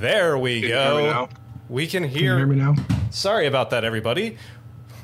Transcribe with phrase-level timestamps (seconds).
[0.00, 1.10] There we Can you hear me go.
[1.10, 1.28] now?
[1.68, 2.38] We can Can you hear.
[2.38, 2.74] hear me now?
[3.10, 4.38] Sorry about that, everybody.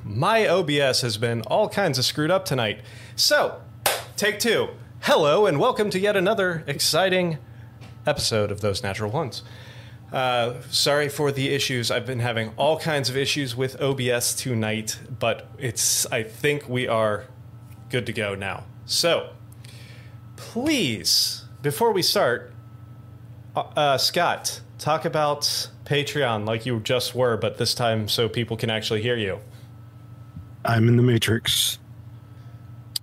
[0.02, 2.80] My OBS has been all kinds of screwed up tonight.
[3.14, 3.60] So,
[4.16, 4.68] take two.
[5.02, 7.36] Hello, and welcome to yet another exciting
[8.06, 9.42] episode of Those Natural Ones.
[10.10, 11.90] Uh, sorry for the issues.
[11.90, 16.06] I've been having all kinds of issues with OBS tonight, but it's.
[16.10, 17.26] I think we are
[17.90, 18.64] good to go now.
[18.86, 19.34] So,
[20.36, 22.54] please, before we start,
[23.54, 25.42] uh, uh, Scott, talk about
[25.84, 29.38] Patreon like you just were, but this time so people can actually hear you.
[30.64, 31.78] I'm in the Matrix.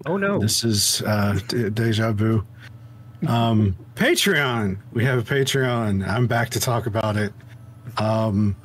[0.05, 0.39] Oh no.
[0.39, 2.45] This is uh, de- deja vu.
[3.27, 4.77] Um, Patreon.
[4.91, 6.05] We have a Patreon.
[6.07, 7.31] I'm back to talk about it.
[7.97, 8.55] Um,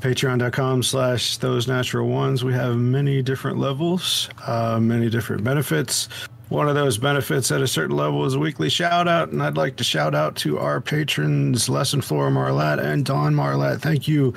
[0.00, 2.42] Patreon.com slash those natural ones.
[2.42, 6.08] We have many different levels, uh, many different benefits.
[6.52, 9.56] One of those benefits at a certain level is a weekly shout out, and I'd
[9.56, 13.80] like to shout out to our patrons, Lesson Flora Marlat and Don Marlat.
[13.80, 14.34] Thank you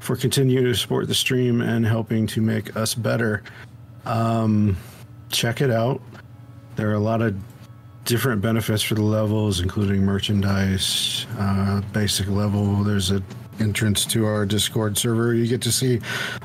[0.00, 3.44] for continuing to support the stream and helping to make us better.
[4.04, 4.76] Um,
[5.30, 6.02] check it out.
[6.74, 7.36] There are a lot of
[8.04, 12.82] different benefits for the levels, including merchandise, uh, basic level.
[12.82, 13.22] There's a
[13.60, 15.34] entrance to our Discord server.
[15.34, 16.00] You get to see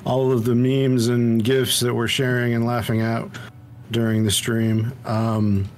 [0.06, 3.28] all of the memes and gifs that we're sharing and laughing at
[3.92, 4.94] during the stream.
[5.06, 5.70] Um,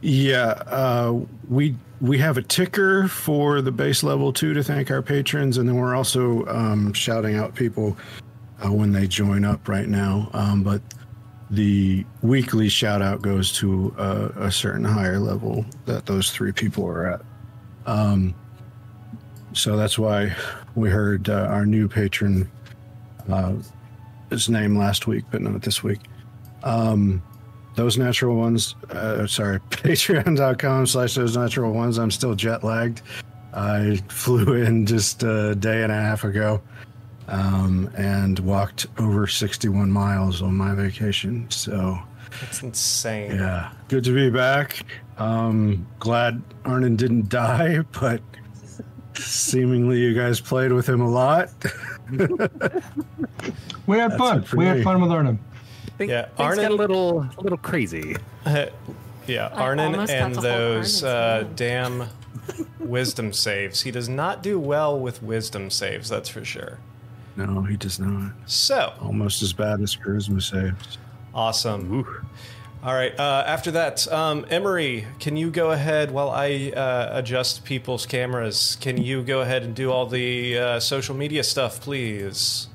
[0.00, 5.02] yeah, uh, we we have a ticker for the base level two to thank our
[5.02, 7.96] patrons, and then we're also um, shouting out people
[8.64, 10.28] uh, when they join up right now.
[10.32, 10.82] Um, but
[11.50, 16.86] the weekly shout out goes to uh, a certain higher level that those three people
[16.86, 17.20] are at.
[17.86, 18.34] Um,
[19.52, 20.34] so that's why
[20.74, 22.50] we heard uh, our new patron
[23.30, 23.54] uh,
[24.30, 26.00] his name last week, but not this week.
[26.64, 27.22] Um,
[27.74, 31.98] those natural ones, uh, sorry, patreon.com slash those natural ones.
[31.98, 33.02] I'm still jet lagged.
[33.54, 36.60] I flew in just a day and a half ago
[37.28, 41.46] um, and walked over 61 miles on my vacation.
[41.50, 41.98] So,
[42.42, 43.36] It's insane.
[43.36, 44.84] yeah, good to be back.
[45.18, 48.20] Um, glad Arnon didn't die, but
[49.14, 51.50] seemingly you guys played with him a lot.
[53.86, 54.44] We had That's fun.
[54.54, 54.70] We me.
[54.70, 55.38] had fun with Arnon.
[55.98, 58.16] Think, Yeah, things got a little a little crazy.
[59.26, 62.08] Yeah, I Arnon and those Arnon's uh, damn
[62.80, 63.82] wisdom saves.
[63.82, 66.78] He does not do well with wisdom saves, that's for sure.
[67.36, 68.32] No, he does not.
[68.46, 70.98] So, Almost as bad as charisma saves.
[71.34, 72.04] awesome.
[72.82, 77.64] All right, uh, after that, um, Emery, can you go ahead while I uh, adjust
[77.64, 78.76] people's cameras?
[78.80, 82.66] Can you go ahead and do all the uh, social media stuff, please?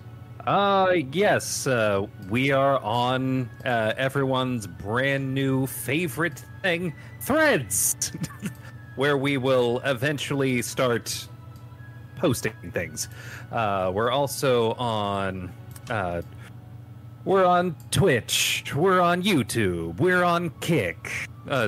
[0.48, 8.14] Uh yes, uh, we are on uh, everyone's brand new favorite thing, Threads,
[8.96, 11.28] where we will eventually start
[12.16, 13.10] posting things.
[13.52, 15.52] Uh, we're also on.
[15.90, 16.22] Uh,
[17.26, 18.74] we're on Twitch.
[18.74, 20.00] We're on YouTube.
[20.00, 21.12] We're on Kick.
[21.50, 21.68] Uh,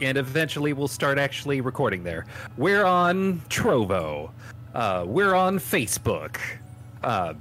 [0.00, 2.24] and eventually we'll start actually recording there.
[2.56, 4.30] We're on Trovo.
[4.72, 6.38] Uh, we're on Facebook.
[7.02, 7.34] Uh,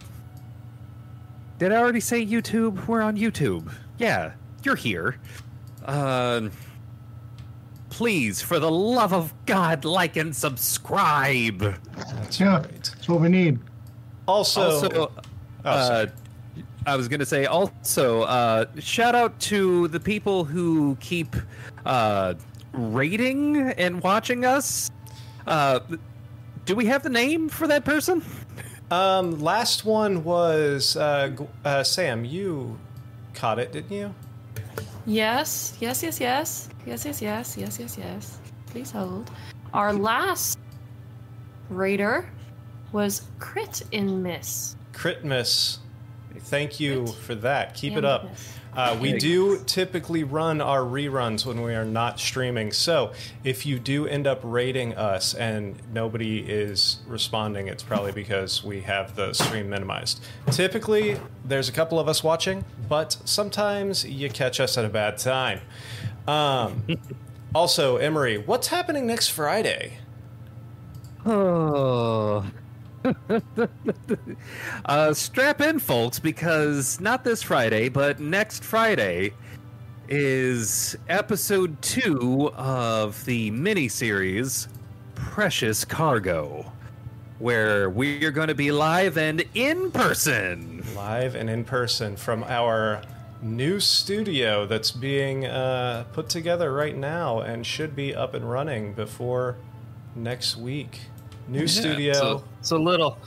[1.64, 2.88] did I already say YouTube?
[2.88, 3.72] We're on YouTube.
[3.98, 5.16] Yeah, you're here.
[5.86, 6.52] Um,
[7.90, 11.60] please, for the love of God, like and subscribe.
[11.96, 12.84] That's Yeah, right.
[12.84, 13.60] that's what we need.
[14.28, 15.22] Also, also, oh,
[15.64, 16.08] uh.
[16.86, 21.34] I was gonna say also uh, shout out to the people who keep
[21.86, 22.34] uh,
[22.74, 24.92] rating and watching us.
[25.48, 25.80] Uh,
[26.66, 28.22] do we have the name for that person?
[28.94, 32.26] Um, last one was uh, uh, Sam.
[32.26, 32.80] You
[33.34, 34.14] caught it, didn't you?
[35.06, 38.38] Yes, yes, yes, yes, yes, yes, yes, yes, yes, yes.
[38.68, 39.32] Please hold.
[39.74, 40.60] Our last
[41.70, 42.30] raider
[42.92, 44.76] was Crit in Miss.
[44.94, 45.80] Crit miss.
[46.38, 47.74] Thank you Crit for that.
[47.74, 48.26] Keep it up.
[48.30, 48.54] miss.
[48.76, 52.72] Uh, we do typically run our reruns when we are not streaming.
[52.72, 53.12] So
[53.44, 58.82] if you do end up rating us and nobody is responding, it's probably because we
[58.82, 60.24] have the stream minimized.
[60.52, 65.18] Typically, there's a couple of us watching, but sometimes you catch us at a bad
[65.18, 65.62] time.
[66.28, 66.84] Um,
[67.56, 70.00] also, Emery, what's happening next Friday?
[71.26, 72.46] Oh.
[74.86, 79.34] Uh, strap in, folks, because not this Friday, but next Friday
[80.10, 84.68] is episode two of the mini series
[85.16, 86.72] Precious Cargo,
[87.40, 90.84] where we are going to be live and in person.
[90.96, 93.02] live and in person from our
[93.42, 98.94] new studio that's being uh, put together right now and should be up and running
[98.94, 99.58] before
[100.16, 101.02] next week.
[101.48, 102.14] New Yeah, studio.
[102.14, 103.18] So it's a little,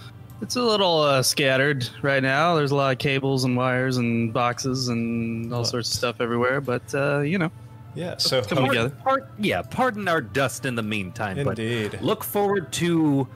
[0.41, 2.55] it's a little uh, scattered right now.
[2.57, 5.69] There's a lot of cables and wires and boxes and all What?
[5.69, 6.61] sorts of stuff everywhere.
[6.61, 7.51] But uh, you know,
[7.95, 8.91] yeah, so Come hope- together.
[8.91, 11.93] Part, yeah, pardon our dust in the meantime, Indeed.
[11.93, 13.27] but look forward to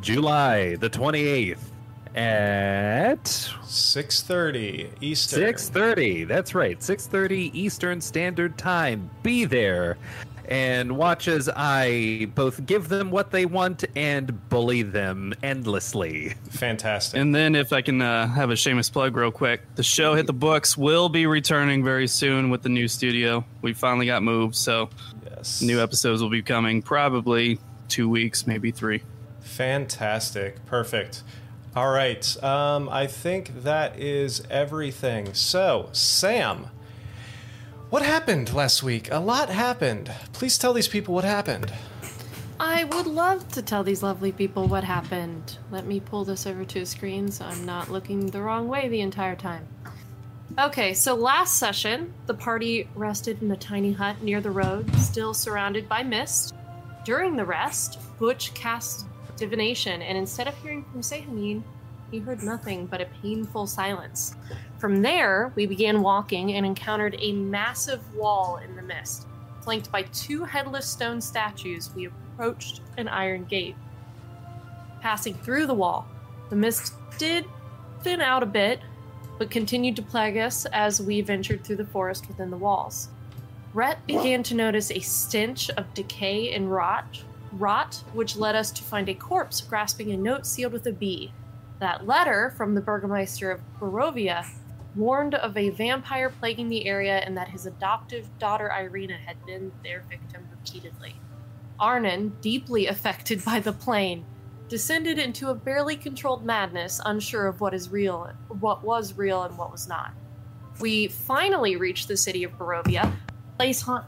[0.00, 1.58] July the 28th
[2.14, 5.40] at 6:30 Eastern.
[5.40, 6.28] 6:30.
[6.28, 9.10] That's right, 6:30 Eastern Standard Time.
[9.22, 9.96] Be there
[10.48, 16.34] and watch as I both give them what they want and bully them endlessly.
[16.50, 17.20] Fantastic.
[17.20, 20.26] and then if I can uh, have a shameless plug real quick, the show hit
[20.26, 23.44] the books will be returning very soon with the new studio.
[23.62, 24.90] We finally got moved, so
[25.24, 25.62] yes.
[25.62, 27.58] new episodes will be coming probably
[27.88, 29.02] two weeks, maybe three.
[29.40, 30.64] Fantastic.
[30.66, 31.22] Perfect.
[31.76, 32.42] All right.
[32.42, 35.34] Um, I think that is everything.
[35.34, 36.70] So, Sam,
[37.94, 39.08] what happened last week?
[39.12, 40.10] A lot happened.
[40.32, 41.72] Please tell these people what happened.
[42.58, 45.58] I would love to tell these lovely people what happened.
[45.70, 48.88] Let me pull this over to a screen so I'm not looking the wrong way
[48.88, 49.68] the entire time.
[50.58, 55.32] Okay, so last session, the party rested in a tiny hut near the road, still
[55.32, 56.52] surrounded by mist.
[57.04, 59.06] During the rest, Butch cast
[59.36, 61.62] divination, and instead of hearing from Sehanine,
[62.14, 64.36] he heard nothing but a painful silence.
[64.78, 69.26] From there, we began walking and encountered a massive wall in the mist.
[69.62, 73.74] Flanked by two headless stone statues, we approached an iron gate.
[75.00, 76.06] Passing through the wall,
[76.50, 77.46] the mist did
[78.02, 78.78] thin out a bit,
[79.36, 83.08] but continued to plague us as we ventured through the forest within the walls.
[83.72, 88.84] Rhett began to notice a stench of decay and rot, rot, which led us to
[88.84, 91.32] find a corpse grasping a note sealed with a B.
[91.84, 94.46] That letter from the Burgomeister of Barovia
[94.96, 99.70] warned of a vampire plaguing the area and that his adoptive daughter Irina had been
[99.82, 101.16] their victim repeatedly.
[101.78, 104.24] Arnon, deeply affected by the plane,
[104.66, 109.58] descended into a barely controlled madness, unsure of what is real, what was real and
[109.58, 110.14] what was not.
[110.80, 113.12] We finally reached the city of Barovia,
[113.58, 114.06] place haunt.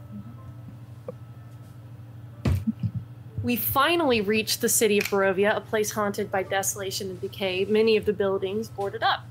[3.43, 7.95] We finally reached the city of Barovia, a place haunted by desolation and decay, many
[7.95, 9.25] of the buildings boarded up.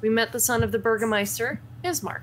[0.00, 2.22] We met the son of the Burgomeister, Ismark.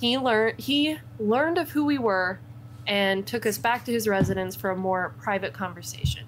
[0.00, 2.40] He learned he learned of who we were
[2.86, 6.24] and took us back to his residence for a more private conversation.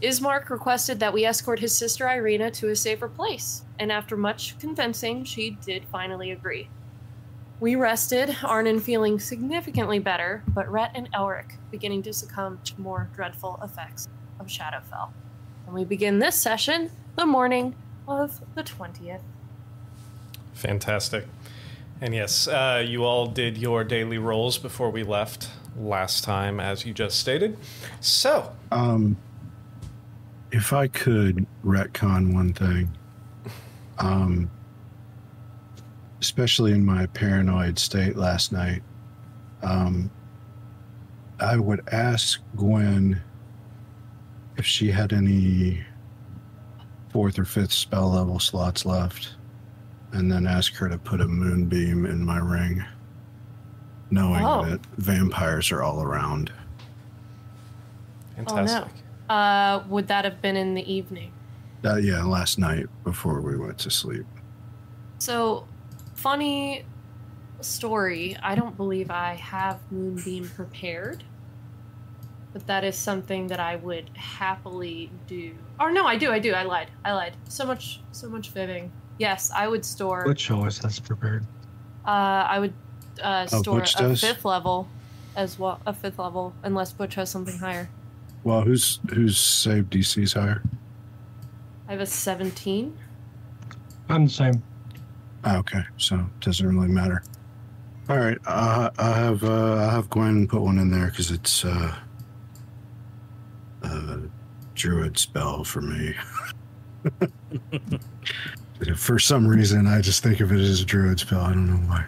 [0.00, 4.56] Ismark requested that we escort his sister Irina to a safer place, and after much
[4.60, 6.68] convincing, she did finally agree.
[7.60, 13.08] We rested, Arnon feeling significantly better, but Rhett and Elric beginning to succumb to more
[13.16, 14.06] dreadful effects
[14.38, 15.08] of Shadowfell.
[15.66, 17.74] And we begin this session the morning
[18.06, 19.22] of the 20th.
[20.54, 21.26] Fantastic.
[22.00, 26.86] And yes, uh, you all did your daily rolls before we left last time, as
[26.86, 27.56] you just stated.
[28.00, 29.16] So, Um,
[30.52, 32.90] if I could retcon one thing,
[33.98, 34.48] um,
[36.20, 38.82] especially in my paranoid state last night,
[39.62, 40.10] um,
[41.40, 43.20] I would ask Gwen
[44.56, 45.84] if she had any
[47.10, 49.34] fourth or fifth spell level slots left,
[50.12, 52.84] and then ask her to put a moonbeam in my ring,
[54.10, 54.64] knowing Oh.
[54.64, 56.50] that vampires are all around.
[58.36, 58.92] fantastic.
[59.28, 61.30] Uh, would that have been in the evening?
[61.84, 64.26] Uh, yeah, last night before we went to sleep.
[65.18, 65.66] So,
[66.22, 66.84] funny
[67.60, 68.36] story.
[68.42, 71.22] I don't believe I have Moonbeam prepared,
[72.52, 75.54] but that is something that I would happily do.
[75.78, 76.32] Or no, I do.
[76.32, 76.52] I do.
[76.54, 76.90] I lied.
[77.04, 77.34] I lied.
[77.48, 78.90] So much, so much fibbing.
[79.18, 80.24] Yes, I would store.
[80.26, 81.44] Which always has prepared.
[82.06, 82.10] Uh,
[82.54, 82.72] I would
[83.22, 84.20] uh, Oh, store Butch a does?
[84.20, 84.88] fifth level
[85.36, 85.80] as well.
[85.86, 87.88] A fifth level, unless Butch has something higher.
[88.44, 90.62] Well, who's who's saved DC's higher?
[91.88, 92.96] I have a 17.
[94.08, 94.62] I'm the same.
[95.44, 97.22] Ah, okay, so it doesn't really matter.
[98.08, 101.64] All right, uh, I have uh, I have Gwen put one in there because it's
[101.64, 101.94] uh,
[103.82, 104.18] a
[104.74, 106.14] druid spell for me.
[108.96, 111.40] for some reason, I just think of it as a druid spell.
[111.40, 112.04] I don't know why.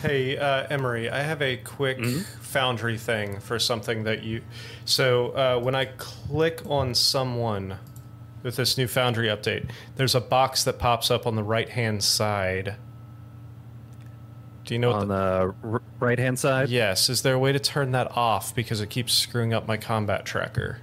[0.00, 2.24] Hey, uh, Emery, I have a quick Mhm.
[2.48, 4.42] Foundry thing for something that you.
[4.84, 7.76] So uh, when I click on someone
[8.42, 12.02] with this new Foundry update, there's a box that pops up on the right hand
[12.02, 12.76] side.
[14.64, 16.68] Do you know what On the, the right hand side?
[16.68, 19.76] Yes, is there a way to turn that off because it keeps screwing up my
[19.76, 20.80] combat tracker?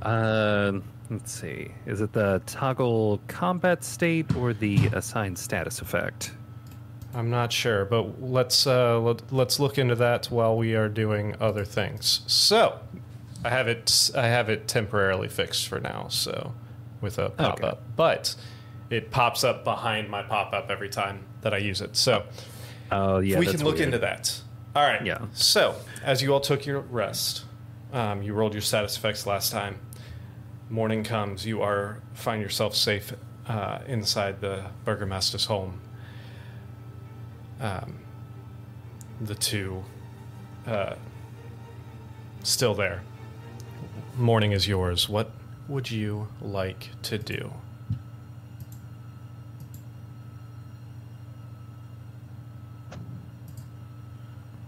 [0.00, 1.72] Uh, let's see.
[1.84, 6.32] Is it the toggle combat state or the assigned status effect?
[7.14, 11.34] I'm not sure, but let's uh, let, let's look into that while we are doing
[11.40, 12.20] other things.
[12.26, 12.78] So,
[13.46, 14.10] I have it.
[14.16, 16.08] I have it temporarily fixed for now.
[16.08, 16.52] So
[17.00, 17.68] with a pop Okay.
[17.68, 18.34] up, but
[18.90, 21.96] it pops up behind my pop up every time that I use it.
[21.96, 22.24] So
[22.90, 23.86] Oh yeah, we can look weird.
[23.86, 24.40] into that.
[24.74, 25.04] All right.
[25.04, 25.18] Yeah.
[25.32, 27.44] So as you all took your rest,
[27.92, 29.78] um, you rolled your status effects last time.
[30.68, 31.46] Morning comes.
[31.46, 33.12] You are find yourself safe
[33.48, 35.80] uh, inside the burgomaster's home.
[37.60, 38.00] Um,
[39.20, 39.84] the two
[40.66, 40.96] uh,
[42.42, 43.02] still there.
[44.16, 45.10] Morning is yours.
[45.10, 45.30] What
[45.68, 47.52] would you like to do?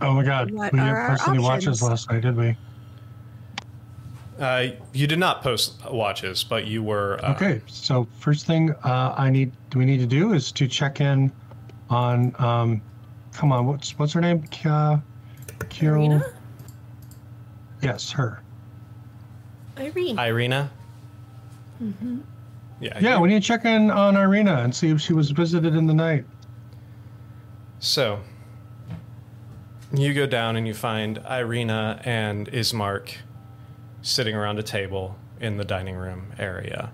[0.00, 0.50] Oh my god.
[0.50, 2.56] What we didn't post any watches last night, did we?
[4.38, 9.14] Uh, you did not post watches, but you were uh, Okay, so first thing uh,
[9.16, 11.32] I need do we need to do is to check in
[11.90, 12.82] on um
[13.32, 14.42] come on, what's what's her name?
[14.42, 15.02] Kia
[15.70, 16.22] Kiro
[17.80, 18.42] Yes, her.
[19.78, 20.18] Irene.
[20.18, 20.70] Irina.
[21.82, 22.18] Mm-hmm.
[22.80, 22.98] Yeah.
[23.00, 25.74] Yeah, you- we need to check in on Irina and see if she was visited
[25.74, 26.24] in the night.
[27.80, 28.20] So,
[29.92, 33.14] you go down and you find Irina and Ismark
[34.02, 36.90] sitting around a table in the dining room area.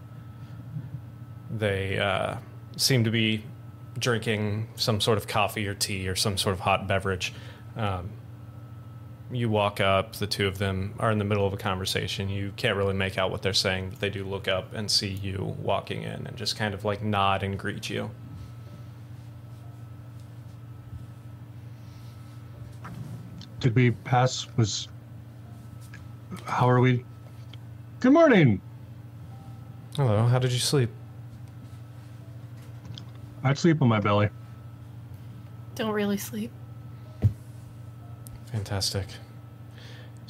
[1.50, 2.36] They uh,
[2.76, 3.44] seem to be
[3.98, 7.32] drinking some sort of coffee or tea or some sort of hot beverage.
[7.76, 8.10] Um,
[9.34, 12.28] you walk up, the two of them are in the middle of a conversation.
[12.28, 15.08] You can't really make out what they're saying, but they do look up and see
[15.08, 18.10] you walking in and just kind of like nod and greet you.
[23.60, 24.88] Did we pass was
[26.44, 27.04] how are we?
[28.00, 28.60] Good morning.
[29.96, 30.90] Hello, how did you sleep?
[33.42, 34.28] I'd sleep on my belly.
[35.74, 36.50] Don't really sleep.
[38.46, 39.06] Fantastic.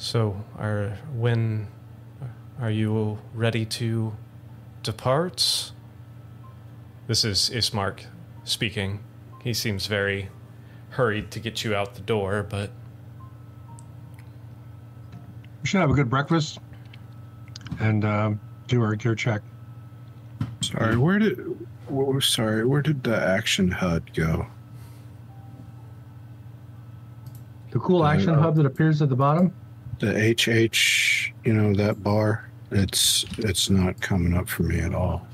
[0.05, 1.67] So, are when
[2.61, 4.13] are you ready to
[4.83, 5.71] depart?
[7.07, 8.01] This is Ismark
[8.43, 8.99] speaking.
[9.43, 10.29] He seems very
[10.89, 12.69] hurried to get you out the door, but
[15.63, 16.59] We should have a good breakfast
[17.79, 19.41] and um, do our gear check.
[20.61, 21.39] Sorry, where did?
[21.87, 22.63] What sorry?
[22.63, 24.45] Where did the action HUD go?
[27.71, 29.51] The cool action Uh, hub that appears at the bottom.
[29.99, 32.49] The HH, you know that bar.
[32.71, 35.25] It's it's not coming up for me at all.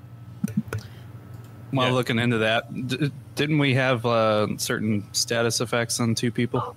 [1.71, 1.93] While Yeah.
[1.93, 6.75] looking into that, d- didn't we have uh, certain status effects on two people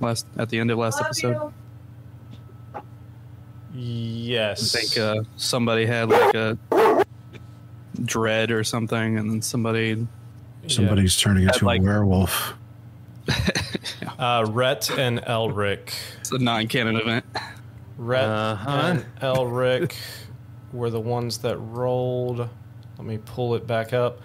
[0.00, 1.52] last at the end of last episode?
[3.72, 4.74] yes.
[4.74, 6.58] I think uh, somebody had like a
[8.04, 10.06] dread or something, and then somebody.
[10.66, 12.54] Somebody's turning into like- a werewolf.
[14.24, 15.92] uh, Rhett and Elric.
[16.20, 17.24] It's a non-canon event.
[17.98, 18.70] Rhett Uh-huh.
[18.70, 19.94] and Elric
[20.72, 22.38] were the ones that rolled.
[22.98, 24.20] Let me pull it back up.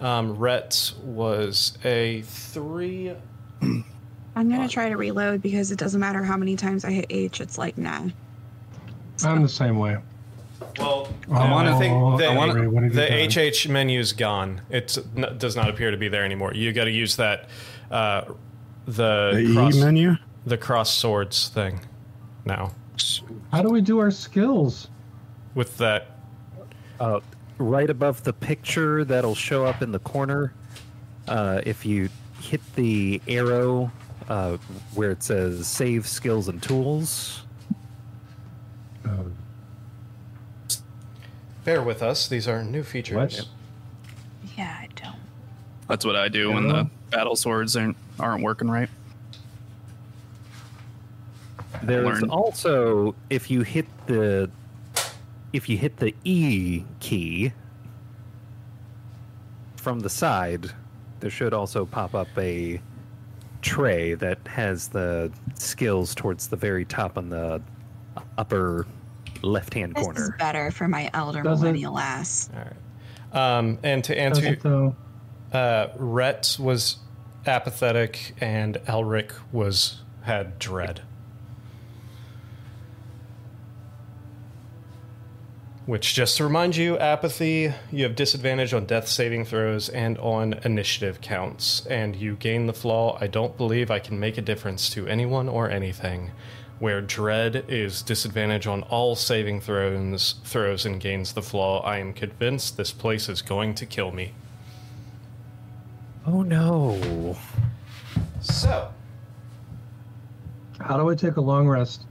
[0.00, 3.12] Um, Rhett was a three.
[3.60, 3.84] I'm
[4.48, 7.40] gonna try to reload because it doesn't matter how many times I hit H.
[7.40, 8.08] It's like nah.
[9.24, 9.98] I'm the same way.
[10.78, 13.28] Well, I wanna- think the, I wanna- what the done?
[13.30, 14.62] HH menu's gone.
[14.70, 16.54] It n- does not appear to be there anymore.
[16.54, 17.48] You got to use that
[17.90, 18.22] uh,
[18.86, 20.16] the The cross, E menu.
[20.46, 21.80] the cross swords thing
[22.44, 22.72] now
[23.52, 24.88] How do we do our skills?
[25.54, 26.06] with that.
[27.00, 27.20] Uh,
[27.58, 30.54] right above the picture that'll show up in the corner,
[31.28, 32.08] uh, if you
[32.40, 33.92] hit the arrow
[34.28, 34.56] uh,
[34.94, 37.42] where it says save skills and tools,
[39.04, 39.34] Um,
[41.64, 42.28] Bear with us.
[42.28, 43.16] These are new features.
[43.16, 43.48] What?
[44.56, 45.16] Yeah, I don't.
[45.88, 48.88] That's what I do when the battle swords aren't aren't working right.
[51.82, 52.30] there's learned.
[52.30, 54.50] also if you hit the
[55.52, 57.52] if you hit the E key
[59.76, 60.70] from the side,
[61.20, 62.80] there should also pop up a
[63.60, 67.60] tray that has the skills towards the very top on the
[68.38, 68.86] upper
[69.42, 70.12] left-hand corner.
[70.14, 70.38] This is corner.
[70.38, 72.48] better for my elder Does it- millennial ass.
[72.54, 73.58] All right.
[73.58, 74.94] Um, and to answer, doesn't though.
[75.52, 76.96] Uh, Rhett was
[77.46, 81.02] apathetic, and Elric was had dread.
[85.84, 90.54] Which, just to remind you, apathy, you have disadvantage on death saving throws and on
[90.64, 91.84] initiative counts.
[91.86, 95.48] And you gain the flaw, I don't believe I can make a difference to anyone
[95.48, 96.30] or anything.
[96.78, 102.12] Where dread is disadvantage on all saving throws, throws and gains the flaw, I am
[102.12, 104.34] convinced this place is going to kill me.
[106.26, 107.36] Oh no.
[108.40, 108.92] So.
[110.80, 112.06] How do I take a long rest?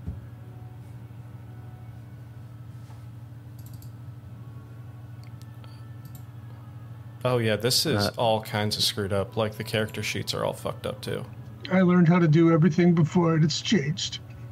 [7.23, 9.37] Oh yeah, this is uh, all kinds of screwed up.
[9.37, 11.23] Like the character sheets are all fucked up too.
[11.71, 14.19] I learned how to do everything before and it's changed.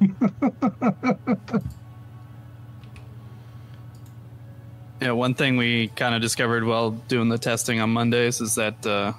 [5.00, 8.86] yeah, one thing we kind of discovered while doing the testing on Mondays is that
[8.86, 9.12] uh,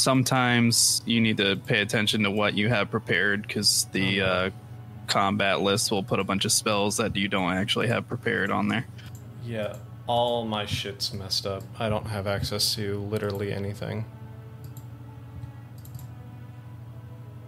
[0.00, 4.50] sometimes you need to pay attention to what you have prepared because the uh,
[5.06, 8.68] combat list will put a bunch of spells that you don't actually have prepared on
[8.68, 8.86] there.
[9.44, 9.76] Yeah,
[10.06, 11.62] all my shit's messed up.
[11.78, 14.04] I don't have access to literally anything.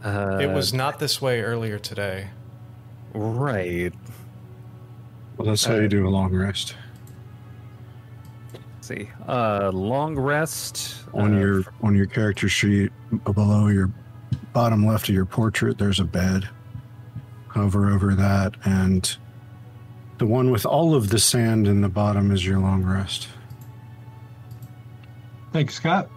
[0.04, 2.28] Uh, it was not this way earlier today.
[3.14, 3.92] right.
[5.36, 6.74] Well, that's how you do a long rest.
[8.92, 12.92] Let's see, uh, long rest On uh, your on your character sheet
[13.24, 13.90] below your
[14.52, 16.48] bottom left of your portrait, there's a bed.
[17.48, 19.16] Hover over that, and
[20.18, 23.28] the one with all of the sand in the bottom is your long rest.
[25.52, 26.10] Thanks, Scott.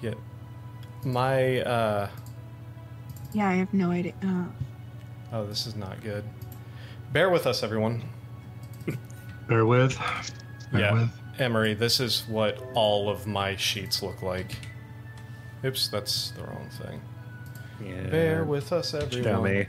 [0.00, 0.14] Yeah,
[1.04, 2.08] my uh,
[3.32, 4.14] Yeah, I have no idea.
[4.24, 4.44] Uh,
[5.32, 6.24] oh, this is not good.
[7.12, 8.02] Bear with us, everyone.
[9.48, 9.98] Bear with.
[10.72, 10.92] Bear Yeah.
[10.92, 11.10] with.
[11.38, 14.56] Emery, this is what all of my sheets look like.
[15.64, 17.00] Oops, that's the wrong thing.
[17.84, 19.42] yeah, Bear with us, show everyone.
[19.44, 19.66] me.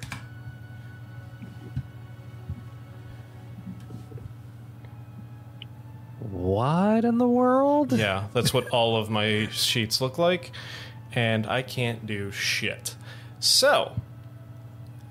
[6.20, 7.92] What in the world?
[7.92, 10.51] Yeah, that's what all of my sheets look like,
[11.13, 12.96] and I can't do shit.
[13.39, 13.94] So,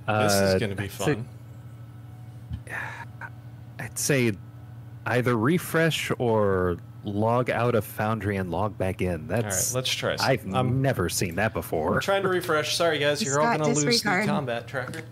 [0.06, 1.28] this Uh, is going to be I'd say- fun.
[3.78, 4.32] I'd say
[5.06, 9.08] either refresh or log out of Foundry and log back in.
[9.08, 10.16] All right, That's let's try.
[10.16, 12.00] some- I've I'm never seen that before.
[12.00, 12.76] trying to refresh.
[12.76, 15.02] Sorry, guys, you're all going to lose the combat tracker.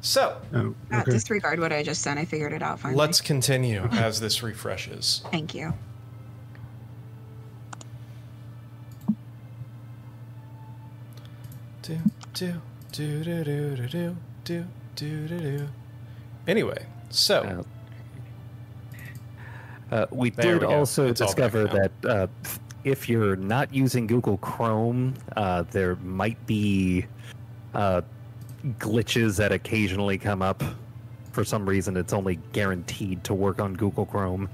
[0.00, 1.12] So, Oh, uh, okay.
[1.12, 2.18] disregard what I just said.
[2.18, 2.98] I figured it out finally.
[2.98, 5.22] let's continue as this refreshes.
[5.30, 5.72] Thank you.
[11.82, 11.98] Do
[12.32, 12.54] do
[12.92, 15.68] do do do do do do do do do.
[16.46, 17.64] Anyway, so
[19.90, 22.26] Uh, we There did we also It's discover that uh,
[22.84, 27.06] if you're not using Google Chrome, uh, there might be
[27.74, 28.02] uh,
[28.78, 30.62] glitches that occasionally come up.
[31.32, 34.48] For some reason, it's only guaranteed to work on Google Chrome.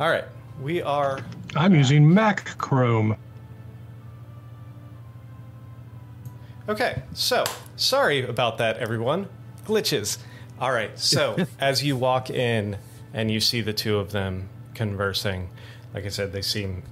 [0.00, 0.24] all right,
[0.60, 1.20] we are
[1.54, 3.16] I'm using Mac Chrome.
[6.68, 7.44] Okay, so
[7.76, 9.28] sorry about that, everyone.
[9.64, 10.18] Glitches.
[10.62, 12.78] All right, so as you walk in
[13.12, 15.50] and you see the two of them conversing,
[15.92, 16.84] like I said, they seem.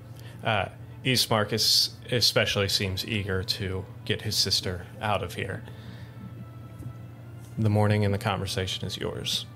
[0.43, 0.67] Uh,
[1.05, 5.63] East Marcus especially seems eager to get his sister out of here.
[7.57, 9.47] The morning and the conversation is yours.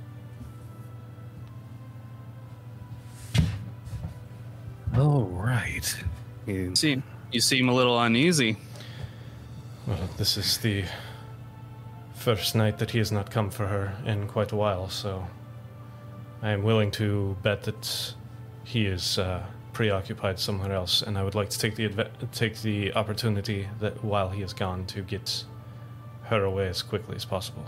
[4.95, 5.97] Oh, right.
[6.47, 8.59] You- seem you seem a little uneasy.
[9.89, 10.85] Well, this is the
[12.25, 15.27] first night that he has not come for her in quite a while, so
[16.41, 18.15] I am willing to bet that
[18.65, 19.43] he is uh,
[19.75, 24.31] preoccupied somewhere else, and I would like to take the take the opportunity that while
[24.31, 25.45] he is gone to get
[26.23, 27.67] her away as quickly as possible.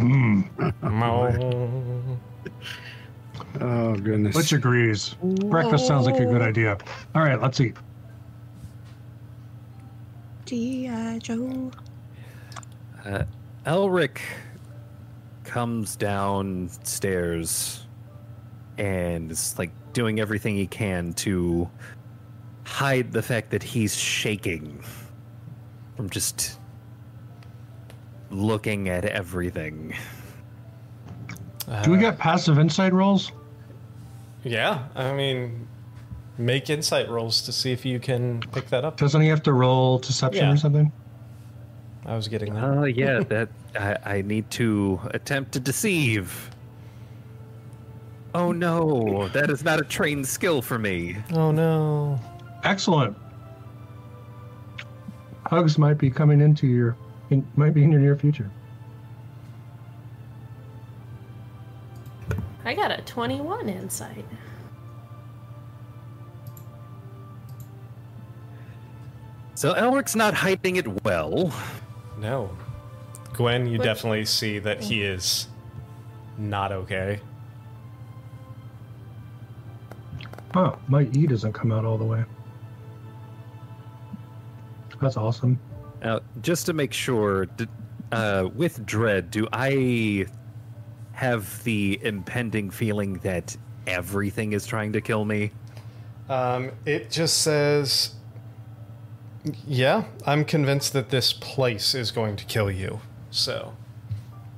[0.00, 1.40] Ma-
[3.60, 4.36] Oh goodness.
[4.36, 5.16] Which agrees.
[5.22, 6.78] Breakfast sounds like a good idea.
[7.14, 7.76] All right, let's eat.
[10.46, 11.18] G.I.
[11.18, 11.70] Joe.
[13.04, 13.24] Uh,
[13.66, 14.18] Elric
[15.44, 17.86] comes downstairs
[18.78, 21.68] and is like doing everything he can to
[22.64, 24.80] hide the fact that he's shaking
[25.96, 26.59] from just
[28.30, 29.94] looking at everything.
[31.84, 33.32] Do we Uh, get passive insight rolls?
[34.42, 35.66] Yeah, I mean,
[36.38, 38.96] make insight rolls to see if you can pick that up.
[38.96, 40.52] Doesn't he have to roll deception Yeah.
[40.52, 40.90] or something?
[42.06, 42.64] I was getting that.
[42.64, 46.50] Oh yeah, that I, I need to attempt to deceive.
[48.34, 51.16] Oh no, that is not a trained skill for me.
[51.32, 52.18] Oh no.
[52.64, 53.16] Excellent.
[55.46, 56.96] Hugs might be coming into your,
[57.30, 58.50] in, might be in your near future.
[62.64, 64.26] I got a 21 insight.
[69.54, 71.52] So Elric's not hyping it well.
[72.18, 72.50] No.
[73.34, 75.48] Gwen, you But- definitely see that he is
[76.38, 77.20] not okay.
[80.54, 82.24] Oh, my E doesn't come out all the way.
[85.00, 85.58] That's awesome.
[86.02, 87.66] Now, just to make sure, d-
[88.12, 90.26] uh, with dread, do I
[91.12, 95.50] have the impending feeling that everything is trying to kill me?
[96.28, 98.14] Um, it just says,
[99.66, 103.74] "Yeah, I'm convinced that this place is going to kill you." So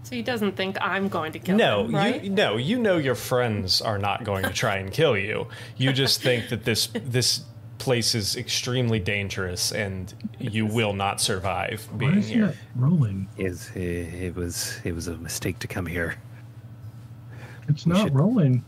[0.02, 2.22] So he doesn't think I'm going to kill no, him, right?
[2.22, 5.48] you no, you know your friends are not going to try and kill you.
[5.76, 7.42] You just think that this this
[7.82, 12.46] place is extremely dangerous and you will not survive Why being is here.
[12.46, 13.28] not rolling?
[13.36, 16.14] Is it, it was it was a mistake to come here.
[17.68, 18.64] It's We not should- rolling.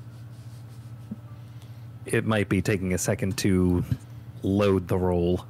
[2.06, 3.84] It might be taking a second to
[4.42, 5.46] load the roll.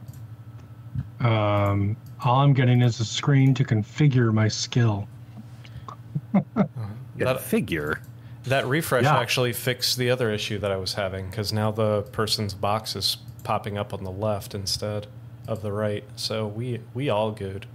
[1.20, 5.09] Um, all I'm getting is a screen to configure my skill.
[6.33, 6.44] Get
[7.16, 8.00] That- figure.
[8.44, 9.16] That refresh Yeah.
[9.18, 13.16] actually fixed the other issue that I was having because now the person's box is
[13.45, 15.07] popping up on the left instead
[15.47, 16.03] of the right.
[16.17, 17.67] So we we all good.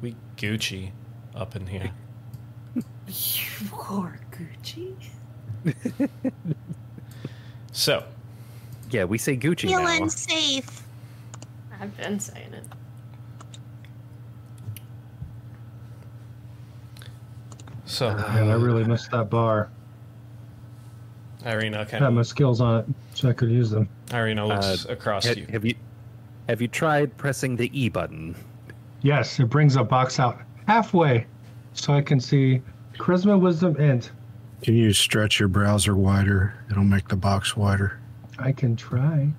[0.00, 0.92] We Gucci
[1.34, 1.90] up in here.
[3.08, 4.94] You are Gucci.
[7.72, 8.04] So
[8.90, 10.02] Yeah, we say Gucci Feel now.
[10.02, 10.82] unsafe.
[11.80, 12.64] I've been saying it.
[17.84, 19.70] so oh, Man, I really missed that bar.
[21.46, 22.86] Irina I had my skills on it,
[23.18, 23.88] so I could use them.
[24.12, 25.46] Irina looks across Ha- you.
[25.50, 25.74] have you
[26.48, 28.36] have you tried pressing the E button?
[29.02, 31.26] Yes, it brings a box out halfway,
[31.72, 32.62] so I can see
[32.96, 34.12] charisma, wisdom, int.
[34.62, 36.54] Can you stretch your browser wider?
[36.70, 37.98] It'll make the box wider.
[38.38, 39.30] I can try.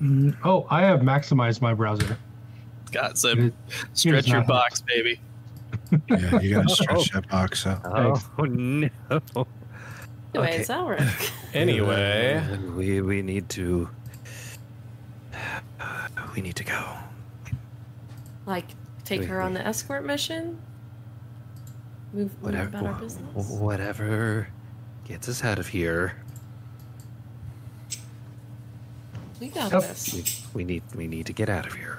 [0.00, 2.18] Mm, oh, I have maximized my browser.
[2.90, 3.54] Got some It-
[3.92, 5.20] stretch your not- box, baby.
[6.08, 7.82] Yeah, you gotta stretch that box out.
[7.84, 8.24] Thanks.
[8.38, 8.88] Oh no!
[10.34, 10.78] Anyways, Okay.
[10.80, 11.30] Elric.
[11.54, 13.88] Anyway, Uh, we we need to
[16.34, 16.96] we need to go.
[18.46, 18.64] Like,
[19.04, 19.60] take Wait, her on wait.
[19.62, 20.58] the escort mission?
[22.14, 23.48] Move, move Whatever about our business?
[23.50, 24.48] whatever
[25.06, 26.16] gets us out of here.
[29.40, 29.82] We got Yep.
[29.82, 30.14] this.
[30.54, 31.98] We, we need we need to get out of here.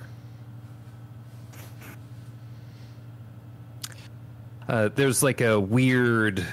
[4.68, 6.44] Uh, there's like a weird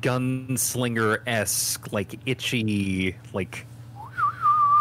[0.00, 3.66] gunslinger esque, like itchy, like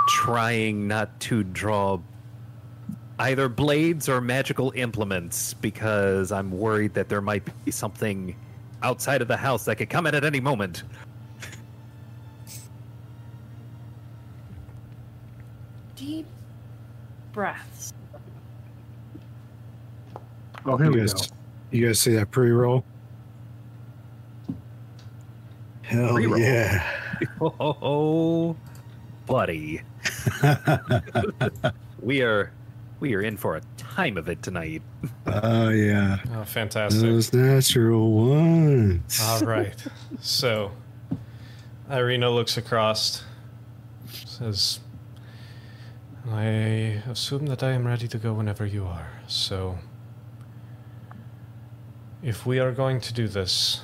[0.08, 2.00] trying not to draw
[3.20, 8.36] either blades or magical implements because I'm worried that there might be something
[8.82, 10.84] outside of the house that could come in at any moment.
[15.96, 16.26] Deep
[17.34, 17.94] breaths.
[20.66, 21.14] Oh, here You we go.
[21.72, 22.84] you guys see that pre-roll?
[25.90, 26.40] Hell Pre-roll.
[26.40, 26.86] yeah!
[27.42, 28.56] Oh,
[29.26, 29.82] buddy.
[32.02, 32.52] we are
[33.02, 34.82] we are in for a time of it tonight.
[35.26, 37.02] Oh yeah, oh, fantastic.
[37.02, 39.20] those natural ones.
[39.22, 39.76] All right.
[40.22, 40.72] So,
[41.90, 43.24] Irina looks across,
[44.26, 44.80] says,
[46.30, 49.10] I assume that I am ready to go whenever you are.
[49.28, 49.78] So,
[52.22, 53.82] if we are going to do this,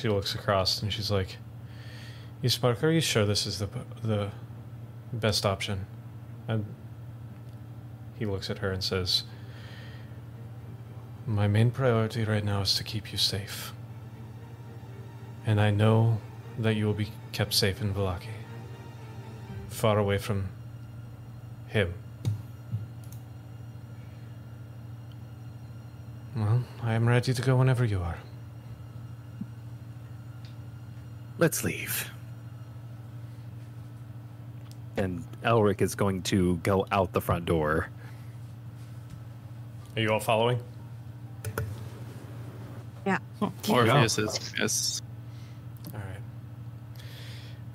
[0.00, 1.36] she looks across and she's like,
[2.42, 3.68] Ismark, are you sure this is the,
[4.02, 4.30] the
[5.12, 5.86] best option?
[6.48, 6.64] And
[8.18, 9.24] he looks at her and says,
[11.26, 13.72] my main priority right now is to keep you safe.
[15.46, 16.20] And I know
[16.58, 18.34] that you will be kept safe in Vallaki.
[19.68, 20.48] Far away from
[21.68, 21.94] him.
[26.34, 28.18] Well, I am ready to go whenever you are.
[31.40, 32.10] Let's leave.
[34.98, 37.88] And Elric is going to go out the front door.
[39.96, 40.60] Are you all following?
[43.06, 43.16] Yeah.
[43.40, 45.00] Orpheus is yes.
[45.94, 46.18] All right.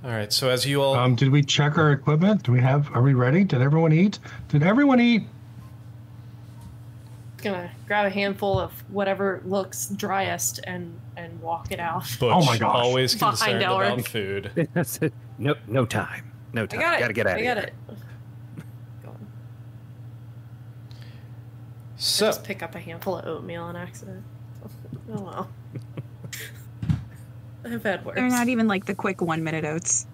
[0.03, 0.31] All right.
[0.31, 2.43] So as you all, Um, did we check our equipment?
[2.43, 2.95] Do we have?
[2.95, 3.43] Are we ready?
[3.43, 4.19] Did everyone eat?
[4.49, 5.23] Did everyone eat?
[7.37, 12.03] Gonna grab a handful of whatever looks driest and and walk it out.
[12.19, 12.75] Butch, oh my gosh.
[12.75, 13.93] always Behind concerned Elric.
[13.93, 15.11] about food.
[15.37, 16.31] no, no time.
[16.53, 16.79] No I time.
[16.79, 16.99] got it.
[16.99, 17.65] Gotta get out I of got here.
[17.67, 17.73] it.
[19.03, 19.27] Go on.
[21.97, 24.23] So, Just pick up a handful of oatmeal on accident.
[25.13, 25.49] Oh well.
[27.63, 28.15] I've had worse.
[28.15, 30.07] They're not even like the quick one minute oats.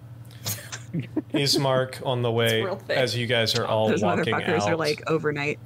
[1.32, 4.68] Ismark on the way as you guys are all Those walking motherfuckers out.
[4.68, 5.58] are like overnight.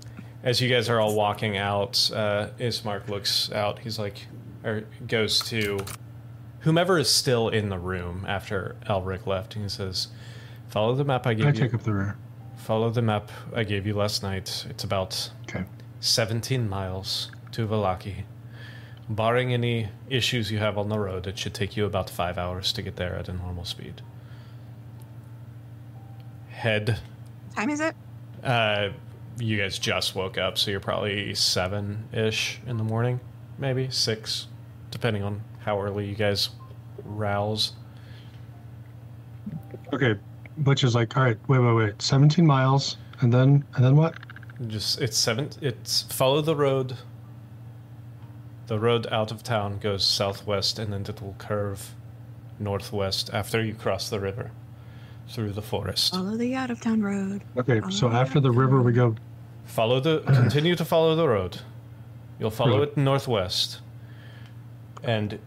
[0.45, 3.81] as you guys are all walking out, uh, Ismark looks out.
[3.81, 4.25] He's like,
[4.67, 5.79] or goes to
[6.61, 9.55] whomever is still in the room after Elric left.
[9.55, 10.09] And he says,
[10.69, 11.55] "Follow the map I gave I you.
[11.55, 12.17] take up the rear.
[12.57, 14.67] Follow the map I gave you last night.
[14.69, 15.65] It's about Okay.
[16.01, 18.25] 17 miles to Vallaki.
[19.09, 22.73] Barring any issues you have on the road, it should take you about five hours
[22.73, 24.03] to get there at a normal speed.
[26.49, 26.99] Head.
[27.55, 27.95] Time is it?
[28.43, 28.89] Uh,
[29.39, 33.21] you guys just woke up, so you're probably seven ish in the morning,
[33.59, 34.47] maybe six,
[34.97, 36.49] depending on how early you guys
[37.05, 37.73] rouse.
[39.93, 40.15] Okay.
[40.57, 42.01] Butch is like, all right, wait, wait, wait.
[42.01, 44.15] 17 miles, and then and then what?
[44.69, 45.51] Just it's seven.
[45.61, 46.97] It's follow the road.
[48.69, 51.95] The road out of town goes southwest, and then it will curve
[52.59, 54.51] northwest after you cross the river
[55.29, 56.15] through the forest.
[56.15, 57.43] Follow the out of town road.
[57.59, 59.15] Okay, so Oh, after the river, we go.
[59.67, 61.59] Follow the continue to follow the road.
[62.41, 62.89] You'll follow Road.
[62.89, 63.81] it northwest,
[65.07, 65.39] and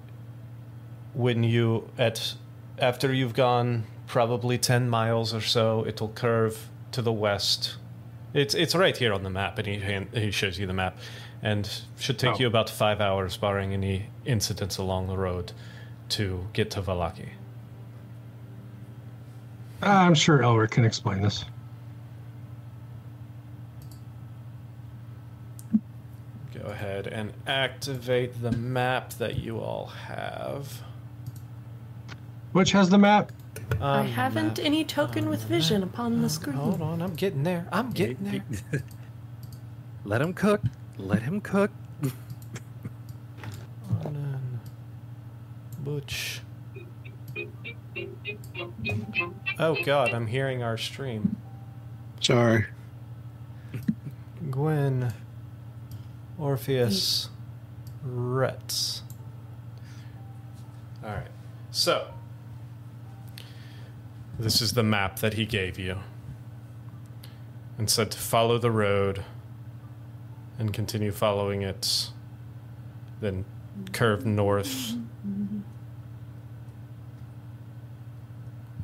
[1.14, 2.34] when you at
[2.80, 7.76] after you've gone probably ten miles or so, it'll curve to the west.
[8.34, 10.98] It's it's right here on the map, and he he shows you the map,
[11.42, 11.70] and
[12.00, 12.40] should take Oh.
[12.40, 15.52] you about five hours, barring any incidents along the road,
[16.10, 17.30] to get to Vallaki.
[19.82, 21.46] I'm sure Elric can explain this.
[26.54, 30.82] Go ahead and activate the map that you all have.
[32.54, 33.32] Which has the map?
[33.82, 34.66] I Um, haven't map.
[34.66, 36.56] any token with vision upon the screen.
[36.56, 37.68] Hold on, I'm getting there.
[37.72, 38.24] I'm getting
[38.72, 38.84] there.
[40.06, 40.62] Let him cook.
[40.98, 41.72] Let him cook.
[45.80, 46.42] Butch.
[49.58, 51.38] Oh god, I'm hearing our stream.
[52.22, 52.66] Sorry.
[54.50, 55.14] Gwen,
[56.40, 57.30] Orpheus,
[58.02, 59.04] Rets.
[61.04, 61.28] Alright,
[61.70, 62.08] so.
[64.40, 65.98] This is the map that he gave you.
[67.78, 69.26] And said to follow the road
[70.58, 72.10] and continue following it,
[73.20, 73.44] then
[73.92, 74.94] curve north.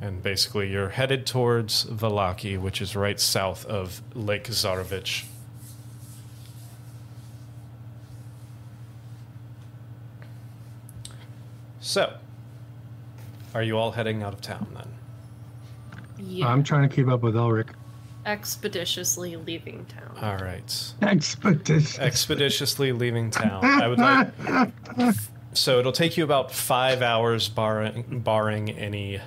[0.00, 5.24] And basically, you're headed towards Vallaki, which is right south of Lake Zarovich.
[11.86, 12.12] So,
[13.54, 14.88] are you all heading out of town then?
[16.18, 16.48] Yeah.
[16.48, 17.68] I'm trying to keep up with Elric.
[18.26, 20.18] expeditiously leaving town.
[20.20, 20.92] All right.
[21.00, 22.02] Expedition.
[22.02, 23.64] Expeditiously leaving town.
[23.64, 25.14] I would like.
[25.52, 29.20] So it'll take you about five hours, barring barring any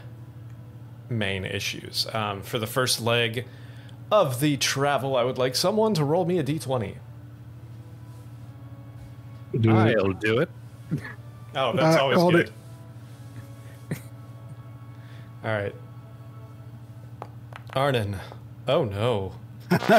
[1.10, 2.06] main issues.
[2.14, 3.46] Um, for the first leg
[4.12, 6.98] of the travel, I would like someone to roll me a d20.
[9.60, 9.72] Do.
[9.72, 10.50] I'll do it.
[11.56, 12.52] Oh, uh, that's I always called good.
[15.44, 15.76] All right.
[17.74, 18.18] Arnon.
[18.68, 19.34] Oh no.
[19.70, 19.90] Thanks,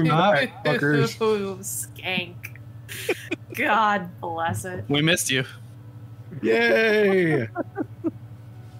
[0.00, 1.20] Matt, fuckers.
[1.22, 2.34] Ooh, skank.
[3.54, 4.84] God bless it.
[4.88, 5.44] We missed you.
[6.42, 7.48] Yay!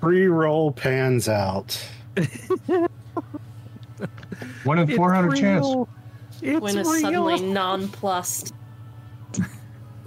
[0.00, 1.80] Pre-roll pans out.
[4.64, 5.66] One in 400 chance.
[6.42, 8.54] It's when is suddenly nonplussed.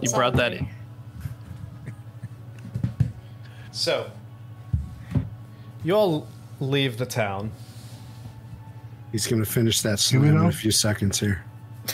[0.01, 0.67] You brought that in.
[3.73, 4.11] So,
[5.83, 6.27] you all
[6.59, 7.51] leave the town.
[9.11, 11.43] He's going to finish that Do we slam in a few seconds here.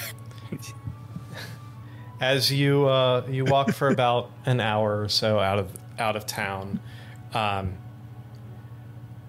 [2.21, 6.25] As you uh, you walk for about an hour or so out of out of
[6.25, 6.79] town,
[7.33, 7.73] um,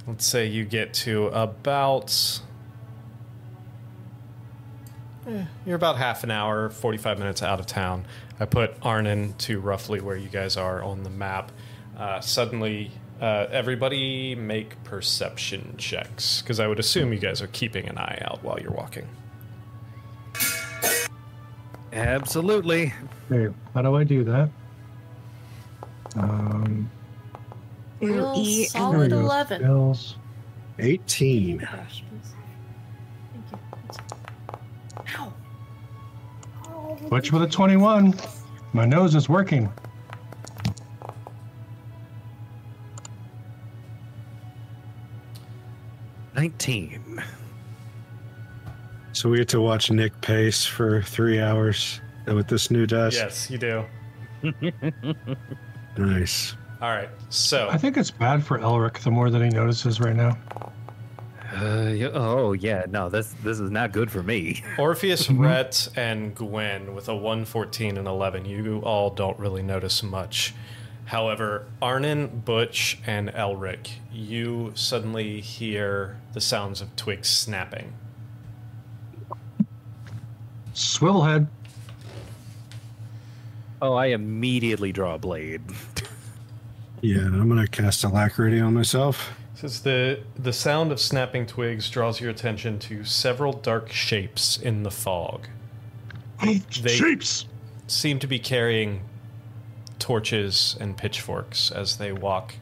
[0.06, 2.40] let's say you get to about
[5.26, 8.06] eh, you're about half an hour, forty five minutes out of town.
[8.40, 11.50] I put Arnon to roughly where you guys are on the map.
[11.96, 17.88] Uh, suddenly, uh, everybody make perception checks because I would assume you guys are keeping
[17.88, 19.08] an eye out while you're walking.
[21.92, 22.92] Absolutely.
[23.30, 24.50] Okay, how do I do that?
[26.14, 26.90] Um,
[28.00, 29.10] Real and solid.
[29.10, 29.26] there we go.
[29.26, 29.62] 11.
[37.08, 38.14] Butch with a 21.
[38.72, 39.72] My nose is working.
[46.34, 47.22] Nineteen.
[49.12, 53.16] So we get to watch Nick pace for three hours with this new desk.
[53.16, 53.84] Yes, you do.
[55.96, 56.54] Nice.
[56.80, 60.14] All right, so I think it's bad for Elric the more that he notices right
[60.14, 60.38] now.
[61.60, 64.62] Uh, yeah, oh yeah, no, this this is not good for me.
[64.78, 68.44] Orpheus, Rhett, and Gwen with a 114 and 11.
[68.44, 70.54] You all don't really notice much.
[71.06, 77.94] However, Arnon, Butch, and Elric, you suddenly hear the sounds of twigs snapping.
[80.74, 81.48] Swivelhead.
[83.80, 85.62] Oh, I immediately draw a blade.
[87.00, 89.30] Yeah, and I'm gonna cast alacrity on myself.
[89.58, 94.84] Says the the sound of snapping twigs draws your attention to several dark shapes in
[94.84, 95.48] the fog.
[96.40, 97.46] They- Shapes.
[97.88, 99.00] Seem to be carrying
[99.98, 102.54] torches and pitchforks as they walk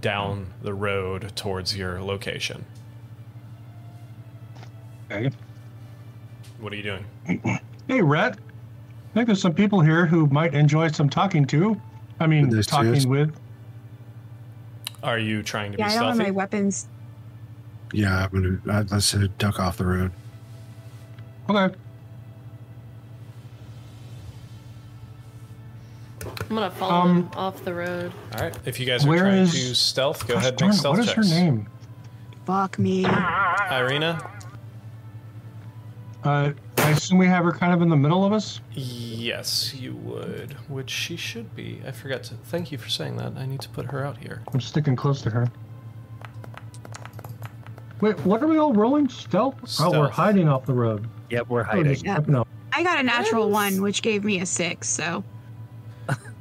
[0.00, 2.64] down the road towards your location.
[5.10, 5.30] Okay.
[6.60, 7.60] What are you doing?
[7.88, 8.38] Hey, Rhett.
[8.38, 11.78] I think there's some people here who might enjoy some talking to.
[12.20, 13.38] I mean, Did they see talking with.
[15.02, 16.86] Are you trying to Yeah, be I don't have my weapons.
[17.92, 18.78] Yeah, I'm gonna.
[18.78, 20.12] I, let's say duck off the road.
[21.50, 21.74] Okay.
[26.24, 28.12] I'm gonna follow Um, them off the road.
[28.34, 28.56] All right.
[28.64, 30.76] If you guys are Where trying is- to stealth, go Gosh ahead and darn make
[30.76, 31.28] it, stealth what is checks.
[31.30, 31.66] her name?
[32.46, 33.04] Fuck me.
[33.70, 34.30] Irina?
[36.24, 38.60] Uh, I assume we have her kind of in the middle of us.
[38.72, 40.52] Yes, you would.
[40.68, 41.80] Which she should be.
[41.86, 42.34] I forgot to.
[42.34, 43.34] Thank you for saying that.
[43.36, 44.42] I need to put her out here.
[44.52, 45.50] I'm sticking close to her.
[48.00, 49.08] Wait, what are we all rolling?
[49.08, 49.54] Stealth?
[49.80, 51.08] Oh, we're hiding off the road.
[51.30, 51.84] Yep, we're Oh, hiding.
[51.84, 52.14] just Yeah.
[52.14, 52.48] stepping up.
[52.72, 53.52] I got a natural Yes.
[53.54, 54.88] one, which gave me a six.
[54.88, 55.22] So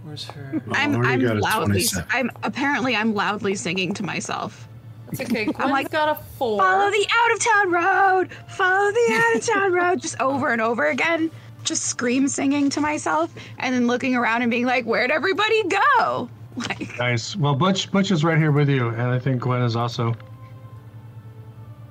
[0.04, 0.62] Where's her?
[0.72, 1.84] I'm already I'm loudly.
[2.10, 4.68] I'm apparently I'm loudly singing to myself.
[5.12, 5.46] It's okay.
[5.46, 6.58] Gwen's I'm like, got a four.
[6.60, 8.30] Follow the out of town road.
[8.50, 10.02] Follow the out of town road.
[10.02, 11.30] Just over and over again.
[11.64, 16.30] Just scream singing to myself, and then looking around and being like, "Where'd everybody go?"
[16.58, 17.34] Like, Nice.
[17.36, 20.14] Well, Butch, Butch is right here with you, and I think Gwen is also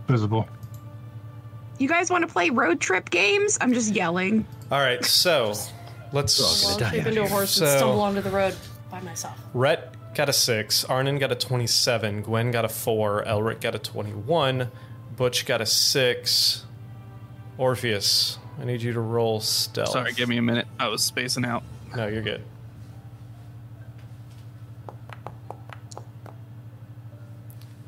[0.07, 0.47] visible.
[1.79, 3.57] you guys want to play road trip games?
[3.61, 4.45] I'm just yelling.
[4.71, 5.55] All right, so
[6.13, 6.41] let's.
[6.69, 8.55] I'll die shape out into a horse So- and stumble onto the road
[8.91, 9.39] by myself.
[9.55, 13.79] Rhett got a 6, Arnon got a 27, Gwen got a 4, Elric got a
[13.79, 14.71] 21,
[15.17, 16.67] Butch got a 6.
[17.59, 19.91] Orpheus, I need you to roll stealth.
[19.91, 20.67] Sorry, give me a minute.
[20.79, 21.63] I was spacing out.
[21.95, 22.43] No, you're good.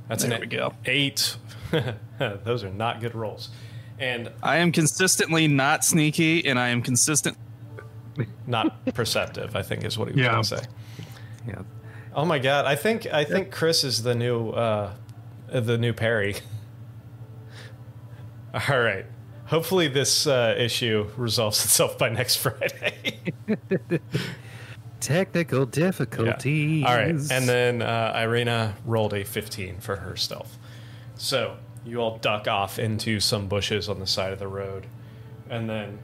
[0.09, 0.75] That's There an we go.
[0.85, 1.37] 8.
[2.45, 3.49] Those are not good rolls.
[3.99, 7.37] And I am consistently not sneaky, and I am consistent.
[8.47, 10.33] not perceptive, I think is what he was Yeah.
[10.33, 10.63] going to say.
[11.49, 11.63] Yeah.
[12.15, 14.93] Oh my god, I think I think Chris is the new uh
[15.49, 16.37] the new Perry.
[18.55, 19.07] All right.
[19.47, 23.21] Hopefully this uh, issue resolves itself by next Friday.
[25.01, 25.65] Technical Yeah.
[25.71, 26.85] difficulties.
[26.87, 27.09] All right.
[27.15, 30.59] And then uh, Irina rolled a 15 for her stealth.
[31.17, 34.87] So you all duck off into some bushes on the side of the road.
[35.51, 35.99] And then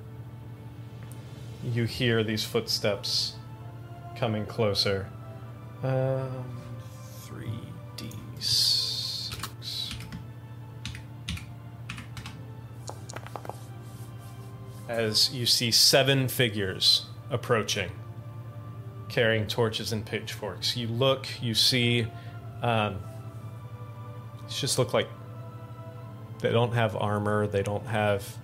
[1.64, 3.34] you hear these footsteps
[4.16, 5.08] coming closer.
[5.82, 6.44] Um,
[7.26, 9.94] 3d6.
[14.88, 17.90] As you see seven figures approaching
[19.08, 20.76] carrying torches and pitchforks.
[20.76, 22.06] You look, you see,
[22.62, 22.96] um,
[24.46, 25.08] these just look like
[26.40, 27.46] they don't have armor.
[27.46, 28.36] They don't have.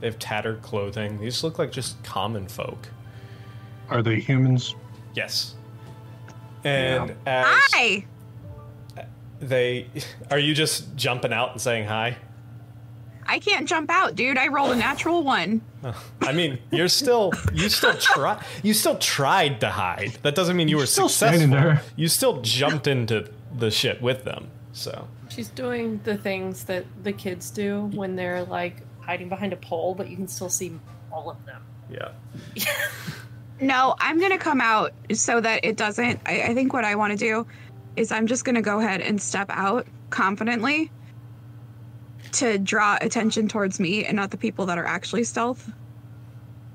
[0.00, 1.20] They have tattered clothing.
[1.20, 2.88] These look like just common folk.
[3.88, 4.74] Are they humans?
[5.14, 5.55] Yes.
[6.66, 8.04] And as Hi.
[9.40, 9.88] they,
[10.30, 12.16] are you just jumping out and saying hi?
[13.28, 14.38] I can't jump out, dude.
[14.38, 15.60] I rolled a natural one.
[16.22, 20.16] I mean, you're still you still try you still tried to hide.
[20.22, 21.38] That doesn't mean you were still successful.
[21.40, 21.82] standing there.
[21.96, 24.48] You still jumped into the shit with them.
[24.72, 29.56] So She's doing the things that the kids do when they're like hiding behind a
[29.56, 30.78] pole, but you can still see
[31.12, 31.62] all of them.
[31.90, 32.12] yeah.
[33.60, 36.20] No, I'm gonna come out so that it doesn't.
[36.26, 37.46] I, I think what I want to do
[37.96, 40.90] is I'm just gonna go ahead and step out confidently
[42.32, 45.70] to draw attention towards me and not the people that are actually stealth.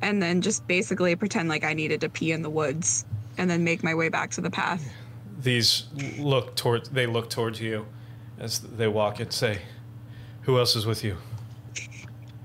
[0.02, 3.06] And then just basically pretend like I needed to pee in the woods
[3.38, 4.84] and then make my way back to the path.
[5.40, 5.86] these
[6.20, 7.86] look towards they look towards you
[8.40, 9.60] as they walk and say
[10.42, 11.16] who else is with you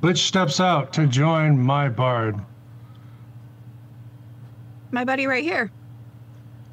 [0.00, 2.38] Butch steps out to join my bard.
[4.90, 5.70] My buddy right here.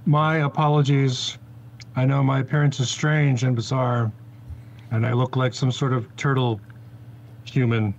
[0.06, 1.38] My apologies.
[1.96, 4.12] I know my appearance is strange and bizarre,
[4.92, 6.60] and I look like some sort of turtle
[7.46, 7.94] human.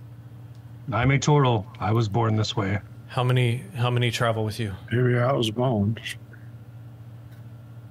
[0.91, 1.65] I'm a turtle.
[1.79, 2.79] I was born this way.
[3.07, 5.97] how many how many travel with you Maybe I was born.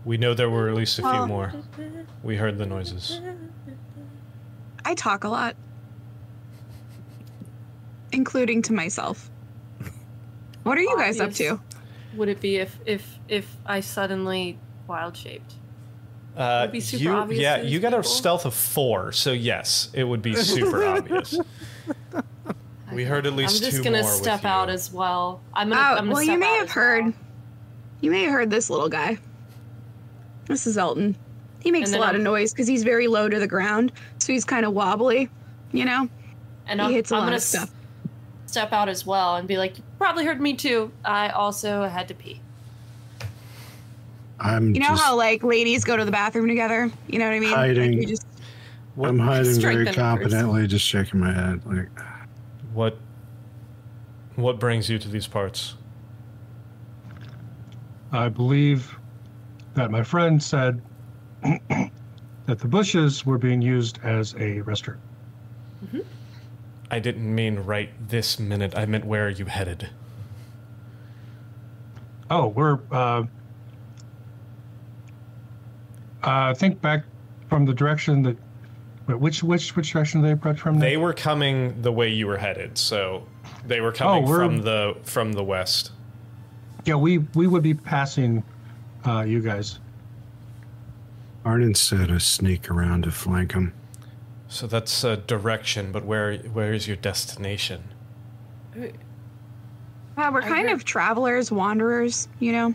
[0.04, 1.52] we know there were at least a few Well- more
[2.22, 3.20] we heard the noises
[4.84, 5.56] I talk a lot,
[8.12, 9.30] including to myself.
[10.62, 11.58] What are you guys up to?
[12.14, 12.18] Obvious.
[12.18, 15.54] Would it be if if if I suddenly wild shaped?
[16.36, 19.30] Uh, Would it be super you, obvious yeah, you got a stealth of four, so
[19.32, 21.38] yes, it would be super obvious.
[22.92, 25.40] We heard at least I'm just two gonna more step out as well.
[25.52, 25.80] I'm gonna.
[25.80, 27.04] Oh, I'm gonna well, you may have heard.
[27.04, 27.14] well.
[28.00, 29.18] You may have heard this little guy.
[30.46, 31.16] This is Elton.
[31.60, 34.32] He makes a lot of I'm- noise because he's very low to the ground, so
[34.32, 35.30] he's kind of wobbly.
[35.72, 36.08] You know,
[36.66, 37.70] and he I'm, hits a I'm lot gonna of stuff.
[38.56, 40.90] S- step out as well and be like, "You probably heard me too.
[41.04, 42.40] I also had to pee."
[44.40, 46.90] I'm You know just, how like ladies go to the bathroom together.
[47.08, 47.50] You know what I mean?
[47.54, 47.98] Hiding.
[47.98, 48.26] we just
[49.02, 49.94] I'm hiding very numbers.
[49.96, 51.60] competently, just shaking my head.
[51.66, 51.88] Like,
[52.72, 52.98] What?
[54.36, 55.74] What brings you to these parts?
[58.12, 58.96] I believe
[59.74, 60.80] that my friend said
[61.42, 61.90] that
[62.58, 64.98] the bushes were being used as a restroom.
[65.86, 66.00] Mm-hmm.
[66.90, 68.76] I didn't mean right this minute.
[68.76, 69.88] I meant where are you headed?
[72.30, 72.78] Oh, we're.
[72.90, 73.24] Uh,
[76.22, 77.04] uh, think back
[77.48, 78.36] from the direction that.
[79.06, 80.78] Wait, which which which direction did they approach from?
[80.78, 83.26] They were coming the way you were headed, so
[83.66, 85.92] they were coming Oh, we're- from the from the west.
[86.86, 88.42] yeah, we we would be passing
[89.06, 89.78] uh, you guys.
[91.44, 93.74] Arden said a sneak around to flank him.
[94.54, 97.82] So that's a direction, but where where is your destination?
[98.76, 98.90] yeah,
[100.30, 102.28] we're I kind heard- of travelers, wanderers.
[102.38, 102.74] You know.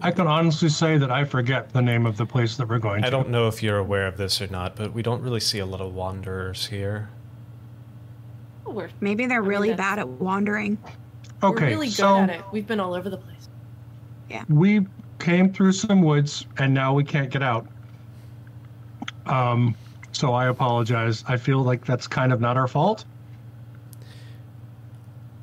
[0.00, 3.02] I can honestly say that I forget the name of the place that we're going
[3.02, 3.06] to.
[3.06, 5.58] I don't know if you're aware of this or not, but we don't really see
[5.58, 7.10] a lot of wanderers here.
[8.66, 10.78] Oh, we're, Maybe they're mean, really that's- bad at wandering.
[11.42, 12.42] Okay, we're really good so at it.
[12.50, 13.48] We've been all over the place.
[14.30, 14.44] Yeah.
[14.48, 14.86] we
[15.18, 17.66] came through some woods and now we can't get out.
[19.26, 19.74] Um,
[20.14, 21.24] so I apologize.
[21.26, 23.04] I feel like that's kind of not our fault.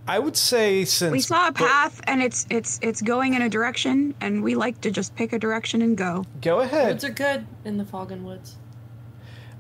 [0.07, 3.41] I would say since We saw a but- path, and it's it's it's going in
[3.43, 6.26] a direction, and we like to just pick a direction and go.
[6.41, 6.88] Go ahead.
[6.88, 8.55] Woods are good in the fog and woods.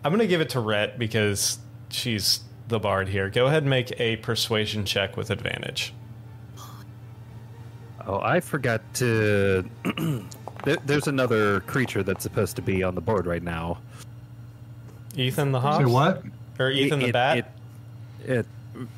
[0.03, 1.59] I'm gonna give it to Rhett because
[1.89, 2.39] she's
[2.69, 3.29] the bard here.
[3.29, 5.93] Go ahead and make a persuasion check with advantage.
[8.07, 9.63] Oh, I forgot to.
[10.65, 13.77] there, there's another creature that's supposed to be on the board right now.
[15.15, 15.87] Ethan the Say Hawk?
[15.87, 16.23] what?
[16.59, 17.37] Or Ethan It- the it- Bat?
[17.37, 17.45] It,
[18.25, 18.45] it,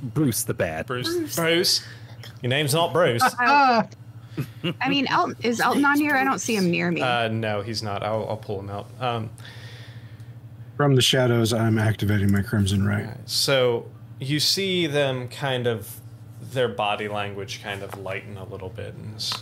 [0.01, 0.88] Bruce the Bat.
[0.88, 1.36] Bruce.
[1.36, 1.84] Bruce.
[2.41, 3.24] Your name's not Bruce.
[3.39, 3.88] I
[4.88, 6.16] mean, Elton is Elton on here?
[6.16, 7.01] I don't see him near me.
[7.01, 8.03] Uh, no, he's not.
[8.03, 8.88] I'll, I'll pull him out.
[8.99, 9.30] Um,
[10.78, 13.09] From the shadows, I'm activating my Crimson Rite.
[13.26, 13.86] so
[14.20, 15.99] you see them kind of,
[16.41, 18.93] their body language kind of lighten a little bit.
[18.95, 19.34] And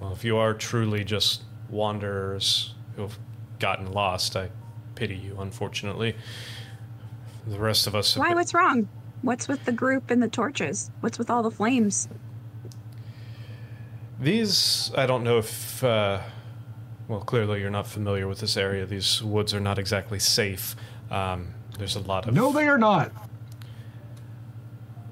[0.00, 3.16] well, if you are truly just wanderers who've
[3.58, 4.50] gotten lost, I
[4.96, 6.16] pity you, unfortunately.
[7.46, 8.28] The rest of us have Why?
[8.30, 8.88] been- What's wrong?
[9.22, 10.90] What's with the group and the torches?
[11.00, 12.08] What's with all the flames?
[14.20, 16.20] These, I don't know if, uh,
[17.08, 18.86] well, clearly you're not familiar with this area.
[18.86, 20.74] These woods are not exactly safe.
[21.10, 23.12] Um, there's a lot of no, they are not.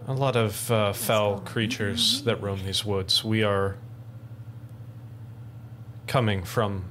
[0.07, 3.23] a lot of uh, foul creatures that roam these woods.
[3.23, 3.77] We are
[6.07, 6.87] coming from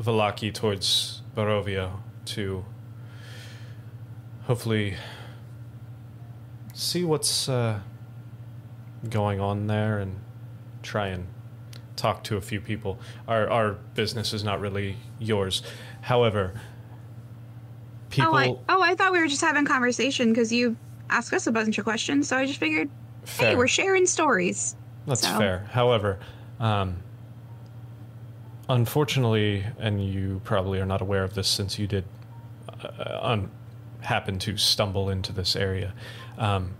[0.00, 1.92] Vallaki towards Barovia
[2.26, 2.64] to
[4.44, 4.96] hopefully
[6.72, 7.80] see what's uh,
[9.08, 10.18] going on there and
[10.82, 11.26] try and
[11.96, 12.98] talk to a few people.
[13.28, 15.62] Our our business is not really yours.
[16.00, 16.58] However,
[18.08, 20.76] people Oh, I oh I thought we were just having conversation because you
[21.10, 22.88] asked us a bunch of questions, so I just figured,
[23.38, 24.76] hey, we're sharing stories.
[25.06, 25.68] That's So- fair.
[25.72, 26.18] However,
[26.58, 26.96] um,
[28.70, 32.04] unfortunately, and you probably are not aware of this since you did
[32.68, 33.50] uh, un-
[34.00, 35.92] happen to stumble into this area.
[36.38, 36.74] Um,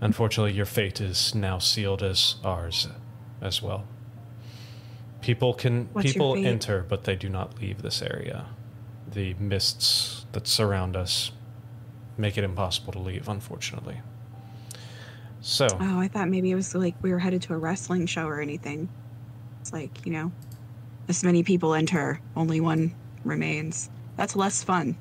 [0.00, 2.88] unfortunately, your fate is now sealed as ours
[3.40, 3.84] as well.
[5.20, 8.46] People can What's people enter, but they do not leave this area.
[9.12, 11.30] The mists that surround us
[12.16, 13.28] make it impossible to leave.
[13.28, 14.00] Unfortunately.
[15.42, 15.68] So.
[15.80, 18.40] Oh, I thought maybe it was like we were headed to a wrestling show or
[18.40, 18.88] anything.
[19.60, 20.32] It's like you know,
[21.10, 22.94] this many people enter, only one
[23.24, 23.90] remains.
[24.16, 24.96] That's less fun.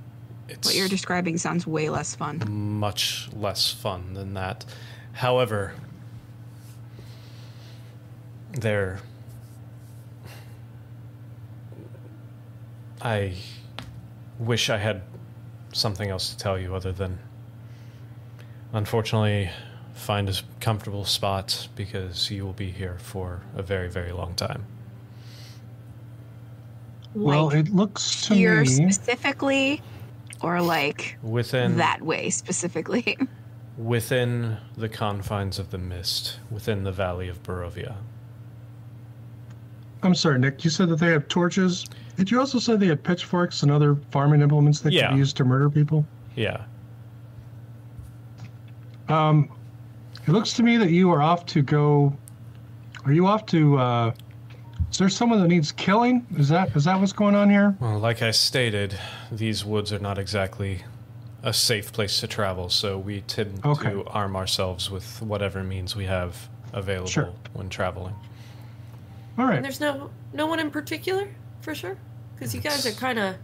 [0.47, 2.41] It's What you're describing sounds way less fun.
[2.49, 4.65] much less fun than that.
[5.11, 5.75] However,
[8.53, 9.01] there.
[13.03, 13.35] I
[14.39, 15.03] wish I had
[15.73, 17.19] something else to tell you other than.
[18.73, 19.51] Unfortunately,
[19.93, 24.65] find a comfortable spot because you will be here for a very, very long time.
[27.15, 28.65] Well, like it looks to here me.
[28.67, 29.81] specifically,
[30.41, 33.17] or like Within that way specifically?
[33.77, 37.95] within the confines of the mist, within the valley of Barovia.
[40.03, 40.63] I'm sorry, Nick.
[40.63, 41.85] You said that they have torches.
[42.15, 45.07] Did you also say they had pitchforks and other farming implements that Yeah.
[45.07, 46.05] could be used to murder people?
[46.35, 46.61] Yeah.
[49.07, 49.49] Um,
[50.27, 52.15] it looks to me that you are off to go.
[53.05, 53.77] Are you off to?
[53.77, 54.11] Uh,
[54.91, 56.25] is there someone that needs killing?
[56.37, 57.75] Is that is that what's going on here?
[57.79, 58.97] Well, like I stated,
[59.31, 60.83] these woods are not exactly
[61.43, 63.91] a safe place to travel, so we tend Okay.
[63.91, 67.29] to arm ourselves with whatever means we have available Sure.
[67.53, 68.13] when traveling.
[69.37, 69.55] All right.
[69.55, 71.27] And there's no no one in particular,
[71.61, 71.97] for sure,
[72.35, 73.35] because you guys are kind of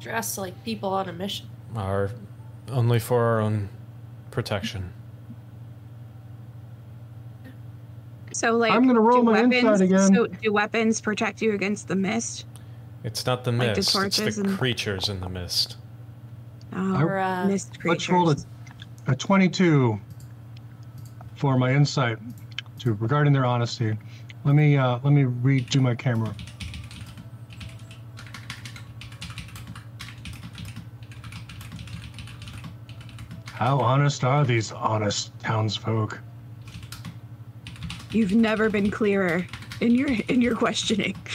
[0.00, 1.46] dressed like people on a mission.
[1.76, 2.10] Our
[2.70, 3.68] only for our own
[4.30, 4.92] protection.
[8.34, 10.14] So like I'm gonna roll do my weapons, insight again.
[10.14, 12.46] So do weapons protect you against the mist?
[13.04, 15.76] It's not the Like the mist, it's the and- creatures in the mist.
[16.72, 18.36] Oh, Or, uh, mist Let's roll a,
[19.06, 20.00] a 22
[21.36, 22.18] for my insight
[22.80, 23.96] to regarding their honesty.
[24.44, 26.34] Let me uh, let me redo my camera.
[33.46, 36.20] How honest are these honest townsfolk?
[38.14, 39.44] You've never been clearer
[39.80, 41.16] in your in your questioning.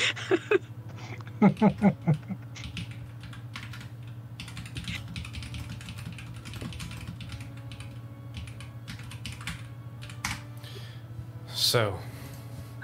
[11.53, 11.99] So,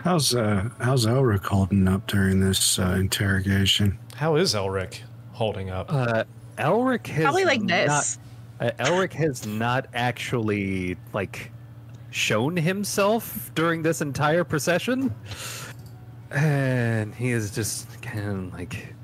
[0.06, 3.98] How's uh how's Elric holding up during this uh, interrogation?
[4.14, 5.92] how is Elric holding up?
[5.92, 6.24] Uh,
[6.60, 8.20] Elric has Probably like this.
[8.60, 11.52] Uh, Elric has not actually like
[12.16, 15.14] shown himself during this entire procession,
[16.32, 18.96] and he is just kind of like,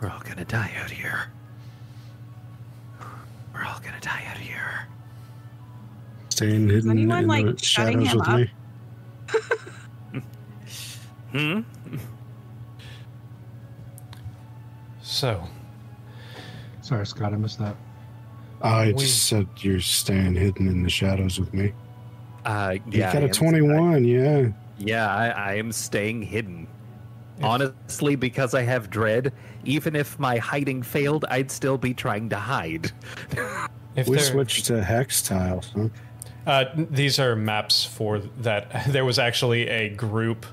[0.00, 1.26] "We're all gonna die out here.
[3.52, 4.88] We're all gonna die out here."
[6.30, 8.38] Staying hidden anyone, in like, the shutting shadows him with up?
[10.12, 10.24] me.
[11.32, 11.60] Hmm.
[15.02, 15.46] So,
[16.80, 17.76] Sorry, Scott, I missed that.
[18.64, 21.72] I We- just said you're staying hidden in the shadows with me.
[22.44, 24.48] Uh, yeah, You got a am- 21, yeah.
[24.78, 26.66] Yeah, I, I am staying hidden.
[27.42, 29.32] Honestly, because I have dread,
[29.64, 32.92] even if my hiding failed, I'd still be trying to hide.
[33.96, 35.88] if We there- switched to hex tiles, huh?
[36.46, 38.86] Uh, these are maps for that.
[38.88, 40.44] There was actually a group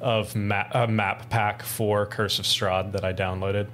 [0.00, 3.66] of ma- a map pack for Curse of Strahd that I downloaded.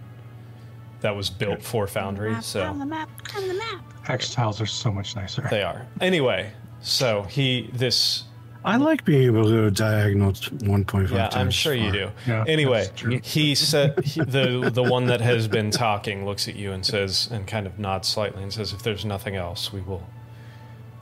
[1.01, 3.85] That was built for Foundry, Map, on so the map, on the map.
[4.03, 5.47] Hex tiles are so much nicer.
[5.51, 5.87] they are.
[6.01, 8.25] Anyway, so he this
[8.65, 11.35] I like being able to go diagonal t- 1.5 yeah, times.
[11.35, 12.11] I'm sure you do.
[12.27, 12.89] Yeah, anyway,
[13.23, 17.29] he said he, the the one that has been talking looks at you and says
[17.31, 20.07] and kind of nods slightly and says, "If there's nothing else, we will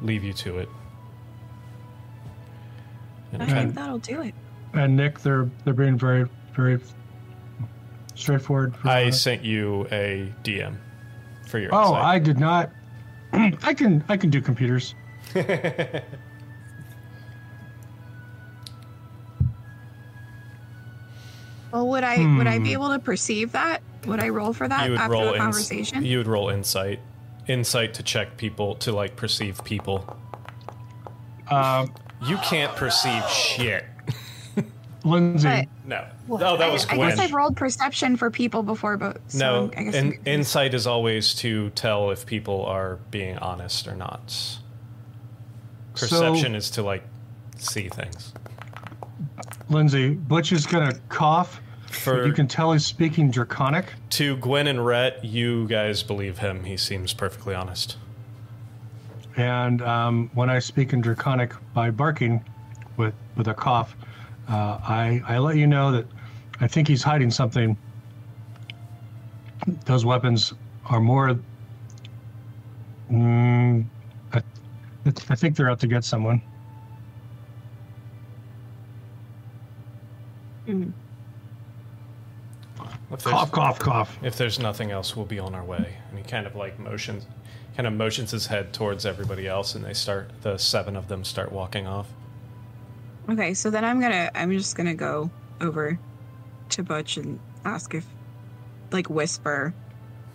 [0.00, 0.68] leave you to it."
[3.32, 4.34] And I think that'll do it.
[4.72, 6.78] And Nick, they're they're being very very
[8.18, 8.76] straightforward.
[8.76, 9.12] for I that.
[9.12, 10.76] sent you a DM
[11.48, 11.74] for your.
[11.74, 12.04] Oh, insight.
[12.04, 12.70] I did not.
[13.32, 14.94] I can I can do computers.
[21.72, 23.82] Well, would I would I be able to perceive that?
[24.06, 25.44] Would I roll for that you would after roll the
[25.76, 27.00] ins- you would roll insight,
[27.46, 30.16] insight to check people to like perceive people.
[31.50, 31.92] Um,
[32.26, 33.84] You can't perceive shit.
[35.08, 36.04] Lindsay, But- No.
[36.30, 39.70] Oh, that was I, I guess I've rolled perception for people before, but so no,
[39.76, 43.94] I guess in, I'm insight is always to tell if people are being honest or
[43.94, 44.30] not.
[44.30, 44.60] So-
[45.94, 47.02] Perception is to like
[47.56, 48.32] see things.
[49.70, 51.60] Lindsay, Butch is gonna cough.
[51.88, 53.86] For you can tell he's speaking Draconic.
[54.10, 56.64] to Gwen and Rhett, you guys believe him.
[56.64, 57.96] He seems perfectly honest.
[59.36, 62.44] And um, when I speak in Draconic by barking
[62.98, 63.96] with, with a cough,
[64.48, 66.06] uh, I, I let you know that
[66.60, 67.76] I think he's hiding something.
[69.84, 70.54] Those weapons
[70.86, 71.38] are more.
[73.10, 73.86] Mm,
[74.32, 74.42] I,
[75.06, 76.40] I think they're out to get someone.
[80.66, 80.92] Mm.
[83.22, 84.18] Cough, cough, cough.
[84.22, 85.96] if there's nothing else, we'll be on our way.
[86.10, 87.26] And he kind of like motions,
[87.74, 90.30] kind of motions his head towards everybody else, and they start.
[90.42, 92.06] The seven of them start walking off.
[93.28, 95.98] Okay, so then I'm gonna I'm just gonna go over
[96.70, 98.06] to Butch and ask if
[98.90, 99.74] like whisper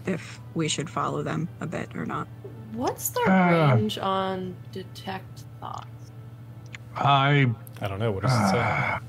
[0.06, 2.28] if we should follow them a bit or not.
[2.74, 3.74] What's the Ah.
[3.74, 5.88] range on detect thoughts?
[6.96, 7.48] I
[7.82, 8.60] I don't know what does it say.
[8.60, 9.00] uh,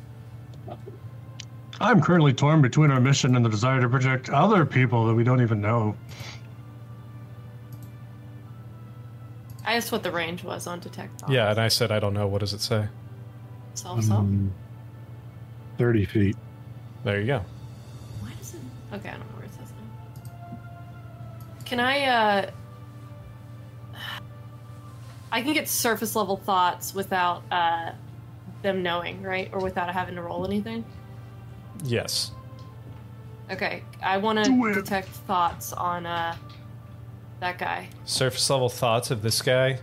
[1.81, 5.25] I'm currently torn between our mission and the desire to protect other people that we
[5.25, 5.97] don't even know.
[9.67, 11.33] I asked what the range was on detect thoughts.
[11.33, 12.27] Yeah, and I said I don't know.
[12.27, 12.89] What does it say?
[13.75, 14.21] Self self.
[14.21, 14.53] Um,
[15.79, 16.37] 30 feet.
[17.05, 17.45] There you go.
[18.21, 18.61] Why does it?
[18.93, 21.65] Okay, I don't know where it says now.
[21.65, 22.05] Can I?
[22.05, 22.51] uh
[25.33, 27.91] I can get surface level thoughts without uh
[28.63, 29.51] them knowing, right?
[29.53, 30.85] Or without having to roll anything.
[31.83, 32.31] Yes.
[33.51, 36.37] Okay, I want to detect thoughts on uh
[37.41, 37.89] that guy.
[38.05, 39.81] Surface level thoughts of this guy.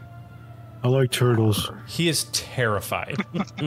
[0.83, 1.69] I like turtles.
[1.87, 3.17] He is terrified.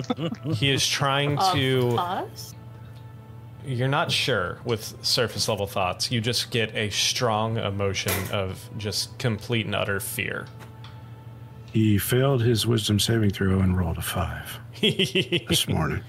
[0.54, 1.96] he is trying Of to.
[1.96, 2.54] us?
[3.64, 6.10] You're not sure with surface level thoughts.
[6.10, 10.46] You just get a strong emotion of just complete and utter fear.
[11.72, 16.02] He failed his wisdom saving throw and rolled a five this morning.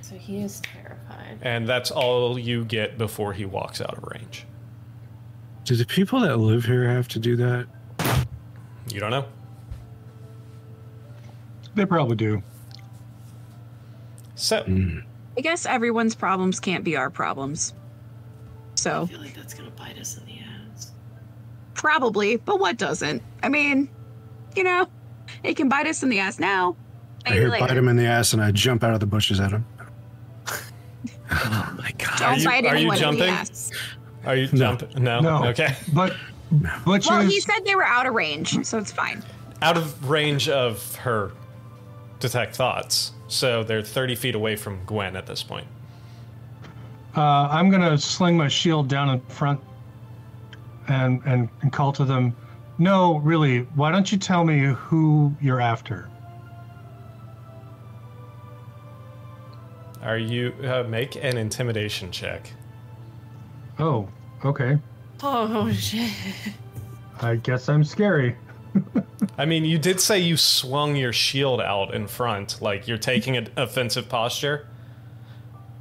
[0.00, 1.38] So he is terrified.
[1.42, 4.44] and that's all you get before he walks out of range.
[5.68, 7.66] Do the people that live here have to do that?
[8.90, 9.26] You don't know.
[11.74, 12.42] They probably do.
[14.34, 15.00] So, hmm.
[15.36, 17.74] I guess everyone's problems can't be our problems.
[18.76, 20.92] So, I feel like that's gonna bite us in the ass.
[21.74, 23.22] probably, but what doesn't?
[23.42, 23.90] I mean,
[24.56, 24.88] you know,
[25.42, 26.76] it can bite us in the ass now.
[27.26, 27.66] I hear later.
[27.66, 29.66] bite him in the ass and I jump out of the bushes at him.
[31.30, 32.18] Oh my god.
[32.18, 33.34] Don't you- bite are you anyone in jumping?
[34.36, 34.52] The ass.
[34.52, 34.76] are you No.
[34.76, 35.02] jumping?
[35.02, 35.20] No.
[35.20, 35.44] No.
[35.48, 35.74] Okay.
[35.92, 36.14] But
[36.84, 39.22] Butch Well, he said they were out of range, so it's fine.
[39.62, 41.32] Out of range of her
[42.20, 43.12] detect thoughts.
[43.28, 45.66] So they're 30 feet away from Gwen at this point.
[47.16, 49.60] Uh, I'm gonna sling my shield down in front
[50.88, 52.34] and, and and call to them.
[52.78, 53.60] No, really.
[53.74, 56.08] Why don't you tell me who you're after?
[60.02, 62.50] Are you uh, make an intimidation check?
[63.78, 64.08] Oh,
[64.44, 64.78] okay.
[65.22, 66.10] Oh shit.
[67.20, 68.36] I guess I'm scary.
[69.36, 73.36] I mean, you did say you swung your shield out in front, like you're taking
[73.36, 74.66] an offensive posture,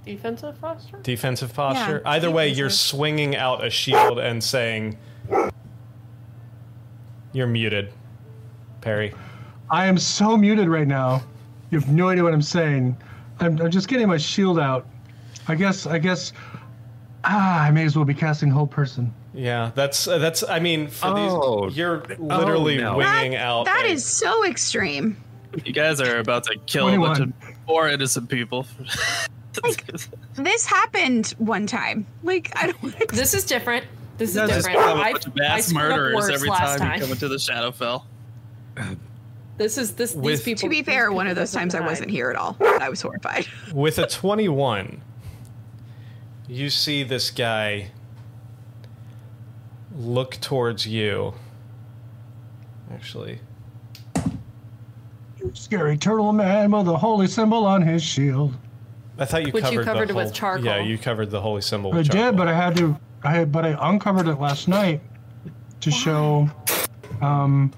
[0.05, 0.97] Defensive posture?
[1.03, 2.01] defensive posture.
[2.03, 4.97] Yeah, Either way, you're swinging out a shield and saying,
[7.33, 7.93] "You're muted,
[8.81, 9.13] Perry."
[9.69, 11.21] I am so muted right now.
[11.71, 12.95] You have no idea what I'm saying.
[13.39, 14.87] I'm, I'm just getting my shield out.
[15.47, 15.85] I guess.
[15.85, 16.31] I guess.
[17.29, 19.13] Ah, I may as well be casting hold person.
[19.33, 20.43] Yeah, that's uh, that's.
[20.47, 21.65] I mean, for Oh.
[21.67, 22.97] these, you're literally no.
[22.97, 23.65] winging That- out.
[23.65, 25.17] that a- is so extreme.
[25.65, 27.33] You guys are about to kill a bunch of
[27.65, 28.65] poor innocent people.
[29.63, 29.83] like,
[30.35, 32.05] This happened one time.
[32.23, 33.09] Like I don't.
[33.09, 33.85] This is different.
[34.17, 34.79] This is You guys just different.
[34.85, 37.01] become a I, bunch of I mass screwed up murderers worse every last time, you
[37.01, 38.03] come into the Shadowfell.
[39.57, 40.13] This is this.
[40.15, 40.61] With- these people.
[40.61, 42.55] To be fair, one of those times to I wasn't here at all.
[42.79, 43.47] I was horrified.
[43.73, 45.01] With a 21,
[46.47, 47.91] you see this guy
[49.95, 51.33] look towards you.
[52.91, 53.39] Actually,
[55.53, 58.53] Scary turtle man with a holy symbol on his shield.
[59.19, 60.65] I thought you Which you covered covered the it with whole- charcoal.
[60.65, 61.93] Yeah, you covered the holy symbol.
[61.93, 62.97] I With did, but I had to.
[63.23, 65.01] I had, but I uncovered it last night
[65.81, 66.49] to show.
[67.21, 67.71] Um,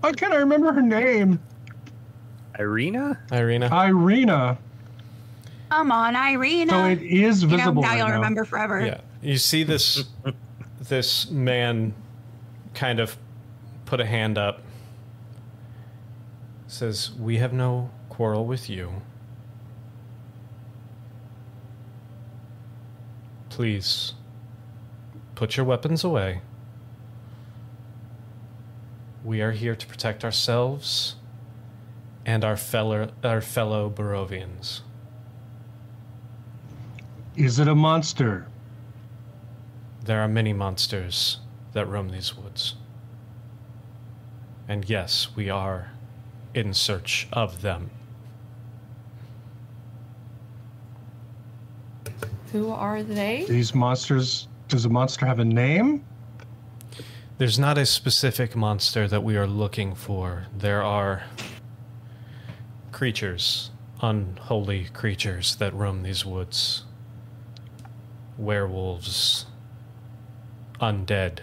[0.00, 1.40] why can't I remember her name?
[2.58, 3.18] Irina?
[3.30, 3.68] Irina.
[3.72, 4.58] Irina.
[5.70, 6.70] Come on, Irina.
[6.70, 8.14] So it is you know, visible now right you'll now.
[8.14, 8.84] remember forever.
[8.84, 10.04] Yeah, you see this
[10.80, 11.94] this man
[12.74, 13.16] kind of
[13.84, 14.62] put a hand up.
[16.68, 19.02] Says, "We have no quarrel with you.
[23.48, 24.14] Please
[25.34, 26.42] put your weapons away.
[29.24, 31.16] We are here to protect ourselves
[32.24, 34.82] and our fellow our fellow Barovians."
[37.36, 38.46] Is it a monster?
[40.04, 41.40] There are many monsters
[41.74, 42.76] that roam these woods.
[44.66, 45.92] And yes, we are
[46.54, 47.90] in search of them.
[52.52, 53.44] Who are they?
[53.46, 54.48] These monsters.
[54.68, 56.06] Does a monster have a name?
[57.36, 60.46] There's not a specific monster that we are looking for.
[60.56, 61.24] There are
[62.92, 63.70] creatures,
[64.00, 66.85] unholy creatures that roam these woods.
[68.38, 69.46] Werewolves,
[70.80, 71.40] undead.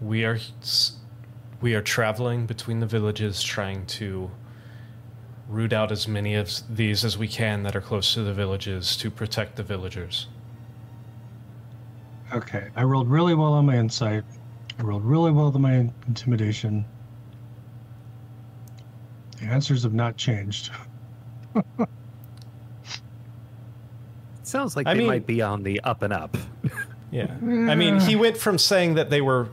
[0.00, 0.38] We are
[1.60, 4.30] we are traveling between the villages trying to
[5.48, 8.96] root out as many of these as we can that are close to the villages
[8.96, 10.28] to protect the villagers.
[12.32, 12.68] Okay.
[12.74, 14.24] I rolled really well on my insight.
[14.78, 16.84] I rolled really well on my intimidation.
[19.38, 20.70] The answers have not changed.
[24.54, 26.36] Sounds like I they mean- might be on the up and up.
[27.10, 27.26] Yeah.
[27.42, 29.48] I mean, he went from saying that they were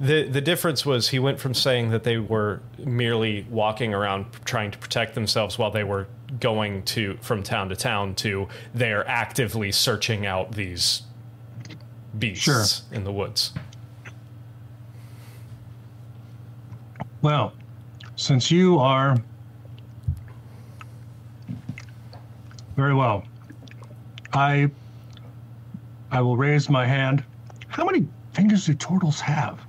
[0.00, 4.70] the the difference was he went from saying that they were merely walking around trying
[4.70, 6.06] to protect themselves while they were
[6.40, 11.02] going to from town to town to they're actively searching out these
[12.18, 12.64] beasts Sure.
[12.96, 13.52] in the woods.
[17.20, 17.52] Well,
[18.16, 19.18] since you are
[22.74, 23.24] very well,
[24.32, 24.70] I
[26.10, 27.24] I will raise my hand.
[27.68, 29.60] How many fingers do turtles have?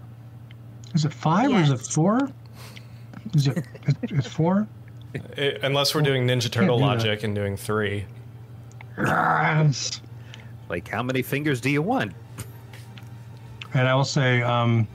[0.93, 2.29] Is it five or is it four?
[3.33, 3.57] Is it
[3.87, 4.67] it- it's four?
[5.37, 6.87] I- unless we're doing Ninja Turtle do that.
[6.89, 8.05] logic and doing three.
[8.97, 10.01] Yes.
[10.69, 12.13] Like, how many fingers do you want?
[13.73, 14.87] And I will say, um,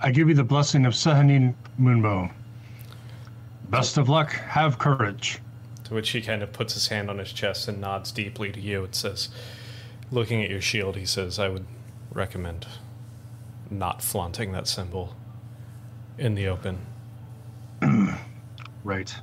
[0.00, 2.30] I give you the blessing of Sehanine Moonbow.
[3.74, 4.32] Best of luck.
[4.32, 5.40] Have courage.
[5.84, 8.60] To which he kind of puts his hand on his chest and nods deeply to
[8.60, 8.84] you.
[8.84, 9.28] It says,
[10.10, 11.66] looking at your shield, he says, I would
[12.12, 12.66] recommend
[13.70, 15.14] not flaunting that symbol
[16.18, 16.86] in the open.
[18.84, 19.14] Right.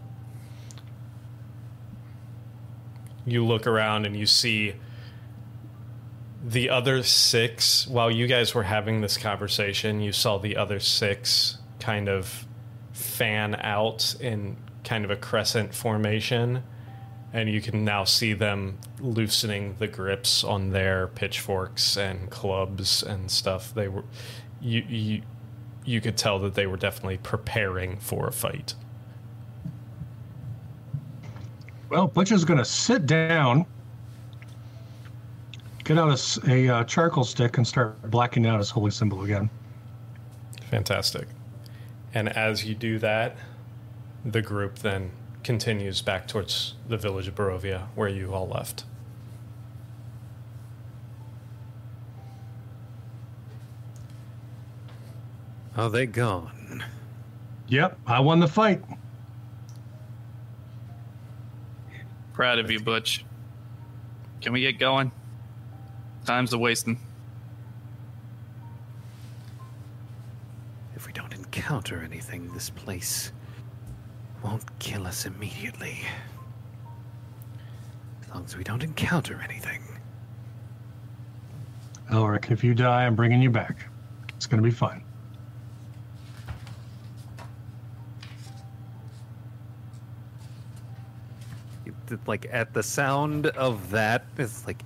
[3.26, 4.74] You look around and you see
[6.44, 7.88] the other six.
[7.88, 12.48] While you guys were having this conversation, you saw the other six kind of
[12.94, 16.64] fan out in kind of a crescent formation.
[17.34, 23.32] And you can now see them loosening the grips on their pitchforks and clubs and
[23.32, 23.74] stuff.
[23.74, 24.04] They were,
[24.60, 25.22] you, you,
[25.86, 28.74] you could tell that they were definitely preparing for a fight.
[31.90, 33.66] Well, Butcher's going to sit down,
[35.84, 39.50] get out a uh, charcoal stick, and start blacking out his holy symbol again.
[40.70, 41.28] Fantastic.
[42.14, 43.36] And as you do that,
[44.26, 45.12] the group then
[45.44, 48.84] continues back towards the village of Barovia, where you all left.
[55.76, 56.84] Are they gone?
[57.68, 58.84] Yep, I won the fight.
[62.34, 63.24] Proud of you, Butch.
[64.42, 65.12] Can we get going?
[66.26, 67.00] Time's a wasting.
[70.96, 73.34] If we don't encounter anything, this place
[74.42, 76.00] won't kill us immediately.
[78.24, 79.82] As long as we don't encounter anything.
[82.10, 83.86] Elric, if you die, I'm bringing you back.
[84.38, 85.04] It's going to be fun.
[92.28, 94.84] Like at the sound of that, it's like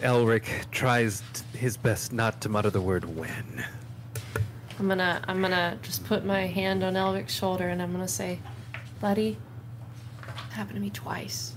[0.00, 1.22] Elric tries
[1.54, 3.64] his best not to mutter the word when.
[4.78, 8.40] I'm gonna I'm gonna just put my hand on Elric's shoulder and I'm gonna say,
[9.00, 9.36] buddy,
[10.22, 11.54] it happened to me twice.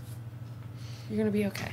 [1.10, 1.72] You're gonna be okay.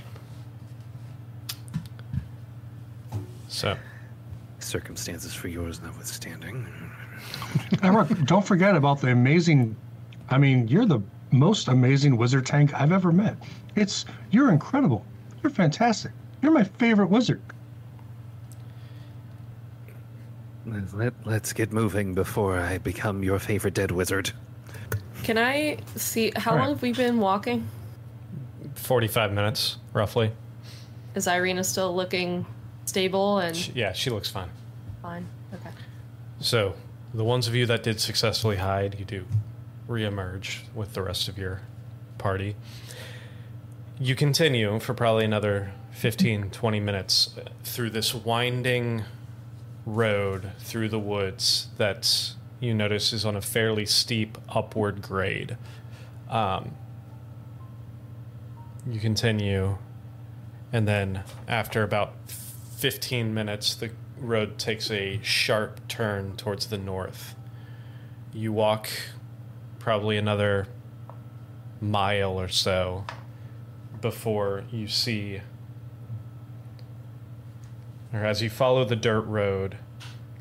[3.49, 3.77] So,
[4.65, 6.67] Circumstances for yours notwithstanding.
[7.83, 9.77] Elric, don't forget about the amazing.
[10.31, 11.01] I mean, you're the
[11.33, 13.37] most amazing wizard tank I've ever met.
[13.77, 15.05] It's you're incredible.
[15.43, 16.13] You're fantastic.
[16.41, 17.43] You're my favorite wizard.
[20.67, 24.33] Let, let's get moving before I become your favorite dead wizard.
[25.23, 26.65] Can I see how All right.
[26.65, 27.67] long have we been walking?
[28.75, 30.33] 45 minutes, roughly.
[31.15, 32.47] Is Irina still looking
[32.87, 34.49] stable and She- yeah, she looks fine.
[35.03, 35.27] fine?
[35.53, 35.71] Okay.
[36.41, 36.75] So,
[37.13, 39.25] the ones of you that did successfully hide, you do
[39.89, 41.61] reemerge with the rest of your
[42.19, 42.57] party.
[44.01, 49.05] You continue for probably another 15, 20 minutes uh, through this winding
[49.87, 55.57] road through the woods that you notice is on a fairly steep upward grade.
[56.29, 56.77] Um,
[58.87, 59.79] you continue,
[60.73, 67.35] and then after about 15 minutes, the road takes a sharp turn towards the north.
[68.33, 68.89] You walk
[69.79, 70.67] probably another
[71.81, 73.05] mile or so
[74.01, 75.41] before you see,
[78.15, 79.77] or as you follow the dirt road,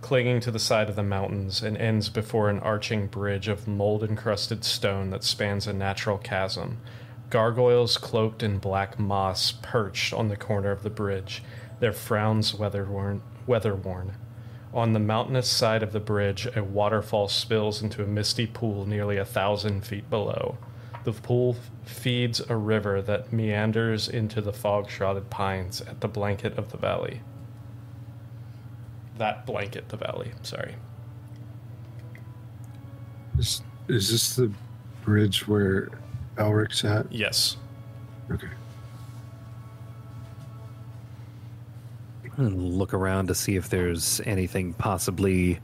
[0.01, 4.03] clinging to the side of the mountains and ends before an arching bridge of mold
[4.03, 6.77] encrusted stone that spans a natural chasm.
[7.31, 11.41] Gargoyles cloaked in black moss perched on the corner of the bridge,
[11.79, 13.23] their frowns weather-worn.
[13.47, 14.13] weather-worn.
[14.71, 19.17] On the mountainous side of the bridge, a waterfall spills into a misty pool nearly
[19.17, 20.57] a thousand feet below.
[21.05, 26.57] The pool feeds a river that meanders into the fog shrouded pines at the blanket
[26.57, 27.21] of the valley.
[29.23, 30.33] That blanket the valley.
[30.41, 30.75] Sorry.
[33.39, 34.51] Is, is this the
[35.01, 35.89] bridge where
[36.37, 37.09] Elric's at?
[37.09, 37.55] Yes.
[38.29, 38.49] Okay.
[42.37, 45.59] Look around to see if there's anything possibly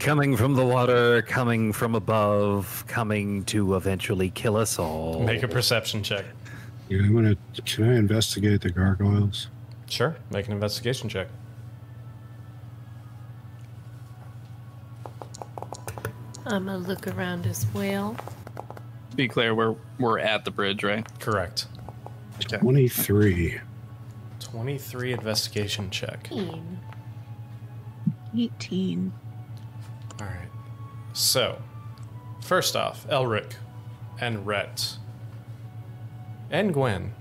[0.00, 5.22] coming from the water, coming from above, coming to eventually kill us all.
[5.22, 6.24] Make a perception check.
[6.88, 7.36] Yeah, I'm gonna.
[7.66, 9.48] Can I investigate the gargoyles?
[9.88, 10.16] Sure.
[10.32, 11.28] Make an investigation check.
[16.50, 18.16] I'm gonna look around as well.
[19.14, 21.06] Be clear, we're we're at the bridge, right?
[21.20, 21.66] Correct.
[22.44, 22.58] Okay.
[22.58, 23.60] Twenty-three.
[24.40, 26.28] 23 investigation check.
[26.32, 26.80] 18.
[28.36, 29.12] 18.
[30.20, 30.48] All right.
[31.12, 31.60] So,
[32.42, 33.52] first off, Elric
[34.20, 34.96] and Rhett
[36.50, 37.14] and Gwen,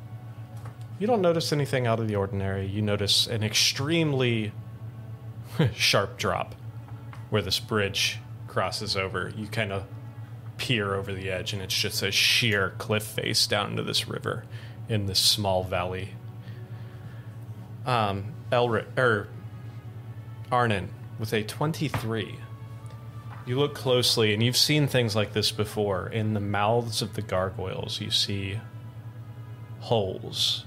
[0.97, 2.65] you don't notice anything out of the ordinary.
[2.65, 4.51] You notice an extremely
[5.75, 6.55] sharp drop
[7.29, 8.19] where this bridge
[8.49, 9.31] crosses over.
[9.35, 9.85] You kind of
[10.57, 14.43] peer over the edge, and it's just a sheer cliff face down into this river
[14.89, 16.09] in this small valley.
[17.85, 19.29] Um, Elric, er,
[20.51, 22.37] Arnon, with a 23.
[23.45, 26.07] You look closely, and you've seen things like this before.
[26.07, 28.59] In the mouths of the gargoyles, you see
[29.79, 30.65] holes,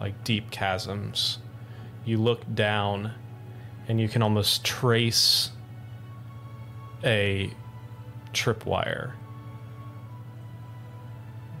[0.00, 1.38] like deep chasms.
[2.04, 3.12] You look down,
[3.88, 5.50] and you can almost trace
[7.04, 7.50] a
[8.32, 9.12] tripwire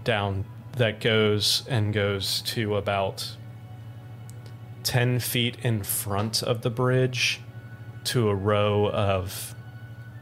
[0.04, 0.44] down
[0.76, 3.36] that goes and goes to about
[4.84, 7.40] 10 feet in front of the bridge
[8.04, 9.54] to a row of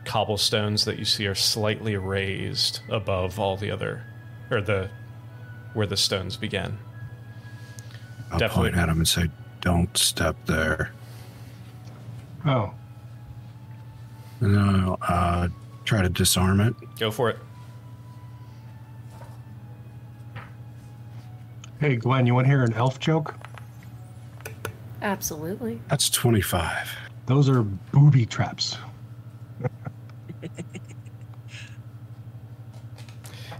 [0.04, 4.04] cobblestones that you see are slightly raised above all the other
[4.50, 4.88] or the
[5.74, 6.78] where the stones begin.
[8.32, 8.70] I'll Definitely.
[8.70, 10.90] point at him and say, "Don't step there."
[12.44, 12.72] Oh,
[14.40, 15.48] And then I'll uh,
[15.84, 16.74] try to disarm it.
[16.98, 17.38] Go for it.
[21.80, 23.34] hey Gwen, you want to hear an elf joke?
[25.02, 25.80] Absolutely.
[25.88, 26.90] That's twenty-five.
[27.26, 28.78] Those are booby traps.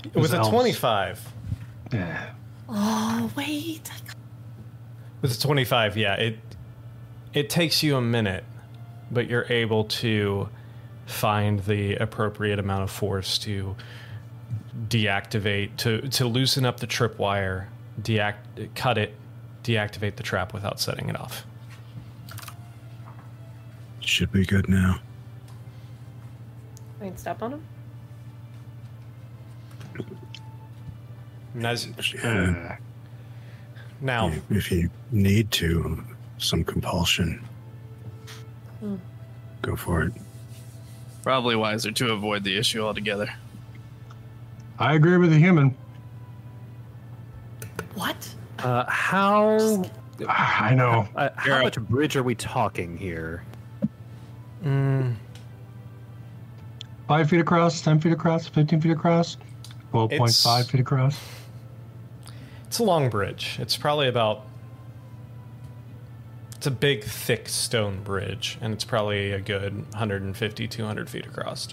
[0.05, 0.51] it was a elves.
[0.51, 1.33] 25.
[1.93, 2.31] Yeah.
[2.69, 3.91] Oh, wait.
[5.21, 6.39] With a 25, yeah, it
[7.35, 8.45] it takes you a minute,
[9.11, 10.49] but you're able to
[11.17, 13.75] find the appropriate amount of force to
[14.89, 17.67] deactivate to to loosen up the tripwire,
[18.03, 18.37] deact
[18.75, 19.15] cut it,
[19.65, 21.45] deactivate the trap without setting it off.
[24.01, 25.01] Should be good now.
[27.01, 27.63] I can step on him.
[31.55, 32.77] And as- Yeah,
[34.01, 36.05] now, if you need to,
[36.39, 37.43] some compulsion.
[38.81, 38.97] Hmm.
[39.63, 40.13] Go for it.
[41.27, 43.29] Probably wiser to avoid the issue altogether.
[44.79, 45.77] I agree with the human.
[47.97, 48.33] What?
[48.61, 49.85] Uh, how
[50.29, 51.09] I know.
[51.17, 53.43] uh, how much bridge are we talking here?
[54.65, 55.17] mm,
[57.09, 59.37] Five feet across, ten feet across, fifteen feet across,
[59.91, 61.19] twelve point five feet across.
[62.69, 63.57] it's a long bridge.
[63.59, 64.46] It's probably about
[66.67, 71.69] it's a big, thick stone bridge, and it's probably a good 150, 200 feet across.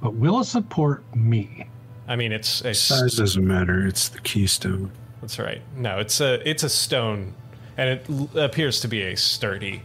[0.00, 1.68] But will it support me?
[2.06, 3.84] I mean, it's a Size doesn't matter.
[3.88, 4.92] It's the keystone.
[5.20, 5.62] That's right.
[5.74, 7.34] No, it's a it's a stone,
[7.76, 9.82] and it l- appears to be a sturdy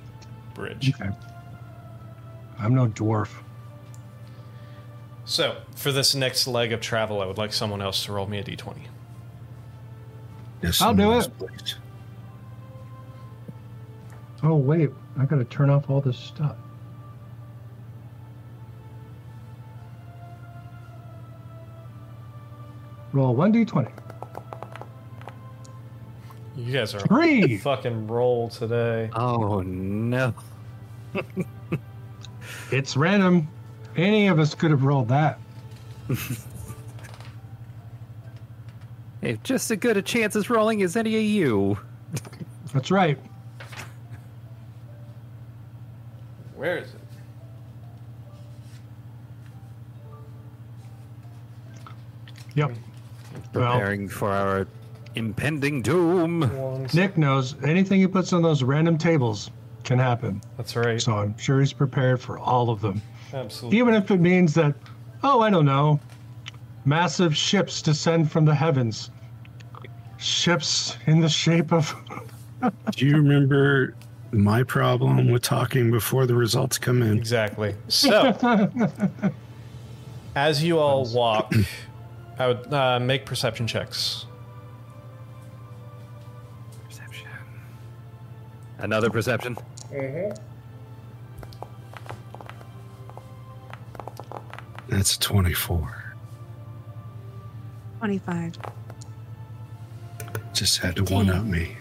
[0.53, 0.93] bridge.
[0.93, 1.09] Okay.
[2.59, 3.29] I'm no dwarf.
[5.25, 8.37] So, for this next leg of travel, I would like someone else to roll me
[8.37, 8.77] a d20.
[10.61, 11.27] Yes, I'll do it.
[11.39, 11.77] please.
[14.43, 16.57] Oh wait, I gotta turn off all this stuff.
[23.13, 23.91] Roll one d20.
[26.55, 27.57] You guys are Three.
[27.57, 29.09] fucking roll today.
[29.13, 30.33] Oh no!
[32.71, 33.47] It's random.
[33.95, 35.39] Any of us could have rolled that.
[39.21, 41.77] Hey, just as good a chance as rolling as any of you.
[42.73, 43.17] That's right.
[46.63, 47.01] Where is it?
[52.55, 52.71] Yep.
[53.53, 54.65] Well, Preparing for our
[55.15, 56.39] impending doom.
[56.39, 59.51] One Nick knows anything he puts on those random tables
[59.83, 60.41] can happen.
[60.55, 61.01] That's right.
[61.01, 63.01] So I'm sure he's prepared for all of them.
[63.33, 63.77] Absolutely.
[63.77, 64.73] Even if it means that,
[65.21, 65.99] oh, I don't know,
[66.85, 69.09] massive ships descend from the heavens.
[70.15, 71.93] Ships in the shape of.
[72.95, 73.95] Do you remember
[74.33, 77.17] my problem with talking before the results come in.
[77.17, 77.75] Exactly.
[77.87, 78.37] So,
[80.35, 81.53] as you all walk,
[82.39, 84.25] I would uh, make perception checks.
[86.85, 87.27] Perception.
[88.79, 89.57] Another perception.
[94.89, 96.15] That's 24.
[97.99, 98.57] 25.
[100.53, 101.77] Just had to one up me.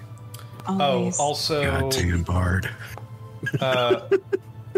[0.66, 2.70] Oh, also, Goddamn Bard.
[3.60, 4.00] uh,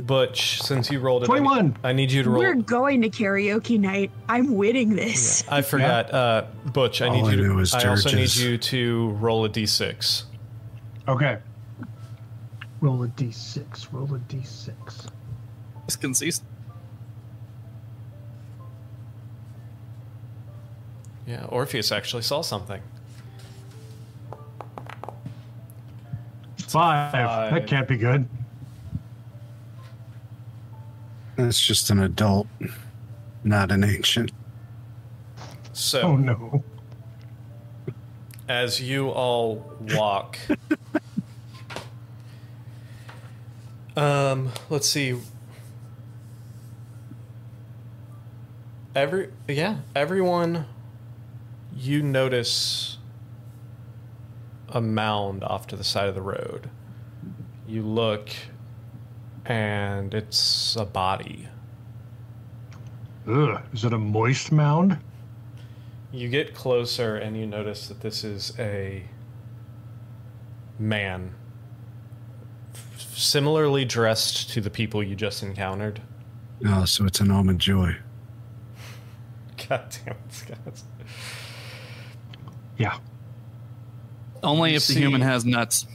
[0.02, 1.76] Butch, since you rolled it, I need- 21.
[1.84, 2.38] I need you to roll.
[2.40, 4.10] We're going to karaoke night.
[4.28, 5.44] I'm winning this.
[5.48, 7.00] I forgot, uh, Butch.
[7.02, 7.48] I need All I you.
[7.54, 10.24] know To, I also need you to roll a d6.
[11.06, 11.38] Okay.
[12.80, 13.92] Roll a d6.
[13.92, 14.72] Roll a d6.
[15.84, 16.48] It's consistent.
[21.26, 22.82] Yeah, Orpheus actually saw something.
[26.74, 27.12] Five.
[27.12, 27.54] Five.
[27.54, 28.28] That can't be good.
[31.36, 32.48] That's just an adult,
[33.44, 34.32] not an ancient.
[35.72, 36.64] So, Oh no.
[38.48, 40.36] as you all walk,
[43.96, 45.16] um, let's see.
[48.96, 50.66] Every yeah, everyone.
[51.76, 52.93] You notice
[54.74, 56.68] a mound off to the side of the road.
[57.66, 58.28] You look,
[59.46, 61.48] and it's a body.
[63.26, 63.62] Ugh.
[63.72, 64.98] Is it a moist mound?
[66.12, 69.04] You get closer and you notice that this is a
[70.78, 71.34] man
[72.74, 76.02] f- similarly dressed to the people you just encountered.
[76.66, 77.96] Oh, so it's an almond joy.
[79.68, 80.84] God damn it, guys.
[82.76, 82.98] Yeah.
[84.44, 85.86] Only You if the human has nuts.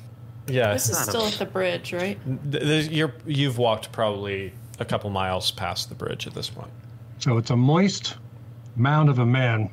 [0.48, 2.18] Yeah, This is still at the bridge, right?
[2.52, 6.72] th- th- you're, you've walked probably a couple miles past the bridge at this point.
[7.20, 8.16] So it's a moist
[8.76, 9.70] mound of a man.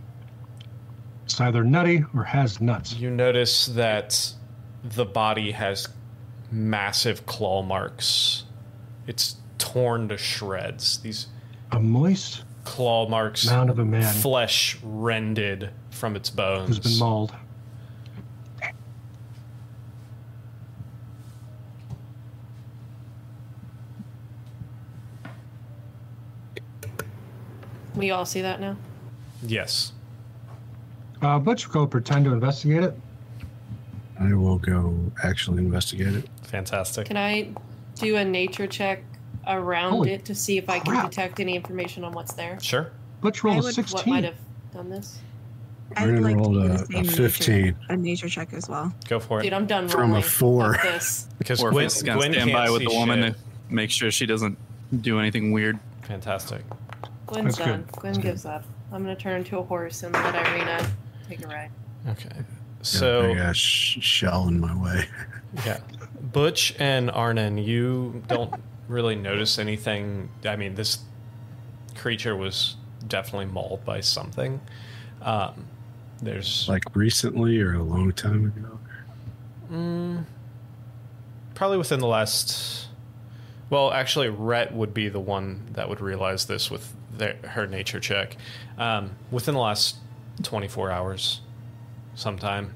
[1.25, 2.95] It's either nutty or has nuts.
[2.95, 4.33] You notice that
[4.85, 5.89] the body has
[6.53, 8.45] massive claw marks.
[9.07, 10.99] It's torn to shreds.
[10.99, 11.29] These
[11.73, 16.69] A moist claw marks mound of a man flesh rended from its bones.
[16.69, 17.33] who's been mauled.
[27.97, 28.77] We all see that now.
[29.43, 29.93] Yes.
[31.23, 32.99] Uh, Butch, go pretend to investigate it.
[34.21, 34.95] I will go
[35.25, 36.29] actually investigate it.
[36.43, 37.07] Fantastic.
[37.07, 37.51] Can I
[37.97, 39.03] do a nature check
[39.47, 42.59] around Holy it to see if I can detect any information on what's there?
[42.61, 42.93] Sure.
[43.21, 44.13] Butch rolled I a would- What 16.
[44.13, 44.35] might have
[44.73, 45.19] done this?
[45.97, 47.77] I'd Brandon like to rolled do a- a same nature- 15.
[47.89, 48.93] a nature check as well.
[49.09, 49.45] Go for it.
[49.45, 49.53] Dude.
[49.53, 50.77] I'm done rolling From a four.
[50.83, 51.29] This.
[51.39, 53.35] Because Or Gwen, if it's gonna Gwen stand can't by with the woman shit.
[53.35, 54.59] to make sure she doesn't
[55.03, 55.79] do anything weird.
[56.03, 56.63] Fantastic.
[57.27, 57.83] Gwen's That's done.
[57.83, 57.93] good.
[57.93, 58.65] Gwen gives up.
[58.93, 60.87] I'm gonna turn into a horse and let Irina
[61.29, 61.71] take a ride.
[62.09, 62.29] Okay.
[62.29, 65.07] Got a So big ass sh- shell in my way.
[65.67, 65.81] yeah,
[66.33, 68.55] Butch and Arnon, you don't
[68.89, 70.29] really notice anything.
[70.45, 71.01] I mean, this
[71.97, 72.77] creature was
[73.09, 74.61] definitely mauled by something.
[75.23, 75.67] Um,
[76.23, 78.79] there's Like recently or a long time ago.
[79.73, 80.25] Mm,
[81.55, 82.87] probably within the last.
[83.69, 88.01] Well, actually, Rhett would be the one that would realize this with their, her nature
[88.01, 88.37] check.
[88.79, 89.97] Um, within the last
[90.43, 91.41] 24 hours,
[92.15, 92.75] sometime.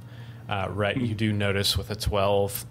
[0.48, 2.66] Uh, Rhett, you do notice with a 12,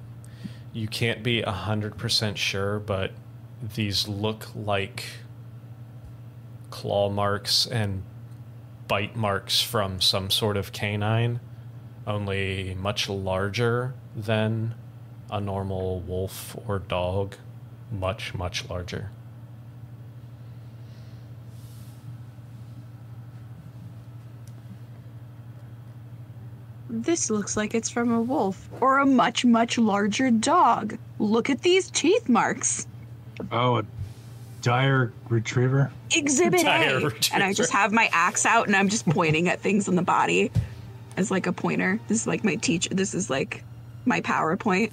[0.74, 3.12] you can't be 100% sure, but
[3.76, 5.04] these look like
[6.70, 8.04] claw marks and
[8.88, 11.40] bite marks from some sort of canine
[12.08, 14.76] only much larger than
[15.30, 17.36] a normal wolf or dog.
[17.92, 19.12] Much, much larger.
[26.90, 30.98] This looks like it's from a wolf or a much, much larger dog.
[31.20, 32.88] Look at these teeth marks.
[33.52, 33.86] Oh, a
[34.62, 35.92] dire retriever.
[36.16, 37.12] Exhibit Dire A.
[37.34, 40.02] And I just have my axe out and I'm just pointing at things in the
[40.02, 40.52] body
[41.16, 42.00] as like a pointer.
[42.08, 42.90] This is like my teach.
[42.90, 43.64] This is like
[44.06, 44.92] my PowerPoint.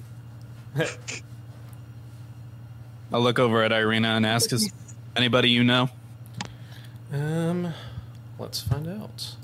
[3.11, 4.71] I'll look over at Irina and ask, "Is
[5.15, 5.89] anybody you know?"
[7.11, 7.73] Um,
[8.37, 9.35] let's find out.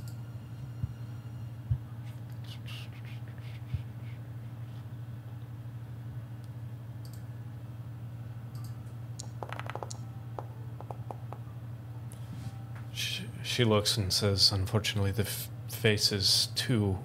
[13.53, 16.97] She, looks and says, "Unfortunately, the f- face is too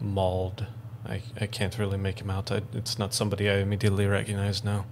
[0.00, 0.66] mauled
[1.04, 2.52] I, I can't really make him out.
[2.52, 4.86] I, it's not somebody I immediately recognize now.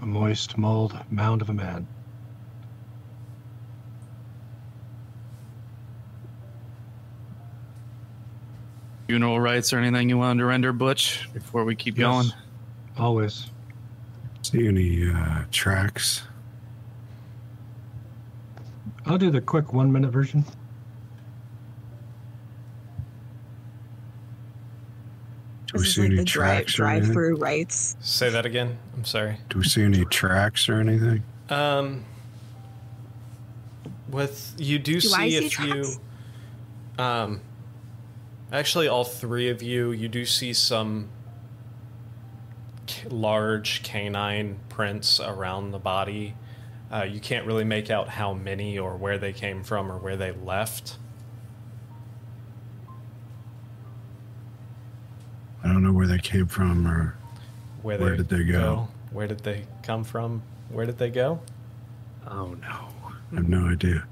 [0.00, 1.86] A moist mauled mound of a man.
[9.08, 12.04] Funeral rites or anything you wanted to render, Butch, before we keep Yes.
[12.04, 12.26] going?
[12.98, 13.46] Always.
[14.42, 16.24] See any uh, tracks?
[19.06, 20.44] I'll do the quick one minute version.
[25.66, 27.96] Do we This is see like any the drive tracks or drive through rights.
[28.00, 28.78] Say that again.
[28.94, 29.38] I'm sorry.
[29.48, 31.22] Do we see any tracks or anything?
[31.48, 32.04] Um,
[34.10, 35.72] with you do, Do see I a see few.
[35.82, 35.98] tracks?
[36.98, 37.40] Um,
[38.52, 41.08] actually, all three of you, you do see some
[43.08, 46.34] large canine prints around the body.
[46.90, 50.16] Uh, you can't really make out how many or where they came from or where
[50.16, 50.96] they left.
[55.62, 57.16] I don't know where they came from or
[57.82, 58.88] Where, Where did they go?
[59.12, 60.42] Where did they come from?
[60.70, 61.40] Where did they go?
[62.26, 62.88] Oh no.
[63.32, 64.06] I have no idea.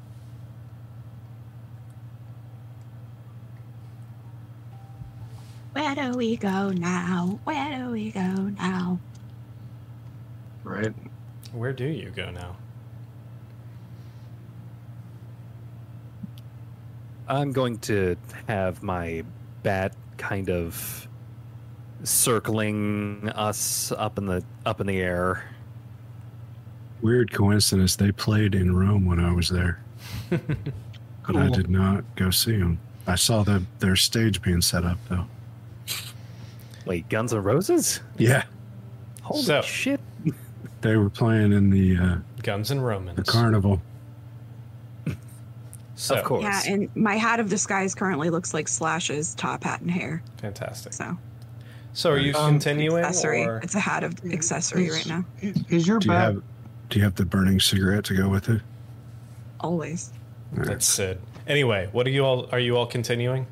[5.76, 7.38] Where do we go now?
[7.44, 8.98] Where do we go now?
[10.64, 10.94] Right.
[11.52, 12.56] Where do you go now?
[17.28, 18.16] I'm going to
[18.48, 19.22] have my
[19.62, 21.06] bat kind of
[22.04, 25.44] circling us up in the up in the air.
[27.02, 27.96] Weird coincidence.
[27.96, 29.84] They played in Rome when I was there,
[30.30, 32.80] but I did not go see them.
[33.06, 35.26] I saw the, their stage being set up though.
[36.86, 38.00] Wait, Guns N' Roses?
[38.16, 38.44] Yeah,
[39.22, 40.00] Holy So- shit!
[40.80, 43.16] they were playing in the uh, Guns and Romans.
[43.16, 43.82] the carnival.
[45.98, 46.42] So, Of course.
[46.44, 50.22] Yeah, and my hat of disguise currently looks like Slash's top hat and hair.
[50.36, 50.92] Fantastic.
[50.92, 51.16] So
[51.94, 53.02] So are you Um, continuing?
[53.02, 53.44] accessory.
[53.46, 53.60] Or?
[53.62, 55.24] It's a hat of accessory Is- right now.
[55.40, 56.42] Is, is your Do you have
[56.90, 58.60] Do you have the burning cigarette to go with it?
[59.60, 60.12] Always.
[60.52, 61.18] That's Sid.
[61.46, 62.46] Anyway, what are you all?
[62.52, 63.46] Are you all continuing?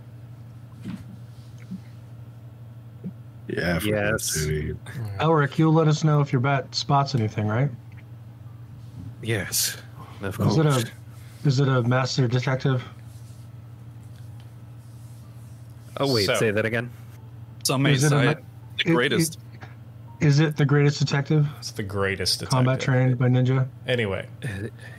[3.57, 3.79] Yeah.
[3.85, 4.25] Yes.
[4.35, 4.75] City.
[5.21, 7.71] Elric, oh, you'll let us know if your bat spots anything, right?
[9.23, 9.77] Yes,
[10.23, 10.57] of Is course.
[10.59, 12.83] it a is it a master detective?
[15.99, 16.91] oh wait, So- say that again.
[17.65, 18.45] Some may Is it a say ma- it,
[18.85, 19.35] the it- greatest.
[19.35, 19.41] it-
[20.27, 21.47] Is it the greatest detective?
[21.59, 22.57] It's the greatest detective.
[22.57, 23.67] Combat trained by ninja.
[23.87, 24.49] Anyway, uh,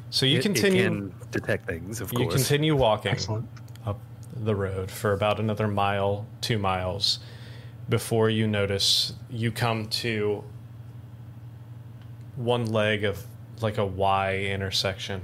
[0.10, 0.84] so you It- it continue.
[0.84, 2.20] can detect things, of course.
[2.20, 2.36] you course.
[2.42, 3.48] continue walking Excellent.
[3.86, 4.00] up
[4.36, 7.20] the road for about another mile, two miles,
[7.88, 10.44] before you notice you come to
[12.36, 13.26] one leg of
[13.62, 15.22] like a Y intersection.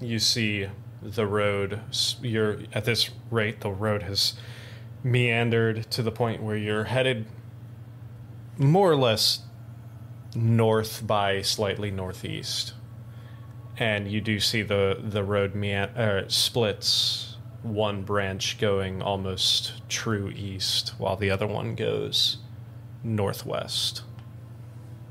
[0.00, 0.68] You see
[1.02, 1.80] the road.
[2.20, 3.60] You're at this rate.
[3.60, 4.34] The road has
[5.04, 7.26] meandered to the point where you're headed
[8.56, 9.40] more or less
[10.34, 12.74] north by slightly northeast
[13.76, 17.31] and you do see the the road mean- uh, splits
[17.62, 22.38] one branch going almost true east while the other one goes
[23.04, 24.02] northwest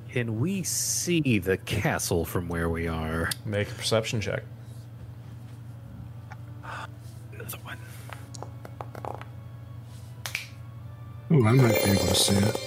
[0.09, 3.29] Can we see the castle from where we are?
[3.45, 4.43] make a perception check
[7.33, 7.77] Another one.
[11.31, 12.59] Oh, I might be able to see it.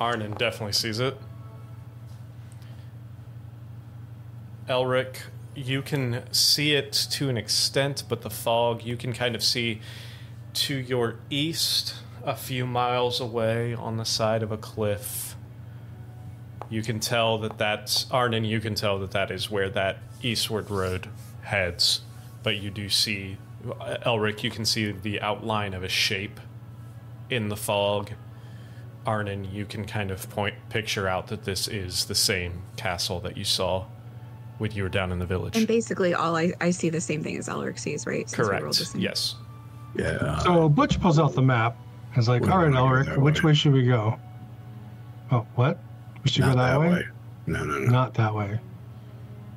[0.00, 1.16] arnon definitely sees it
[4.68, 5.16] elric
[5.54, 9.80] you can see it to an extent but the fog you can kind of see
[10.52, 11.94] to your east
[12.24, 15.36] a few miles away on the side of a cliff.
[16.70, 20.70] You can tell that that's arnon you can tell that that is where that eastward
[20.70, 21.08] road
[21.42, 22.00] heads
[22.42, 23.36] but you do see
[24.04, 26.40] elric you can see the outline of a shape
[27.30, 28.12] in the fog.
[29.06, 33.36] Arnon you can kind of point picture out that this is the same castle that
[33.36, 33.84] you saw
[34.58, 37.22] when you were down in the village And basically, all I, I see the same
[37.22, 38.28] thing as Elric sees, right?
[38.28, 39.00] Since we rolled the correct same.
[39.00, 39.34] yes
[39.96, 40.38] Yeah.
[40.40, 41.76] So Butch pulls out the map.
[42.12, 43.84] and is like, We're all right, not going Elric, that which way." way should we
[43.84, 44.18] go?
[45.32, 45.78] Oh, what?
[46.22, 46.88] We should Not go that, that way?
[46.90, 47.02] way.
[47.46, 47.90] No, no, no.
[47.90, 48.58] Not that way.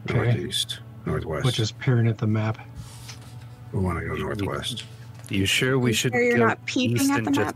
[0.10, 0.24] Okay.
[0.24, 0.80] Northeast.
[1.06, 1.46] Northwest.
[1.46, 2.58] Which is peering at the map.
[3.72, 4.84] we want to go northwest.
[5.30, 7.56] You sure we should sure you're go not peeping east at and the just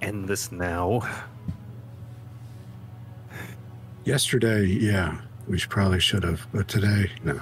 [0.00, 1.02] end this now?
[4.04, 5.16] Yesterday, yeah,
[5.48, 7.40] we probably should have, but today, no.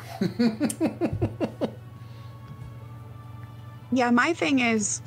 [3.93, 5.03] Yeah, my thing is,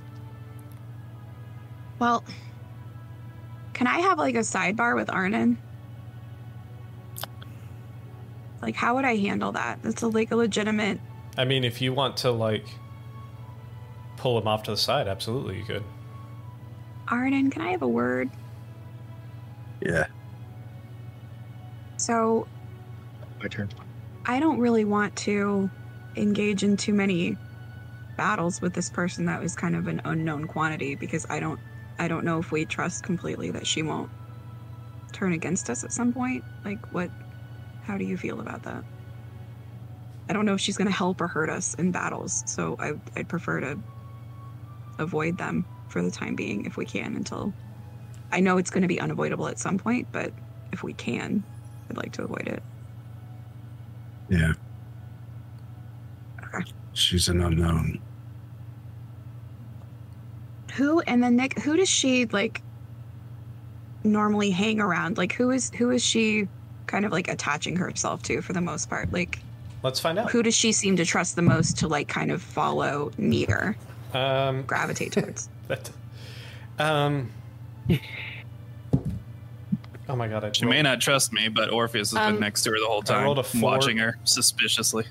[1.99, 2.23] well,
[3.73, 5.57] can I have like a sidebar with Arnon?
[8.61, 9.79] Like, how would I handle that?
[9.83, 10.99] That's a, like a legitimate.
[11.37, 12.65] I mean, if you want to like
[14.17, 15.83] pull him off to the side, absolutely you could.
[17.07, 18.29] Arden, can I have a word?
[19.81, 20.05] Yeah.
[21.97, 22.47] So,
[23.43, 23.69] My turn.
[24.25, 25.71] I don't really want to
[26.15, 27.37] engage in too many
[28.17, 31.61] battles with this person that was kind of an unknown quantity because I don't
[31.99, 34.11] I don't know if we trust completely that she won't
[35.13, 36.45] turn against us at some point.
[36.65, 37.11] Like what
[37.81, 38.85] how do you feel about that?
[40.29, 42.93] I don't know if she's going to help or hurt us in battles, so I
[43.15, 43.83] I'd prefer to
[44.99, 47.55] avoid them for the time being if we can until
[48.31, 50.33] I know it's going to be unavoidable at some point, but
[50.73, 51.45] if we can,
[51.89, 52.63] I'd like to avoid it.
[54.29, 54.53] Yeah.
[56.43, 56.71] Okay.
[56.93, 57.99] She's an unknown.
[60.75, 62.61] Who and then Nick, who does she like
[64.03, 65.17] normally hang around?
[65.17, 66.47] Like who is who is she
[66.87, 69.11] kind of like attaching herself to for the most part?
[69.13, 69.39] Like
[69.83, 70.31] Let's find out.
[70.31, 73.75] who does she seem to trust the most to like kind of follow near,
[74.13, 75.49] Um, gravitate towards?
[75.67, 75.89] that,
[76.79, 77.29] um.
[80.09, 80.43] Oh my god!
[80.43, 82.85] I She may not trust me, but Orpheus has Um, been next to her the
[82.85, 83.61] whole I time, rolled a four.
[83.61, 85.05] watching her suspiciously.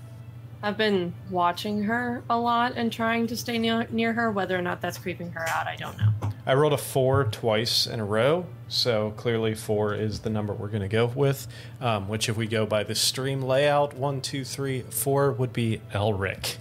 [0.63, 4.31] I've been watching her a lot and trying to stay near, near her.
[4.31, 6.11] Whether or not that's creeping her out, I don't know.
[6.47, 10.69] I rolled a four twice in a row, so clearly four is the number we're
[10.69, 11.47] going to go with.
[11.81, 15.81] Um, which, if we go by the stream layout, one, two, three, four would be
[15.93, 16.57] Elric.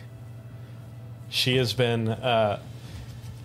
[1.29, 2.59] She has been, uh,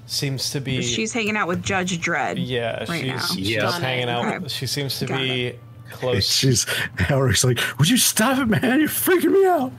[0.06, 0.82] seems to be.
[0.82, 2.36] She's hanging out with Judge Dredd.
[2.38, 3.18] yeah, right she's, now.
[3.18, 3.60] she's Yeah.
[3.62, 4.26] just hanging out.
[4.34, 4.48] Okay.
[4.48, 5.54] She seems to Got be
[5.90, 6.26] close.
[6.32, 6.64] She's
[6.96, 8.80] Elric's like, would you stop it, man?
[8.80, 9.72] You're freaking me out.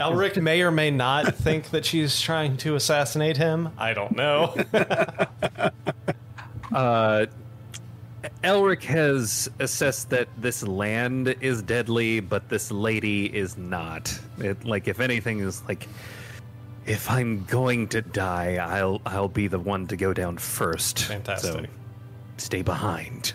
[0.00, 3.68] Elric may or may not think that she's trying to assassinate him.
[3.78, 4.54] I don't know.
[6.74, 7.26] Uh,
[8.42, 14.18] Elric has assessed that this land is deadly, but this lady is not.
[14.38, 15.86] It, like, if anything, is like,
[16.86, 21.04] if I'm going to die, I'll I'll be the one to go down first.
[21.04, 21.52] Fantastic.
[21.52, 21.66] So
[22.38, 23.32] stay behind.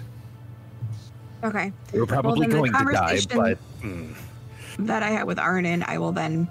[1.44, 1.72] Okay.
[1.94, 4.16] We're probably then the going to die, but mm,
[4.80, 6.48] That I had with Arnon, I will then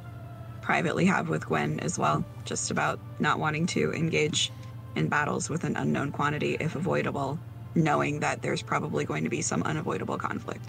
[0.63, 4.53] privately have with Gwen as well, just about not wanting to engage
[4.95, 7.39] in battles with an unknown quantity if avoidable,
[7.75, 10.65] knowing that there's probably going to be some unavoidable conflict.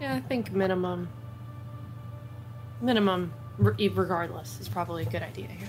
[0.00, 1.08] Yeah, I think minimum.
[2.80, 5.68] Minimum, re- regardless, is probably a good idea here.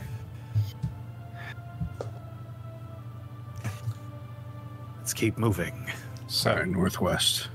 [4.97, 5.89] let's keep moving.
[6.27, 7.47] Sorry, northwest.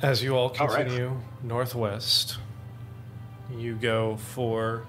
[0.00, 0.86] As you all All right.
[0.86, 2.38] continue northwest,
[3.50, 4.86] you go for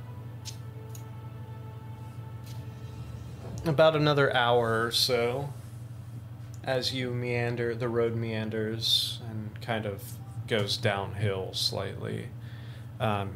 [3.65, 5.49] about another hour or so
[6.63, 10.01] as you meander, the road meanders and kind of
[10.47, 12.27] goes downhill slightly.
[12.99, 13.31] Um,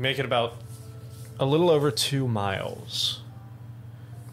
[0.00, 0.54] make it about
[1.38, 3.20] a little over two miles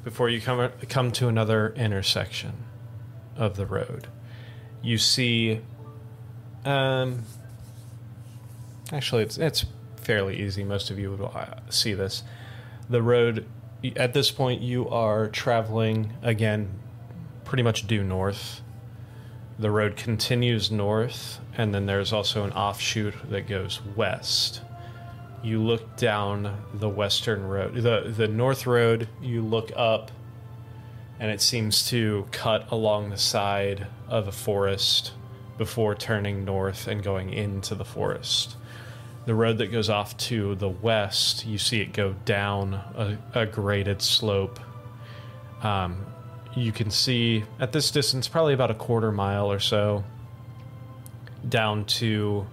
[0.04, 2.54] before you come come to another intersection
[3.36, 4.08] of the road.
[4.82, 5.60] You see,
[6.64, 7.24] um,
[8.94, 9.66] actually, it's it's
[9.98, 10.64] fairly easy.
[10.64, 12.24] Most of you would uh, see this.
[12.90, 13.46] The road
[13.98, 16.70] at this point you are traveling again,
[17.44, 18.62] pretty much due north.
[19.60, 24.62] The road continues north, and then there's also an offshoot that goes west
[25.48, 30.12] you look down the western road the the north road you look up
[31.20, 35.14] and it seems to cut along the side of a forest
[35.58, 38.56] before turning north and going into the forest.
[39.26, 43.46] The road that goes off to the west you see it go down a, a
[43.46, 44.60] graded slope.
[45.62, 46.06] Um,
[46.56, 50.04] you can see at this distance probably about a quarter mile or so
[51.50, 52.46] down to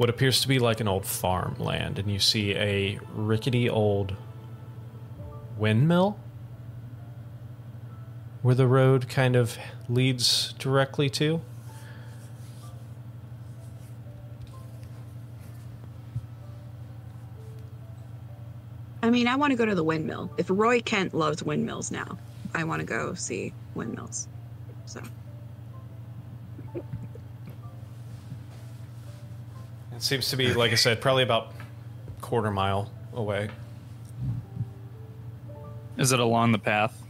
[0.00, 4.16] what appears to be like an old farmland, and you see a rickety old
[5.58, 6.18] windmill
[8.40, 9.58] where the road kind of
[9.90, 11.42] leads directly to.
[19.02, 20.32] I mean, I want to go to the windmill.
[20.38, 22.16] If Roy Kent loves windmills now,
[22.54, 24.28] I want to go see windmills.
[24.86, 25.02] So,
[30.00, 31.52] It seems to be, like I said, probably about
[32.22, 33.50] quarter mile away.
[35.98, 37.02] Is it along the path,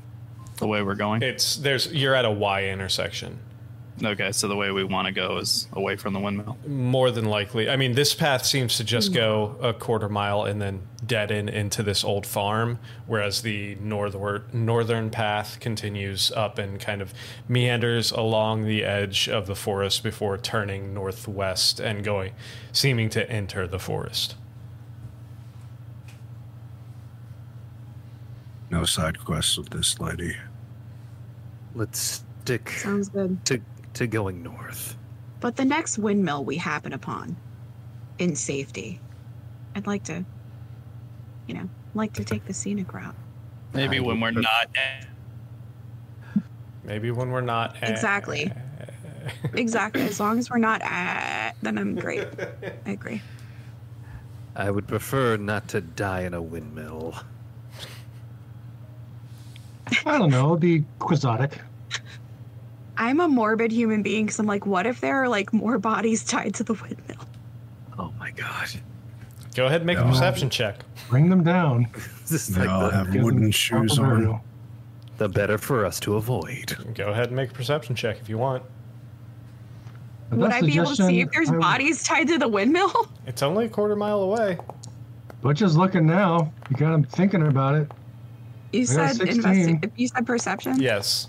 [0.56, 1.22] the way we're going?
[1.22, 3.38] It's there's you're at a Y intersection,
[4.02, 6.56] Okay, so the way we want to go is away from the windmill.
[6.66, 7.68] More than likely.
[7.68, 9.14] I mean, this path seems to just hmm.
[9.14, 14.55] go a quarter mile and then dead end into this old farm, whereas the northward
[14.55, 17.12] northern path continues up and kind of
[17.48, 22.32] meanders along the edge of the forest before turning northwest and going,
[22.72, 24.35] seeming to enter the forest.
[28.70, 30.36] No side quests with this lady.
[31.74, 33.44] Let's stick Sounds good.
[33.47, 33.60] to
[33.94, 34.96] to going north.
[35.40, 37.36] But the next windmill we happen upon
[38.18, 39.00] in safety,
[39.74, 40.24] I'd like to,
[41.46, 43.14] you know, like to take the scenic route.
[43.72, 44.68] Maybe when we're not.
[46.84, 48.52] Maybe when we're not Exactly.
[49.54, 50.02] Exactly.
[50.02, 52.26] As long as we're not at, then I'm great.
[52.86, 53.22] I agree.
[54.56, 57.14] I would prefer not to die in a windmill.
[60.06, 60.48] I don't know.
[60.48, 61.58] It'd be quixotic.
[63.01, 66.22] I'm a morbid human being because I'm like, what if there are like more bodies
[66.22, 67.27] tied to the windmill?
[67.98, 68.68] Oh my god.
[69.55, 70.77] Go ahead and make a perception check.
[71.09, 71.89] Bring them down.
[72.31, 74.05] This is They like all the, have wooden shoes on.
[74.09, 74.44] burial.
[75.18, 76.77] the better for us to avoid.
[76.94, 78.62] Go ahead and make a perception check if you want.
[80.31, 82.93] Would I be able to see if there's would- bodies tied to the windmill?
[83.27, 84.59] It's only a quarter mile away.
[85.43, 86.52] Butch is looking now.
[86.70, 87.90] You got him thinking about it.
[88.72, 89.43] You I said 16.
[89.43, 90.81] investi- You said perception.
[90.81, 91.28] Yes.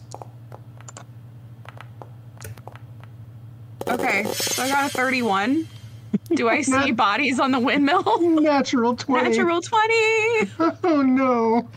[3.88, 5.68] Okay, so I got a 31.
[6.36, 8.20] Do I see bodies on the windmill?
[8.42, 9.30] Natural 20.
[9.30, 9.94] Natural 20.
[10.84, 11.70] Oh, no.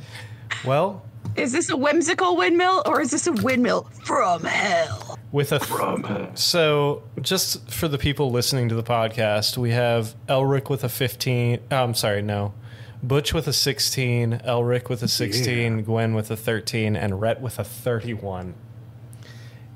[0.64, 1.04] Well,
[1.36, 5.18] Is this a whimsical windmill or is this a windmill from hell?
[5.32, 6.30] with a from hell.
[6.36, 11.58] so just for the people listening to the podcast, we have Elric with a 15.
[11.72, 12.54] oh, I'm sorry, no.
[13.02, 17.58] Butch with a 16, Elric with a 16, Gwen with a 13, and Rhett with
[17.58, 18.54] a 31.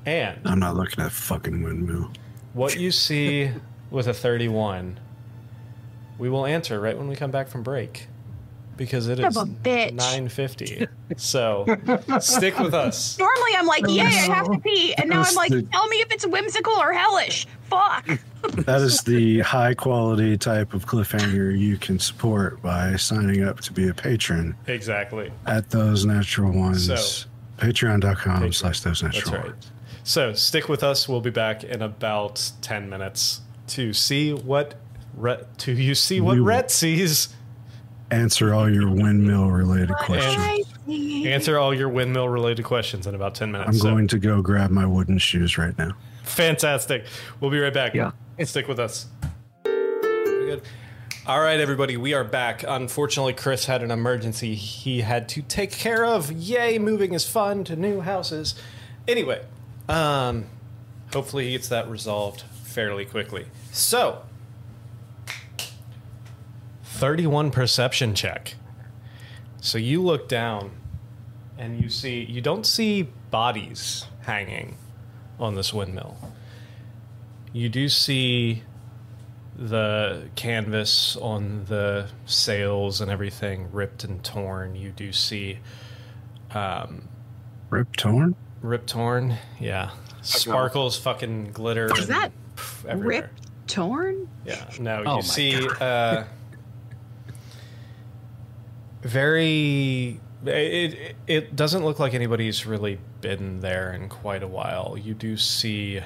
[0.06, 2.10] And I'm not looking at fucking windmill.
[2.54, 3.50] what you see
[3.90, 4.98] with a 31,
[6.18, 8.06] we will answer right when we come back from break.
[8.76, 9.92] Because it Son is of a bitch.
[9.94, 10.86] 950.
[11.16, 11.66] So
[12.20, 13.18] stick with us.
[13.18, 14.94] Normally I'm like, yay, I have to pee.
[14.94, 17.46] And now I'm like, tell me if it's whimsical or hellish.
[17.68, 18.08] Fuck.
[18.66, 23.72] That is the high quality type of cliffhanger you can support by signing up to
[23.72, 25.32] be a patron Exactly.
[25.46, 26.86] at those natural ones.
[26.86, 28.54] So- Patreon.com Patreon.
[28.54, 29.54] slash those That's natural right.
[30.08, 30.12] Ones.
[30.12, 31.08] So stick with us.
[31.08, 34.74] We'll be back in about ten minutes to see what
[35.14, 37.28] Rhett, to you see what You- Rhett sees.
[38.10, 40.36] Answer all your windmill related questions.
[40.38, 40.62] I.
[41.26, 43.68] Answer all your windmill related questions in about ten minutes.
[43.68, 45.92] I'm So, going to go grab my wooden shoes right now.
[46.22, 47.04] fantastic.
[47.40, 47.94] We'll be right back.
[47.94, 48.12] Yeah.
[48.44, 49.06] Stick with us.
[49.64, 50.62] Very good.
[51.26, 52.64] All right, everybody, we are back.
[52.66, 56.32] Unfortunately, Chris had an emergency he had to take care of.
[56.32, 58.54] Yay, moving is fun to new houses.
[59.06, 59.42] Anyway,
[59.88, 60.46] um,
[61.12, 63.46] hopefully he gets that resolved fairly quickly.
[63.72, 64.22] So,
[66.82, 68.54] 31 perception check.
[69.60, 70.72] So you look down
[71.56, 74.76] and you see, you don't see bodies hanging
[75.38, 76.16] on this windmill.
[77.52, 78.62] You do see
[79.56, 84.76] the canvas on the sails and everything ripped and torn.
[84.76, 85.58] You do see
[86.54, 87.08] um,
[87.70, 88.34] Rip torn?
[88.62, 89.36] Rip torn.
[89.60, 89.90] Yeah,
[90.22, 91.86] sparkles, fucking glitter.
[91.92, 93.22] Is and, that pff, everywhere.
[93.22, 93.30] Rip
[93.66, 94.28] torn?
[94.44, 94.68] Yeah.
[94.80, 96.24] No, Oh you my see uh
[99.02, 104.96] very it, it it doesn't look like anybody's really been there in quite a while.
[105.00, 106.00] You do see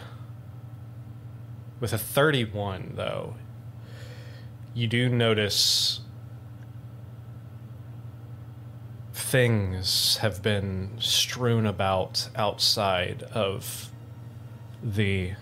[1.80, 3.36] with a 31 though.
[4.74, 6.00] You do notice
[9.32, 13.90] things have been strewn about outside of
[14.82, 15.32] the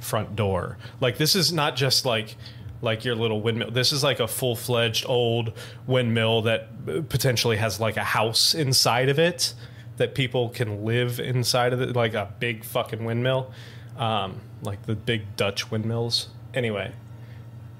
[0.00, 0.76] front door.
[1.00, 2.34] Like this is not just like
[2.82, 3.70] like your little windmill.
[3.70, 5.52] This is like a full-fledged old
[5.86, 9.54] windmill that potentially has like a house inside of it
[9.98, 13.52] that people can live inside of it like a big fucking windmill.
[13.96, 16.30] Um, like the big Dutch windmills.
[16.52, 16.92] Anyway,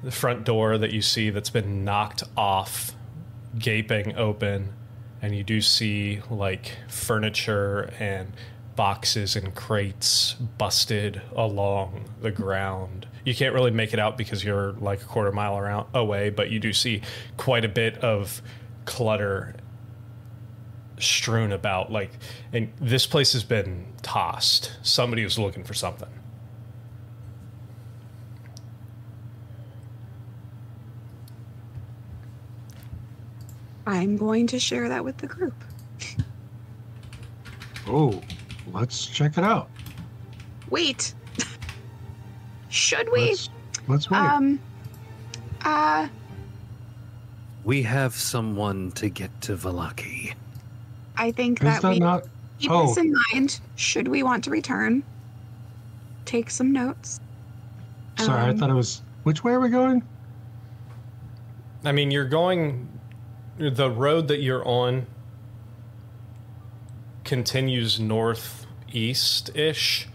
[0.05, 2.95] the front door that you see that's been knocked off,
[3.59, 4.74] gaping open,
[5.23, 8.32] and you do see like furniture and
[8.77, 13.07] boxes and crates busted along the ground.
[13.24, 16.51] You can't really make it out because you're like a quarter mile around away, but
[16.51, 17.03] you do see
[17.36, 18.40] quite a bit of
[18.85, 19.55] clutter
[21.01, 22.11] strewn about like
[22.53, 24.73] and this place has been tossed.
[24.82, 26.09] Somebody was looking for something.
[33.89, 35.55] I'm going to share that with the group.
[37.86, 38.20] Oh,
[38.70, 39.70] let's check it out.
[40.69, 41.15] wait.
[42.69, 43.31] Should we?
[43.31, 43.48] Let's,
[43.89, 44.19] let's wait.
[44.19, 44.60] Um.
[45.65, 46.09] Uh.
[47.65, 50.35] We have someone to get to Vallaki.
[51.16, 52.24] I think Is that, that we not?
[52.59, 52.89] keep oh.
[52.89, 53.59] this in mind.
[53.77, 55.02] Should we want to return?
[56.27, 57.20] Take some notes.
[58.19, 59.01] Sorry, I um, thought it was.
[59.23, 60.02] Which way are we going?
[61.85, 62.86] I mean, you're going.
[63.59, 65.06] The road that you're on
[67.24, 70.09] continues northeast ish,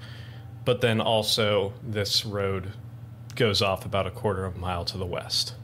[0.63, 2.71] but then also this road
[3.35, 5.55] goes off about a quarter of a mile to the west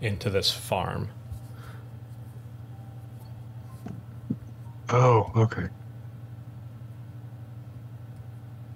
[0.00, 1.10] into this farm.
[4.88, 5.68] Oh, okay.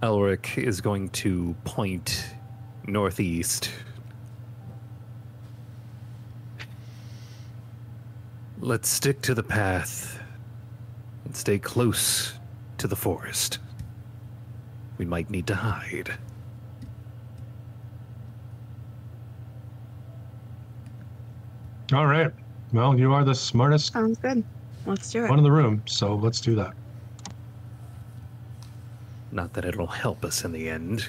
[0.02, 2.34] Elric is going to point
[2.86, 3.70] northeast.
[8.66, 10.20] Let's stick to the path
[11.24, 12.32] and stay close
[12.78, 13.60] to the forest.
[14.98, 16.18] We might need to hide.
[21.92, 22.32] All right.
[22.72, 24.42] Well, you are the smartest Sounds good.
[24.84, 25.30] Let's do it.
[25.30, 26.74] one in the room, so let's do that.
[29.30, 31.06] Not that it'll help us in the end.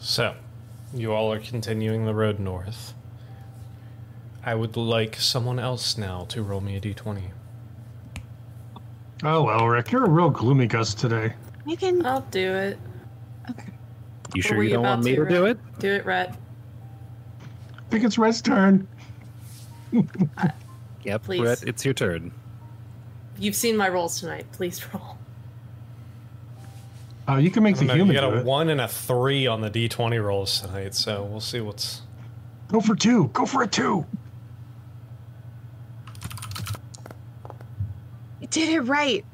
[0.00, 0.34] So,
[0.92, 2.94] you all are continuing the road north.
[4.44, 7.22] I would like someone else now to roll me a d20.
[9.24, 11.32] Oh, Elric, you're a real gloomy gust today.
[11.64, 12.04] You can.
[12.04, 12.78] I'll do it.
[13.50, 13.66] Okay.
[14.34, 15.58] You sure you you don't want me to, to do it?
[15.78, 16.34] Do it, Rhett.
[17.76, 18.88] I think it's Rhett's turn.
[20.38, 20.48] Uh,
[21.04, 21.40] yep, Please.
[21.40, 22.32] Brett, it's your turn.
[23.38, 24.46] You've seen my rolls tonight.
[24.52, 25.18] Please roll.
[27.28, 28.44] Oh, you can make the don't know, human you got do a it.
[28.44, 32.02] one and a three on the d20 rolls tonight, so we'll see what's.
[32.66, 33.28] Go for two.
[33.28, 34.04] Go for a two.
[38.52, 39.24] Did it right.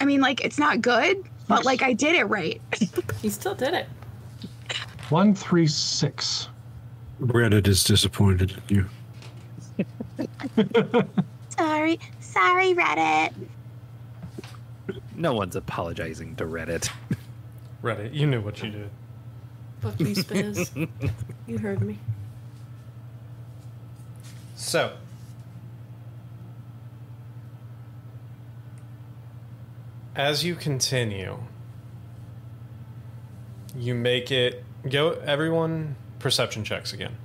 [0.00, 2.60] I mean, like, it's not good, but like, I did it right.
[3.22, 3.86] You still did it.
[5.10, 6.48] One, three, six.
[7.20, 8.86] Reddit is disappointed in
[9.76, 10.64] you.
[11.50, 12.00] sorry.
[12.20, 13.34] Sorry, Reddit.
[15.14, 16.88] No one's apologizing to Reddit.
[17.82, 18.90] Reddit, you knew what you did.
[19.82, 20.88] Fuck you, Spiz.
[21.46, 21.98] you heard me.
[24.56, 24.96] So,
[30.14, 31.38] as you continue,
[33.76, 34.64] you make it.
[34.88, 37.16] Go, everyone, perception checks again.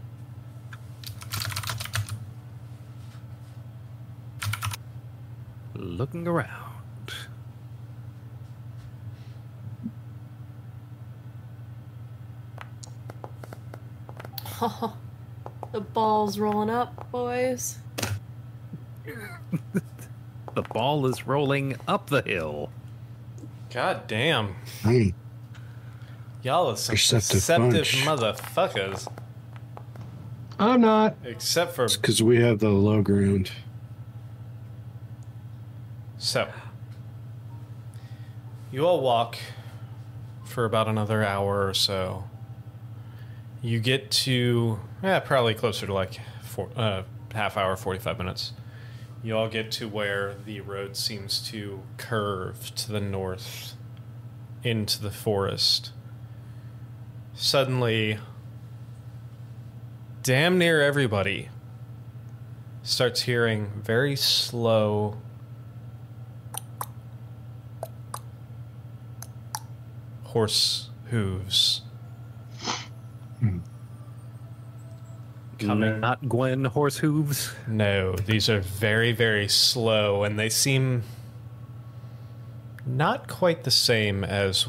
[5.73, 6.65] Looking around.
[15.71, 17.77] the ball's rolling up, boys.
[20.55, 22.69] The ball is rolling up the hill.
[23.73, 24.55] God damn.
[24.81, 25.13] Hey,
[26.43, 28.03] Y'all are some Perceptive deceptive bunch.
[28.05, 29.11] motherfuckers.
[30.59, 31.15] I'm not.
[31.25, 31.85] Except for.
[31.85, 33.51] it's because we have the low ground.
[36.17, 36.47] So,
[38.71, 39.37] you all walk
[40.45, 42.25] for about another hour or so.
[43.61, 47.03] You get to, yeah, probably closer to like four, uh,
[47.33, 48.53] half hour, 45 minutes.
[49.25, 53.73] You all get to where the road seems to curve to the north
[54.63, 55.91] into the forest.
[57.33, 58.19] Suddenly,
[60.21, 61.49] damn near everybody
[62.83, 65.17] starts hearing very slow
[70.25, 71.81] horse hooves
[73.39, 73.57] hmm.
[75.59, 75.99] Coming.
[75.99, 77.53] Not Gwen horse hooves.
[77.67, 81.03] No, these are very, very slow, and they seem
[82.85, 84.67] not quite the same as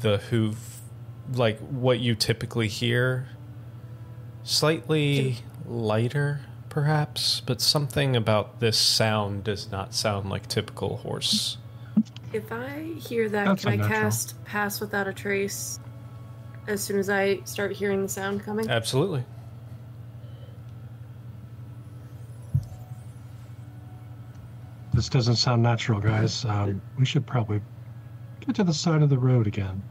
[0.00, 0.80] the hoof,
[1.32, 3.28] like what you typically hear.
[4.42, 11.58] Slightly lighter, perhaps, but something about this sound does not sound like typical horse.
[12.32, 15.80] If I hear that, That's can I cast Pass Without a Trace
[16.66, 18.68] as soon as I start hearing the sound coming?
[18.68, 19.24] Absolutely.
[24.96, 26.46] This doesn't sound natural, guys.
[26.46, 27.60] Um, we should probably
[28.40, 29.82] get to the side of the road again.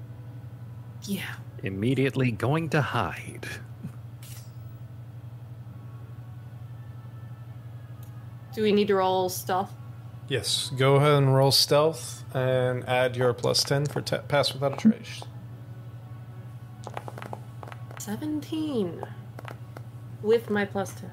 [1.04, 1.36] Yeah.
[1.62, 3.48] Immediately going to hide.
[8.56, 9.72] Do we need to roll stealth?
[10.28, 10.72] Yes.
[10.76, 14.78] Go ahead and roll stealth and add your plus 10 for ta pass without a
[14.78, 15.22] trace.
[18.00, 19.04] 17.
[20.24, 21.12] With my plus 10.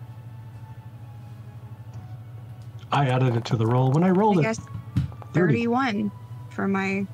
[2.92, 4.42] I added it to the roll when I rolled I it.
[4.44, 4.60] guess
[5.32, 6.10] 31
[6.50, 7.06] for my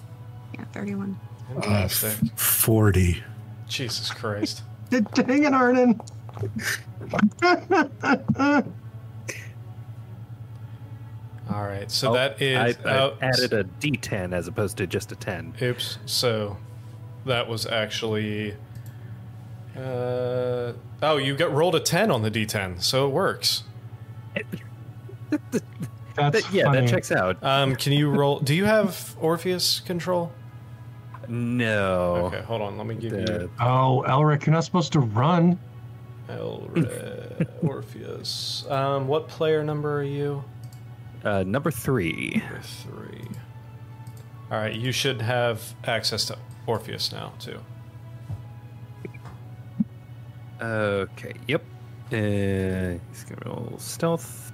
[0.54, 1.18] Yeah, 31.
[1.62, 3.22] Uh, 40.
[3.68, 4.62] Jesus Christ.
[4.90, 6.00] Dang it, Arnon.
[11.50, 12.76] All right, so Oh, that is.
[12.84, 15.54] I, I oh, added a D10 as opposed to just a 10.
[15.62, 15.98] Oops.
[16.04, 16.58] So
[17.24, 18.54] that was actually.
[19.74, 20.72] Uh,
[21.02, 23.62] oh, you got rolled a 10 on the d10, so it works.
[25.30, 26.80] That's That- yeah, funny.
[26.80, 27.36] that checks out.
[27.42, 28.40] Um, can you roll?
[28.40, 30.32] Do you have Orpheus control?
[31.28, 32.30] No.
[32.32, 32.76] Okay, hold on.
[32.78, 35.58] Let me give The- you Oh, Elric, you're not supposed to run.
[36.28, 38.66] Elre- Orpheus.
[38.68, 40.42] Um, what player number are you?
[41.24, 42.42] Uh, number three.
[42.44, 43.28] Number three.
[44.50, 47.58] All right, you should have access to Orpheus now too.
[50.60, 51.62] Okay, yep.
[52.10, 54.52] Uh, he's gonna roll stealth.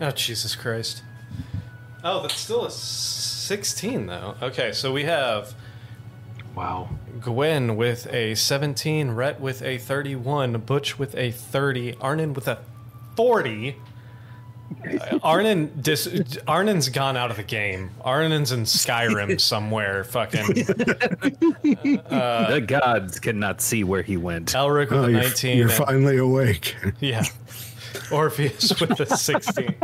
[0.00, 1.02] Oh Jesus Christ!
[2.04, 4.34] Oh, that's still a sixteen though.
[4.42, 5.54] Okay, so we have
[6.54, 6.90] Wow.
[7.20, 12.58] Gwen with a 17, Rhett with a 31, Butch with a 30, Arnon with a
[13.16, 13.76] 40.
[15.00, 17.90] Uh, Arnon dis- Arnon's gone out of the game.
[18.02, 20.04] Arnon's in Skyrim somewhere.
[20.04, 20.46] Fucking
[21.62, 24.52] the gods cannot see where he went.
[24.52, 25.58] Elric with Oh, a you're, 19.
[25.58, 26.76] you're and- finally awake.
[27.00, 27.24] yeah.
[28.10, 29.74] Orpheus with a 16.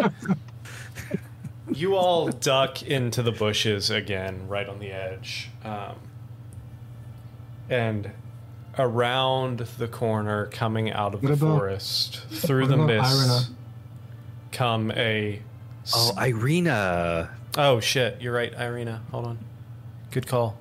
[1.72, 5.50] you all duck into the bushes again, right on the edge.
[5.64, 5.96] Um,
[7.68, 8.10] and
[8.78, 13.40] around the corner, coming out of the about- forest, through what the about mist, Irina?
[14.52, 15.40] Come a.
[15.94, 17.30] Oh, Irina.
[17.56, 18.20] Oh, shit.
[18.20, 19.02] You're right, Irina.
[19.10, 19.38] Hold on.
[20.10, 20.56] Good call.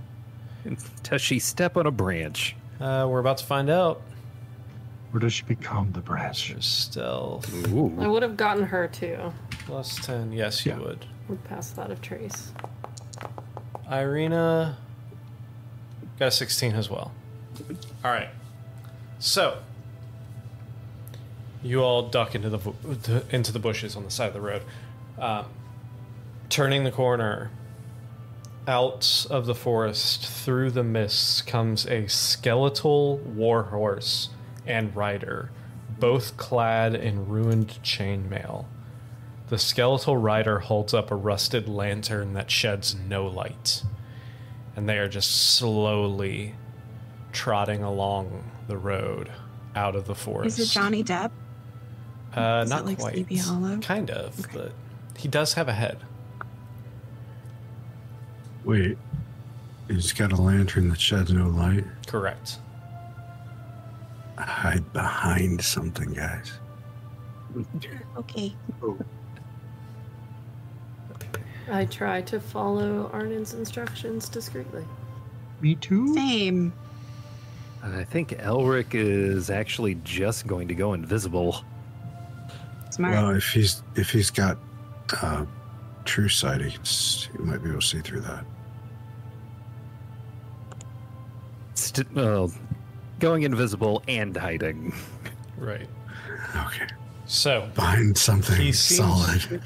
[1.03, 2.55] Does she step on a branch?
[2.79, 4.01] Uh, we're about to find out.
[5.11, 6.49] Where does she become the branch?
[6.49, 7.49] There's stealth.
[7.99, 9.17] I would have gotten her too.
[9.65, 10.33] Plus 10.
[10.33, 10.79] Yes, you Yeah.
[10.79, 11.05] would.
[11.29, 12.51] Would pass that of trace.
[13.91, 14.77] Irina
[16.19, 17.11] got a 16 as well.
[18.03, 18.29] All right.
[19.19, 19.59] So
[21.67, 24.63] you all duck into the into the bushes on the side of the road.
[25.19, 25.45] Um,
[26.49, 27.51] turning the corner,
[28.67, 34.29] out of the forest through the mists comes a skeletal warhorse
[34.65, 35.51] and rider,
[35.99, 38.65] both clad in ruined chainmail.
[39.47, 43.83] The skeletal rider holds up a rusted lantern that sheds no light.
[44.75, 46.55] And they are just slowly
[47.31, 49.31] trotting along the road
[49.75, 50.59] out of the forest.
[50.59, 51.31] Is it Johnny Depp?
[52.37, 53.13] Uh, is it not like quite.
[53.13, 53.77] Sleepy Hollow?
[53.79, 54.71] Kind of, but
[55.15, 55.97] he does have a head.
[58.63, 58.97] Wait.
[59.87, 61.85] He's got a lantern that sheds no light.
[62.05, 62.59] Correct.
[64.37, 66.51] Hide behind something, guys.
[68.17, 68.53] Okay.
[71.71, 74.85] I try to follow Arnon's instructions discreetly.
[75.61, 76.13] Me too.
[76.13, 76.73] Same.
[77.81, 81.63] I think Elric is actually just going to go invisible.
[82.97, 83.13] Smart.
[83.13, 84.57] Well, if he's if he's got
[85.21, 85.45] uh,
[86.03, 88.43] true sight, he's, he might be able to see through that.
[91.75, 92.51] St- well,
[93.19, 94.95] going invisible and hiding.
[95.57, 95.87] Right.
[96.55, 96.87] Okay.
[97.27, 99.61] So find something He seems- solid.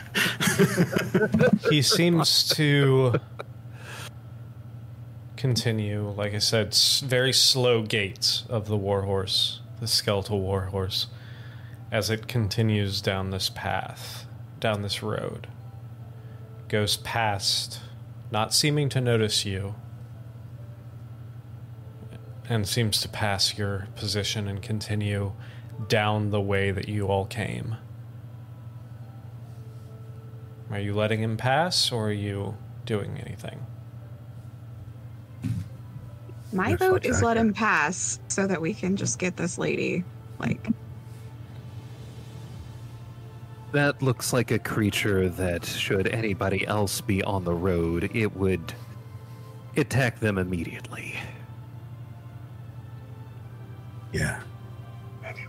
[1.69, 3.13] he seems to
[5.37, 6.75] continue, like I said,
[7.05, 11.07] very slow gait of the warhorse, the skeletal warhorse,
[11.91, 14.25] as it continues down this path,
[14.59, 15.47] down this road.
[16.69, 17.81] Goes past,
[18.31, 19.75] not seeming to notice you,
[22.47, 25.33] and seems to pass your position and continue
[25.87, 27.75] down the way that you all came.
[30.69, 33.65] Are you letting him pass or are you doing anything?
[36.53, 40.03] My vote is let him pass so that we can just get this lady.
[40.39, 40.67] Like,
[43.71, 48.73] That looks like a creature that, should anybody else be on the road, it would
[49.77, 51.15] attack them immediately.
[54.11, 54.41] Yeah.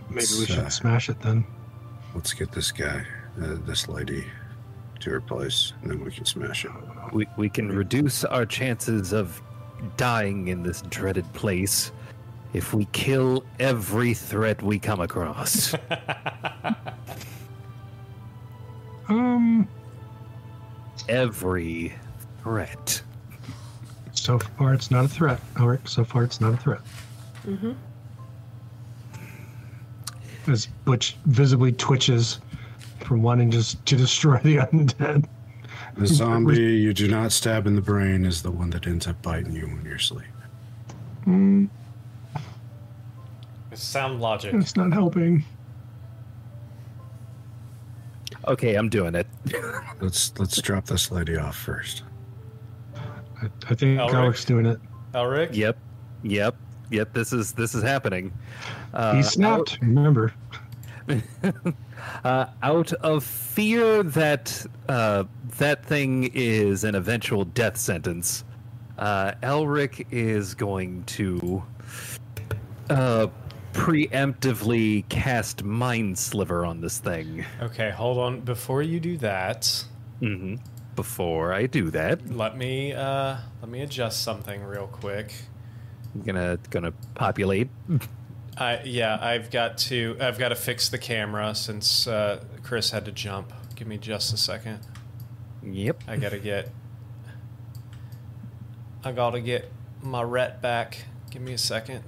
[0.09, 1.43] Maybe we Uh, should smash it then.
[2.15, 3.05] Let's get this guy,
[3.41, 4.25] uh, this lady,
[4.99, 6.71] to her place, and then we can smash it.
[7.11, 9.41] We, we can reduce our chances of
[9.97, 11.91] dying in this dreaded place
[12.53, 15.75] if we kill every threat we come across.
[19.09, 19.67] Um,
[21.09, 21.93] every
[22.41, 23.01] threat.
[24.13, 25.39] so far it's not a threat.
[25.55, 26.81] Elric, so far it's not a threat.
[27.45, 27.73] Mm-hmm.
[30.51, 32.39] As Butch visibly twitches.
[33.01, 35.25] from wanting just to destroy the undead.
[35.97, 39.21] The zombie you do not stab in the brain is the one that ends up
[39.21, 40.25] biting you when you're asleep.
[43.73, 44.53] Sound logic.
[44.53, 45.43] It's not helping.
[48.47, 49.27] Okay, I'm doing it.
[50.01, 52.03] Let's let's drop this lady off first.
[52.95, 54.11] I, I think Elric.
[54.11, 54.79] Alec's doing it.
[55.13, 55.55] Elric?
[55.55, 55.77] Yep,
[56.23, 56.55] yep,
[56.89, 57.13] yep.
[57.13, 58.33] This is this is happening.
[58.93, 59.77] Uh, he snapped.
[59.81, 60.33] Remember,
[62.23, 65.23] uh, out of fear that uh,
[65.57, 68.43] that thing is an eventual death sentence,
[68.97, 71.63] uh, Elric is going to
[72.89, 73.27] uh,
[73.73, 77.45] preemptively cast Mind Sliver on this thing.
[77.61, 78.41] Okay, hold on.
[78.41, 79.83] Before you do that,
[80.19, 80.55] hmm
[80.95, 85.33] Before I do that, let me uh let me adjust something real quick.
[86.13, 87.69] I'm gonna gonna populate.
[88.57, 93.05] I yeah, I've got to I've got to fix the camera since uh, Chris had
[93.05, 93.51] to jump.
[93.75, 94.79] Give me just a second.
[95.63, 96.03] Yep.
[96.07, 96.69] I gotta get.
[99.03, 99.71] I gotta get
[100.03, 101.05] my ret back.
[101.31, 102.03] Give me a second.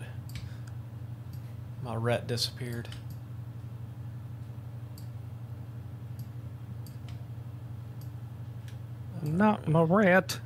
[1.85, 2.89] My ret disappeared.
[9.21, 10.39] Not my rat.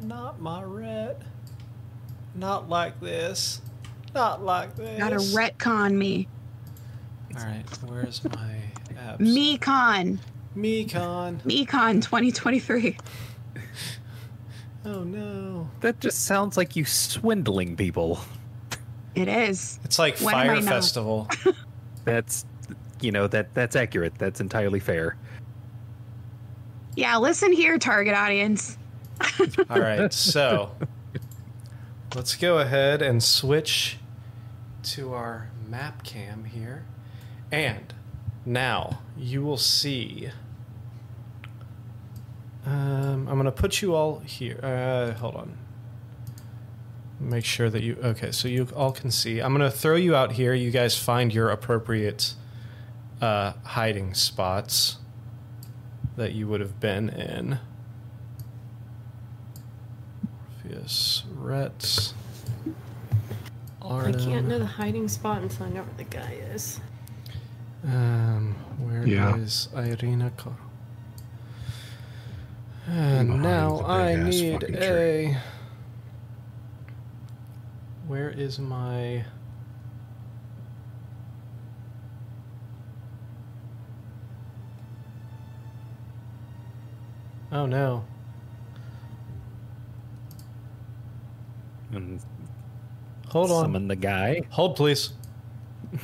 [0.00, 1.20] Not my ret.
[2.34, 3.60] Not like this.
[4.14, 4.98] Not like this.
[4.98, 6.26] Gotta retcon me.
[7.36, 8.62] All right, where's my
[8.94, 9.18] apps?
[9.18, 10.18] Mecon.
[10.56, 11.38] Mecon.
[11.42, 12.96] Mecon 2023.
[14.86, 15.68] Oh no.
[15.80, 18.20] That just sounds like you swindling people.
[19.16, 19.80] It is.
[19.82, 20.60] It's like When Fyre?
[20.60, 21.28] Festival.
[22.04, 22.44] That's,
[23.00, 24.12] you know, that that's accurate.
[24.16, 25.16] That's entirely fair.
[26.94, 28.78] Yeah, listen here, target audience.
[29.70, 30.70] All right, so
[32.14, 33.98] let's go ahead and switch
[34.84, 36.84] to our map cam here.
[37.50, 37.92] And
[38.44, 40.30] now you will see.
[42.64, 44.60] Um, I'm going to put you all here.
[44.62, 45.56] Uh, hold on.
[47.18, 47.96] Make sure that you.
[48.02, 49.40] Okay, so you all can see.
[49.40, 50.52] I'm going to throw you out here.
[50.52, 52.34] You guys find your appropriate
[53.22, 54.98] uh, hiding spots
[56.16, 57.58] that you would have been in.
[60.64, 62.12] Orpheus, Rhett,
[63.82, 66.80] I can't know the hiding spot until I know where the guy is.
[67.84, 69.02] Um, where
[69.38, 69.80] is Yeah.
[69.80, 70.56] Irina Cor-
[72.88, 74.84] And now I need fucking tree.
[74.86, 75.40] a.
[78.06, 79.24] Where is my?
[87.52, 88.04] Oh no.
[91.92, 92.20] And
[93.28, 93.64] Hold on.
[93.64, 94.42] summon the guy.
[94.50, 95.12] Hold please.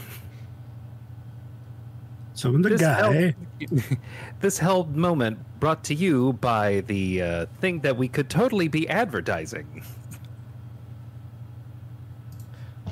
[2.34, 2.94] Summon the This guy.
[2.94, 3.34] held-
[4.40, 8.88] this held moment brought to you by the uh, thing that we could totally be
[8.88, 9.84] advertising.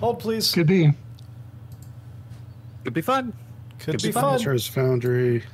[0.00, 0.50] Hold please.
[0.50, 0.92] could be.
[2.84, 3.34] Could be fun.
[3.78, 4.38] Could could be be fun.
[4.38, 5.44] Charles Foundry.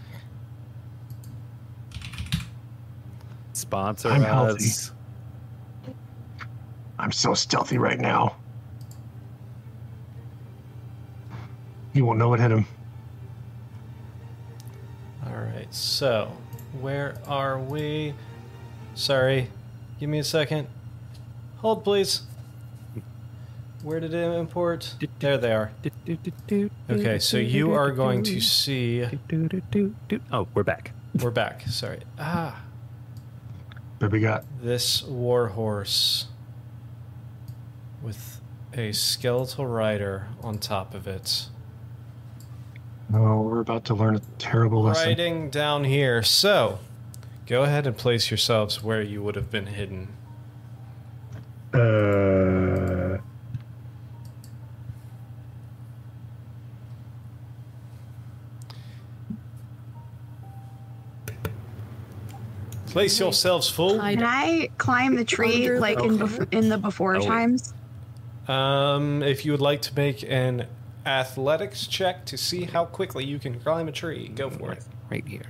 [3.52, 4.92] Sponsor I'm us.
[6.98, 8.36] I'm so stealthy right now.
[11.92, 12.66] He won't know what hit him.
[15.26, 16.30] All right, so
[16.80, 18.14] where are we?
[18.94, 19.50] Sorry,
[19.98, 20.68] give me a second.
[21.56, 22.22] Hold, please.
[23.86, 24.96] Where did it import?
[25.20, 25.70] There they are.
[26.90, 29.06] Okay, so you are going to see.
[30.32, 30.90] Oh, we're back.
[31.22, 31.62] We're back.
[31.68, 32.00] Sorry.
[32.18, 32.64] Ah,
[34.00, 36.26] But we got this war horse
[38.02, 38.40] with
[38.74, 41.46] a skeletal rider on top of it.
[43.14, 45.06] Oh, we're about to learn a terrible lesson.
[45.10, 46.24] Riding down here.
[46.24, 46.80] So,
[47.46, 50.08] go ahead and place yourselves where you would have been hidden.
[51.72, 53.18] Uh,
[62.96, 63.98] Place yourselves full.
[63.98, 67.28] Can I climb the tree Under the like in, bef- in the before Oh, wait.
[67.28, 67.74] times?
[68.48, 70.66] Um, if you would like to make an
[71.04, 74.82] athletics check to see how quickly you can climb a tree, go for it.
[75.10, 75.42] Right here.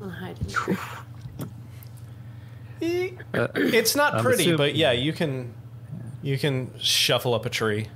[0.00, 0.46] I'll hide in
[2.78, 3.14] the.
[3.34, 5.54] Uh, It's not I'm pretty, assuming- but yeah, you can
[6.22, 7.88] you can shuffle up a tree.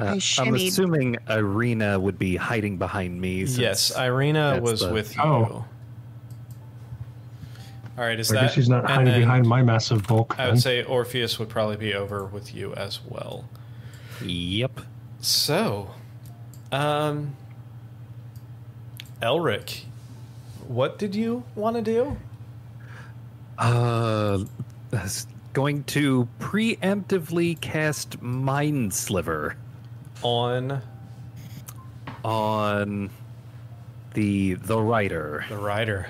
[0.00, 3.44] Uh, I I'm assuming Irina would be hiding behind me.
[3.44, 5.22] yes, Irina was the- with you.
[5.22, 5.64] Oh.
[7.98, 8.40] All right, is I that?
[8.42, 10.34] guess he's not hiding then behind my massive bulk.
[10.38, 10.54] I then.
[10.54, 13.44] would say Orpheus would probably be over with you as well.
[14.24, 14.80] Yep.
[15.20, 15.90] So,
[16.72, 17.36] Um,
[19.20, 19.82] Elric,
[20.66, 22.16] what did you want to do?
[23.58, 24.44] Uh,
[25.52, 29.56] going to preemptively cast Mind Sliver
[30.22, 30.82] On
[32.24, 33.10] on
[34.14, 35.44] the the writer.
[35.48, 36.08] the rider.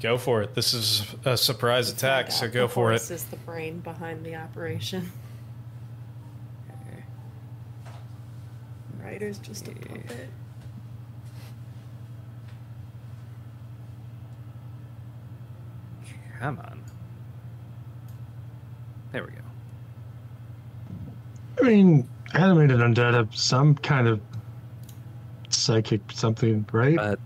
[0.00, 0.54] Go for it.
[0.54, 4.34] This is a surprise attack, so go The for horse is the brain behind the
[4.36, 5.10] operation.
[9.02, 10.28] Rider's just a puppet.
[16.40, 16.82] Come on.
[19.12, 19.42] There we go.
[21.60, 24.20] I mean, animated undead have some kind of
[25.48, 26.98] psychic something, right?
[26.98, 27.16] Uh,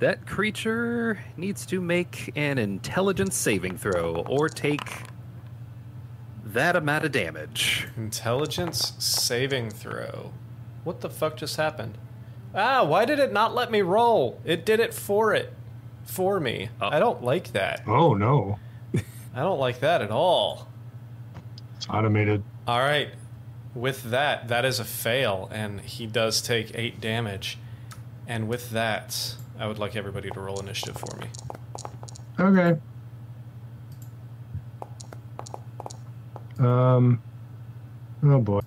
[0.00, 5.02] that creature needs to make an intelligence saving throw or take
[6.44, 7.88] that amount of damage.
[7.96, 10.32] Intelligence saving throw.
[10.84, 11.98] What the fuck just happened?
[12.54, 14.40] Ah, why did it not let me roll?
[14.44, 15.52] It did it for it.
[16.04, 16.70] For me.
[16.80, 16.88] Oh.
[16.88, 17.82] I don't like that.
[17.86, 18.58] oh no,
[19.34, 20.66] I don't like that at all.
[21.76, 22.42] it's automated.
[22.66, 23.08] All right.
[23.78, 27.58] With that, that is a fail, and he does take eight damage.
[28.26, 31.28] And with that, I would like everybody to roll initiative for me.
[32.40, 32.80] Okay.
[36.58, 37.22] Um.
[38.24, 38.60] Oh boy.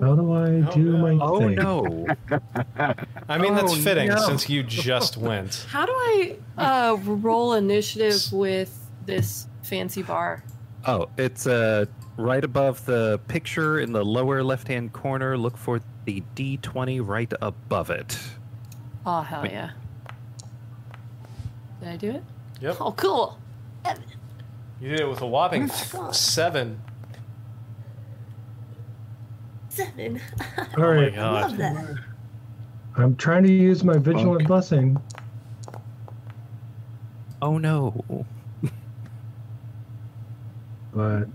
[0.00, 0.98] How do I Oh, do no.
[0.98, 1.54] my Oh thing?
[1.54, 2.06] no!
[3.28, 4.16] I mean, that's Oh, fitting no.
[4.16, 5.66] since you just went.
[5.70, 8.76] How do I uh, roll initiative with
[9.06, 10.42] this fancy bar?
[10.86, 11.86] Oh, it's uh
[12.16, 15.36] right above the picture in the lower left-hand corner.
[15.38, 18.18] Look for the D20 right above it.
[19.06, 19.52] Oh hell Wait.
[19.52, 19.70] yeah!
[21.80, 22.22] Did I do it?
[22.60, 22.76] Yep.
[22.80, 23.38] Oh cool.
[24.80, 26.14] You did it with a whopping God.
[26.14, 26.80] seven.
[29.68, 30.20] Seven.
[30.58, 31.56] All Oh my right, god.
[31.56, 31.96] that.
[32.96, 34.46] I'm trying to use my vigilant Okay.
[34.46, 34.96] blessing.
[37.42, 38.24] Oh no!
[40.94, 41.26] But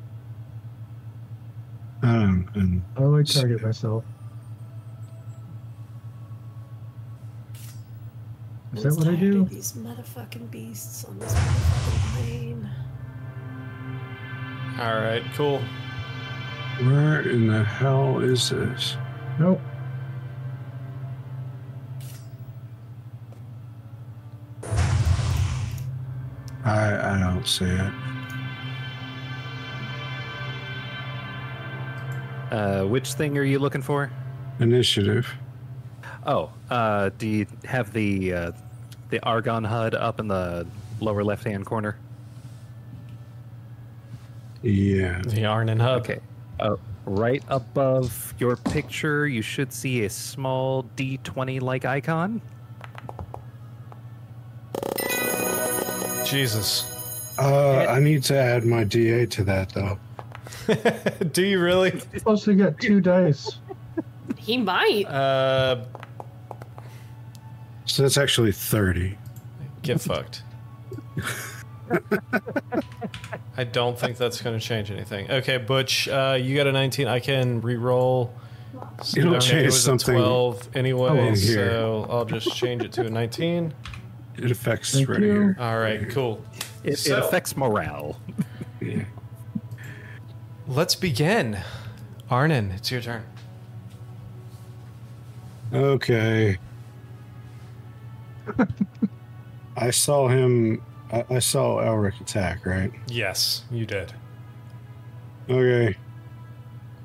[2.02, 2.84] I don't.
[2.96, 4.06] do I target myself?
[8.74, 9.46] Is that what I do?
[9.46, 12.70] These motherfucking beasts on this motherfucking plane.
[14.80, 15.60] All right, cool.
[16.80, 18.96] where in the hell is this?
[19.40, 19.60] Nope.
[26.64, 27.94] I I don't see it.
[32.52, 34.12] Uh, which thing are you looking for?
[34.60, 35.28] Initiative.
[36.26, 38.52] Oh, uh, do you have the uh,
[39.10, 40.68] the argon HUD up in the
[41.00, 41.98] lower left-hand corner?
[44.62, 45.22] Yeah.
[45.26, 46.02] The Arnon Hub.
[46.02, 46.20] Okay.
[46.60, 52.42] Uh, right above your picture, you should see a small D20-like icon.
[56.26, 56.86] Jesus.
[57.40, 59.98] Uh, I need to add my DA to that though.
[61.32, 61.92] Do you really?
[61.92, 63.58] You're supposed to get two dice.
[64.38, 65.06] He might.
[65.06, 65.86] Uh,
[67.86, 69.18] So that's actually thirty.
[69.82, 70.44] get fucked.
[73.58, 75.30] I don't think that's going to change anything.
[75.30, 77.08] Okay, Butch, uh, you got a 19.
[77.08, 78.34] I can re-roll.
[79.18, 80.16] It'll Okay, change it was something.
[80.16, 81.36] A 12 anyway, Oh, here.
[81.72, 83.74] so I'll just change it to a 19.
[84.38, 85.26] It affects Thank right you.
[85.26, 85.58] here.
[85.60, 86.46] All right, cool.
[86.84, 88.18] It, So- it affects morale.
[90.70, 90.76] Yeah.
[90.76, 91.60] Let's begin.
[92.30, 93.24] Arnon, it's your turn.
[95.74, 96.58] Okay.
[99.78, 100.82] I saw him.
[101.12, 102.92] I, I saw Elric attack, right?
[103.08, 104.14] Yes, you did.
[105.50, 105.96] Okay.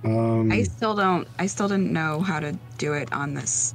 [0.05, 1.27] Um, I still don't.
[1.39, 3.75] I still didn't know how to do it on this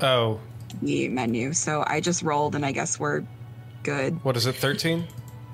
[0.00, 0.40] Oh,
[0.82, 3.22] the menu, so I just rolled, and I guess we're
[3.82, 4.22] good.
[4.24, 4.56] what is it?
[4.56, 5.06] 13?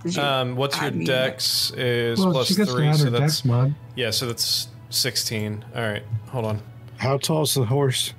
[0.07, 1.05] Did you Um, what's your add me?
[1.05, 3.74] dex is Well, plus she gets to three, so that's dex mod.
[3.95, 5.65] yeah, so that's 16.
[5.74, 6.62] All right, hold on.
[6.99, 8.15] how tall is the horse?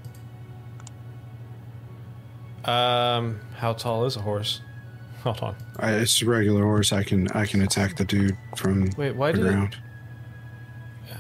[2.66, 4.62] Um, how tall is a horse?
[5.24, 5.56] Hold on.
[5.80, 6.92] I, it's a regular horse.
[6.94, 9.54] I can I can attack the dude from Wait, why the did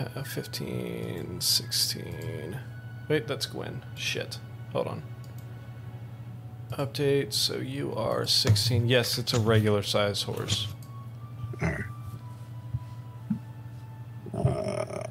[0.03, 0.09] it?
[0.17, 2.59] Uh, 15, 16.
[3.07, 3.83] Wait, that's Gwen.
[3.95, 4.37] Shit.
[4.73, 5.03] Hold on.
[6.71, 7.33] Update.
[7.33, 8.87] So you are 16.
[8.87, 10.67] Yes, it's a regular size horse.
[11.61, 11.83] All right.
[14.33, 15.03] Uh,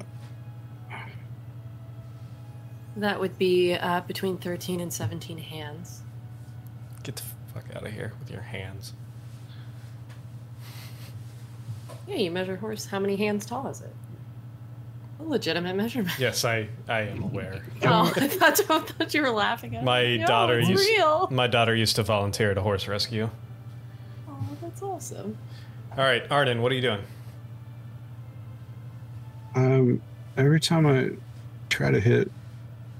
[2.97, 6.01] That would be uh, between 13 and 17 hands.
[7.03, 7.23] Get the
[7.53, 8.93] fuck out of here with your hands.
[12.07, 12.87] Yeah, you measure horse.
[12.87, 13.93] How many hands tall is it?
[15.19, 16.17] A legitimate measurement.
[16.19, 17.61] Yes, I I am aware.
[17.83, 20.17] Oh, I thought, I thought you were laughing at My me.
[20.19, 21.27] No, daughter it's used real.
[21.31, 23.29] my daughter used to volunteer at a horse rescue.
[24.29, 25.37] Oh, that's awesome.
[25.97, 27.01] All right, Arden, what are you doing?
[29.55, 30.01] Um,
[30.37, 31.11] every time I
[31.69, 32.31] try to hit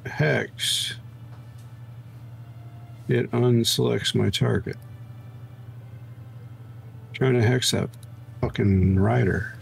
[0.08, 0.96] hex,
[3.08, 4.76] it unselects my target.
[7.14, 7.90] Trying to hex that
[8.42, 9.54] fucking rider.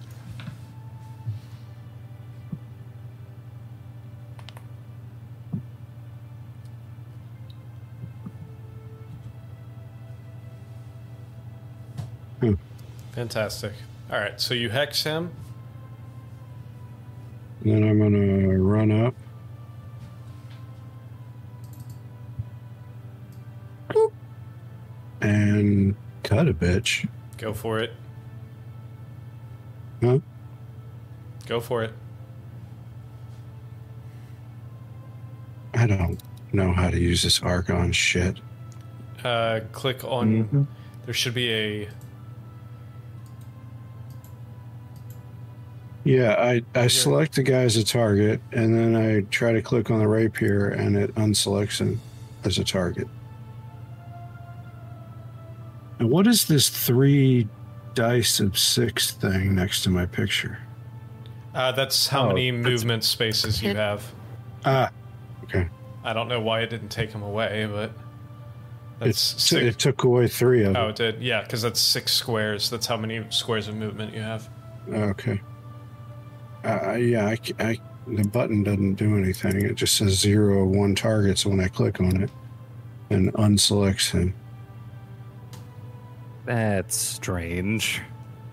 [13.15, 13.73] Fantastic.
[14.11, 15.31] All right, so you hex him.
[17.63, 19.15] And then I'm gonna run up.
[25.21, 27.07] And cut a bitch.
[27.37, 27.93] Go for it.
[30.03, 30.19] Huh?
[31.47, 31.93] Go for it.
[35.73, 36.21] I don't
[36.53, 38.37] know how to use this Argon shit.
[39.23, 40.45] Uh, click on.
[40.45, 40.67] Mhm.
[41.05, 41.89] There should be a.
[46.05, 49.89] Yeah, I, I select the guy as a target, and then I try to click
[49.89, 51.99] on the rapier, and it unselects him
[52.43, 53.07] as a target.
[55.99, 57.47] And what is this three
[57.95, 60.59] dice of six thing next to my picture?
[61.55, 64.03] Uh, that's how Oh, many that's- movement spaces you have.
[64.65, 64.91] Ah,
[65.45, 65.69] okay.
[66.03, 67.93] I don't know why it didn't take him away, but
[68.99, 69.63] that's It's, six.
[69.63, 70.83] it took away three of them.
[70.83, 71.21] oh, it did.
[71.23, 72.69] Yeah, because that's six squares.
[72.69, 74.47] That's how many squares of movement you have.
[74.91, 75.41] Okay.
[76.65, 79.61] Uh, yeah, I, c- I- the button doesn't do anything.
[79.65, 82.29] It just says zero or one targets when I click on it,
[83.09, 84.33] and unselects him.
[86.45, 88.01] That's strange.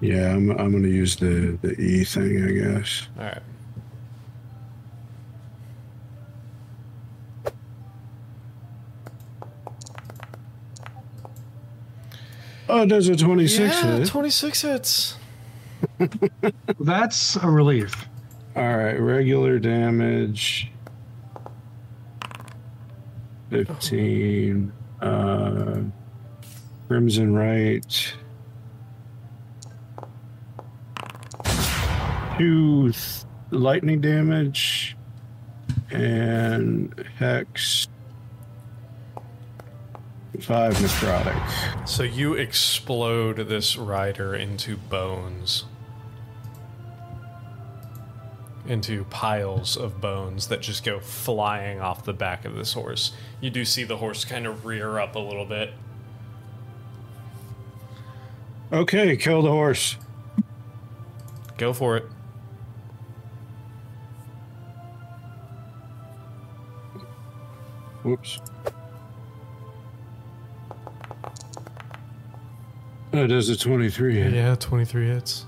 [0.00, 3.08] Yeah, I'm, I'm going to use the, the E thing, I guess.
[3.18, 3.42] All right.
[12.68, 14.08] Oh, there's a 26 yeah, hit.
[14.08, 15.16] 26 hits.
[16.80, 18.08] That's a relief.
[18.54, 20.70] All right, regular damage.
[23.50, 24.72] 15.
[25.00, 25.80] Uh,
[26.88, 28.14] Crimson Rite.
[32.38, 34.96] Two th- lightning damage.
[35.90, 37.88] And Hex.
[40.40, 41.88] Five necrotic.
[41.88, 45.64] So you explode this rider into bones.
[48.64, 53.12] Into piles of bones that just go flying off the back of this horse.
[53.40, 55.74] You do see the horse kind of rear up a little bit.
[58.72, 59.96] Okay, kill the horse.
[61.58, 62.04] Go for it.
[68.04, 68.40] Whoops.
[73.10, 74.32] That is a 23 hit.
[74.32, 75.46] Yeah, 23 hits.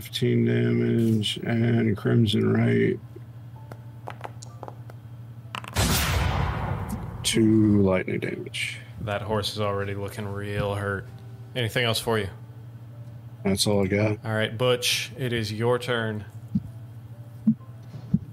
[0.00, 3.00] 15 damage and Crimson Rite.
[7.22, 8.78] Two lightning damage.
[9.00, 11.06] That horse is already looking real hurt.
[11.54, 12.28] Anything else for you?
[13.42, 14.18] That's all I got.
[14.22, 16.26] All right, Butch, it is your turn.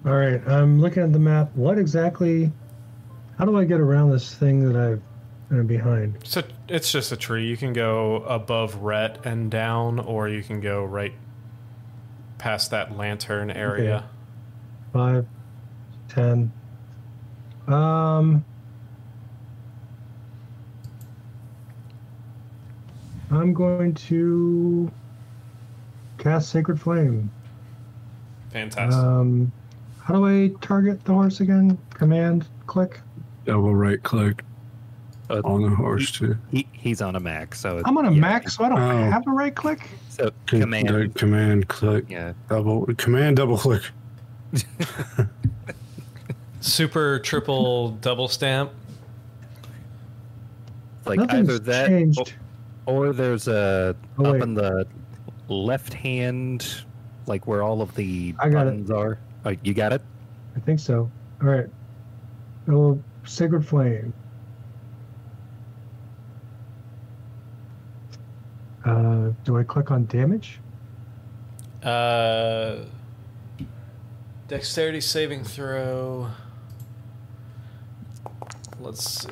[0.06, 1.56] All right, I'm looking at the map.
[1.56, 2.52] What exactly?
[3.38, 5.02] How do I get around this thing that I've
[5.48, 6.18] been behind?
[6.26, 7.48] So it's just a tree.
[7.48, 11.14] You can go above Rhett and down, or you can go right
[12.44, 14.03] past that lantern area.
[14.91, 15.26] Five,
[16.10, 16.52] ten.
[17.68, 18.44] Um,
[23.32, 24.91] I'm going to
[26.18, 27.32] cast Sacred Flame.
[28.52, 28.94] Fantastic.
[28.94, 29.53] Um,
[30.03, 31.78] how do I target the horse again?
[31.91, 32.99] Command, click.
[33.45, 34.44] Double right click
[35.30, 36.38] Uh, on the horse, too.
[36.52, 39.10] He, he's on a Mac, so I'm on a yeah, Mac, so I don't Oh.
[39.10, 39.80] have a right click.
[40.10, 42.06] So C- command, the command click.
[42.10, 42.34] yeah.
[42.50, 43.84] Double command double click.
[46.62, 48.72] Super triple double stamp.
[51.06, 52.34] Like Nothing's either that, changed.
[52.86, 54.44] or, or there's a Oh, up wait.
[54.44, 54.88] in the
[55.50, 56.84] left hand,
[57.28, 58.70] like where all of the I got it.
[58.72, 59.20] buttons are.
[59.45, 60.02] Oh, you got it.
[60.56, 61.12] I think so.
[61.41, 61.68] All right.
[62.70, 64.14] Oh, Sacred Flame.
[68.85, 70.60] Uh, do I click on damage?
[71.81, 72.80] Uh,
[74.47, 76.30] dexterity saving throw.
[78.80, 79.30] Let's see.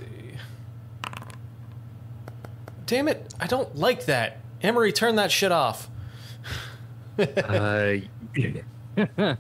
[2.85, 3.33] Damn it!
[3.39, 4.39] I don't like that.
[4.61, 5.89] Emery, turn that shit off.
[7.19, 7.97] Uh,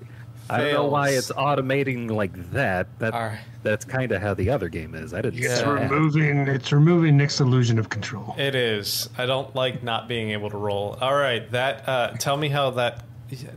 [0.51, 2.87] I don't know why it's automating like that.
[2.99, 3.39] That All right.
[3.63, 5.13] that's kind of how the other game is.
[5.13, 5.43] I didn't.
[5.43, 6.47] It's say removing.
[6.47, 8.35] It's removing Nick's illusion of control.
[8.37, 9.09] It is.
[9.17, 10.97] I don't like not being able to roll.
[10.99, 11.87] All right, that.
[11.87, 13.03] Uh, tell me how that.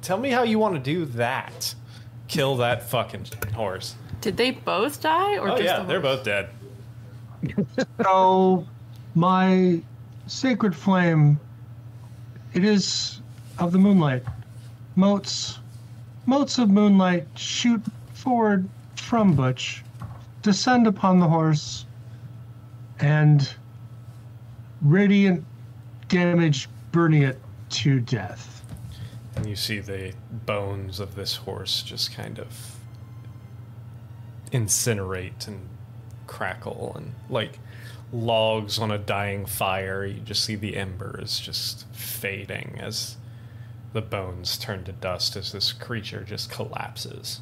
[0.02, 1.74] Tell me how you want to do that.
[2.28, 3.96] Kill that fucking horse.
[4.20, 6.48] Did they both die, or Oh just yeah, the they're both dead.
[8.02, 8.66] So,
[9.14, 9.82] my
[10.26, 11.38] sacred flame,
[12.54, 13.20] it is
[13.58, 14.22] of the moonlight.
[14.96, 15.58] Motes,
[16.26, 17.82] motes of moonlight shoot
[18.12, 19.82] forward from Butch,
[20.42, 21.86] descend upon the horse,
[23.00, 23.54] and
[24.82, 25.44] radiant
[26.08, 27.40] damage burning it
[27.70, 28.62] to death.
[29.36, 30.14] And you see the
[30.46, 32.76] bones of this horse just kind of
[34.52, 35.68] incinerate and
[36.26, 37.58] crackle and like
[38.12, 40.04] logs on a dying fire.
[40.04, 43.16] You just see the embers just fading as
[43.94, 47.40] the bones turn to dust as this creature just collapses.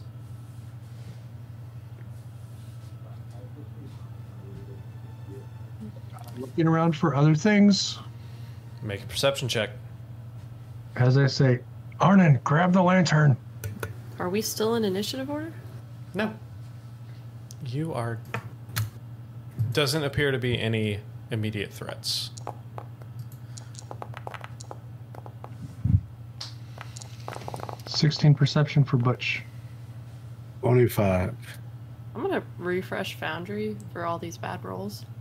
[6.39, 7.99] Looking around for other things,
[8.83, 9.71] Make a perception check.
[10.97, 11.61] as I say,
[12.01, 13.37] Arnon, grab the lantern.
[14.19, 15.53] Are we still in initiative order?
[16.15, 16.35] No.
[17.65, 18.19] You are.
[19.73, 20.99] Doesn't appear to be any
[21.31, 22.31] immediate threats.
[28.03, 29.45] Sixteen perception for Butch.
[30.63, 31.37] 25.
[32.17, 35.07] I'm gonna refresh Foundry for all these bad rolls.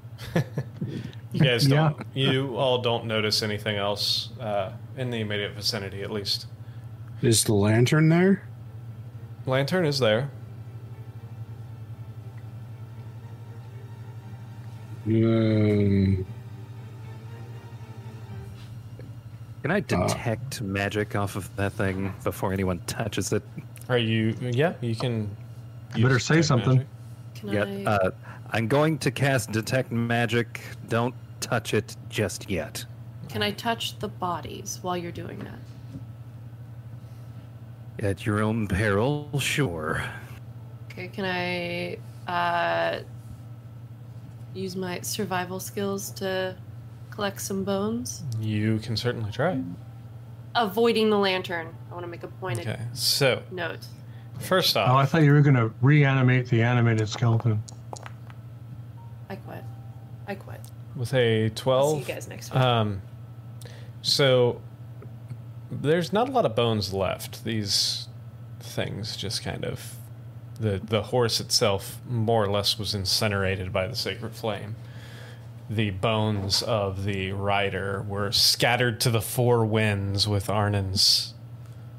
[1.32, 1.96] You guys don't.
[2.16, 6.48] You all don't notice anything else uh, in the immediate vicinity, at least.
[7.22, 8.50] Is the lantern there?
[9.46, 10.30] Lantern is there.
[15.06, 16.26] Um,
[19.62, 23.44] Can I detect magic off of that thing before anyone touches it?
[23.90, 24.36] Are you?
[24.42, 25.30] Yeah, you can.
[25.96, 26.78] You better say something.
[26.78, 26.88] magic.
[27.36, 27.84] Can Yet, I?
[27.92, 28.12] uh,
[28.52, 30.62] I'm going to cast detect magic.
[30.90, 32.84] Don't touch it just yet.
[33.30, 35.60] Can I touch the bodies while you're doing that?
[38.06, 40.04] At your own peril, sure.
[40.92, 41.08] Okay.
[41.08, 41.98] Can I
[42.32, 43.02] uh,
[44.56, 46.56] use my survival skills to
[47.12, 48.24] collect some bones?
[48.40, 49.62] You can certainly try.
[50.56, 51.74] Avoiding the lantern.
[51.90, 52.82] I want to make a pointed Okay.
[52.94, 53.80] So note.
[54.40, 57.62] first Oh, I off, thought you were going to reanimate the animated skeleton.
[59.30, 59.64] I quit.
[60.28, 60.60] I quit.
[60.96, 62.00] with a I'll see twelve.
[62.00, 62.60] you guys next week.
[62.62, 63.02] Um,
[64.02, 64.62] so
[65.72, 67.46] there's not a lot of bones left.
[67.46, 68.08] These
[68.60, 69.96] things just kind of
[70.60, 74.76] the the horse itself more or less was incinerated by the sacred flame.
[75.72, 81.34] The bones of the rider were scattered to the four winds with Arnon's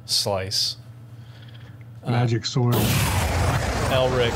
[0.04, 0.76] slice.
[2.04, 2.74] Uh, magic sword.
[2.74, 4.34] Elric,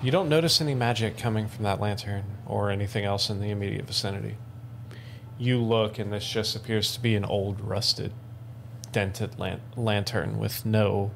[0.00, 3.88] you don't notice any magic coming from that lantern or anything else in the immediate
[3.88, 4.36] vicinity.
[5.38, 8.12] You look, and this just appears to be an old, rusted,
[8.92, 11.10] dented lan- lantern with no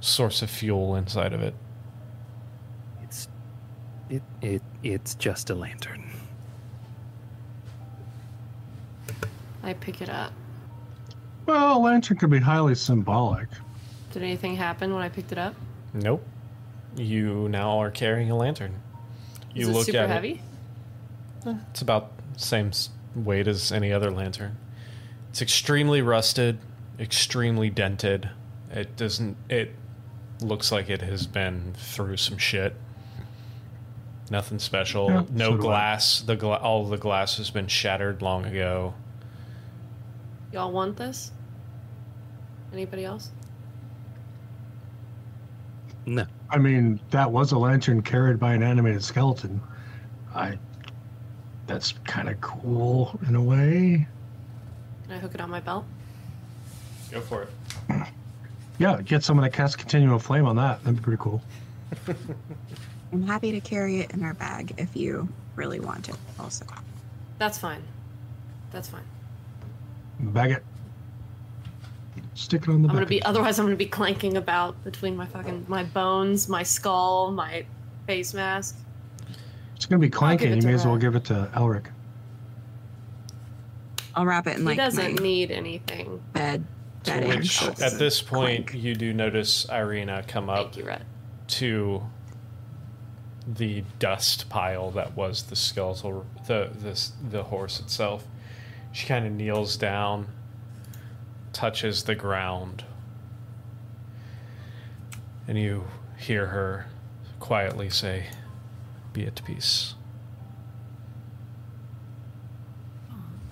[0.00, 1.54] source of fuel inside of it.
[4.10, 6.04] It's it it it's just a lantern.
[9.62, 10.32] I pick it up.
[11.46, 13.48] Well, a lantern could be highly symbolic.
[14.12, 15.54] Did anything happen when I picked it up?
[15.94, 16.24] Nope.
[16.96, 18.74] You now are carrying a lantern.
[19.54, 20.40] You Is it look super at heavy?
[21.46, 21.56] it.
[21.70, 24.56] It's about the same s- weight as any other lantern.
[25.30, 26.58] It's extremely rusted,
[26.98, 28.30] extremely dented.
[28.70, 29.36] It doesn't.
[29.48, 29.74] It
[30.40, 32.74] looks like it has been through some shit.
[34.30, 35.10] Nothing special.
[35.10, 35.62] Yeah, no so do I.
[35.62, 36.20] glass.
[36.20, 38.94] The gla- all the glass has been shattered long ago.
[40.52, 41.32] Y'all want this?
[42.72, 43.30] Anybody else?
[46.06, 46.24] No.
[46.48, 49.60] I mean, that was a lantern carried by an animated skeleton.
[50.34, 50.58] I.
[51.66, 54.06] That's kind of cool in a way.
[55.04, 55.84] Can I hook it on my belt?
[57.10, 58.08] Go for it.
[58.78, 60.82] Yeah, get someone to cast continual flame on that.
[60.82, 61.42] That'd be pretty cool.
[63.12, 66.16] I'm happy to carry it in our bag if you really want it.
[66.38, 66.64] Also,
[67.38, 67.82] That's fine.
[68.70, 69.04] That's fine.
[70.20, 70.64] Bag it.
[72.34, 75.26] Stick it on the I'm gonna be otherwise I'm gonna be clanking about between my
[75.26, 77.64] fucking my bones, my skull, my
[78.06, 78.76] face mask.
[79.76, 80.54] It's gonna be clanking.
[80.54, 81.86] You to may as well give it to Elric.
[84.14, 86.22] I'll wrap it in he like He doesn't my need anything.
[86.32, 86.64] bed.
[87.04, 88.84] To which, at this point, clank.
[88.84, 90.96] you do notice Irina come up Thank you,
[91.46, 92.02] to
[93.54, 98.24] the dust pile that was the skeletal the this the horse itself.
[98.92, 100.28] She kind of kneels down,
[101.52, 102.84] touches the ground,
[105.48, 105.84] and you
[106.18, 106.86] hear her
[107.38, 108.26] quietly say,
[109.12, 109.94] "Be at peace."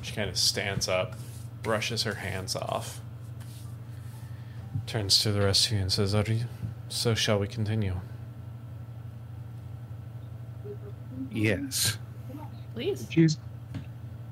[0.02, 1.16] She kind of stands up,
[1.62, 3.00] brushes her hands off,
[4.86, 6.46] turns to the rest of you and says, Are you,
[6.88, 8.00] So shall we continue?
[11.38, 11.98] Yes.
[12.74, 13.06] Please.
[13.10, 13.38] She's.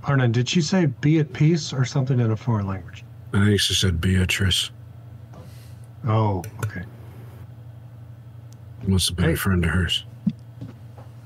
[0.05, 3.05] Arnon, did she say be at peace or something in a foreign language?
[3.33, 4.71] I think she said Beatrice.
[6.07, 6.83] Oh, okay.
[8.87, 9.33] Must have been Hey.
[9.33, 10.05] a friend of hers.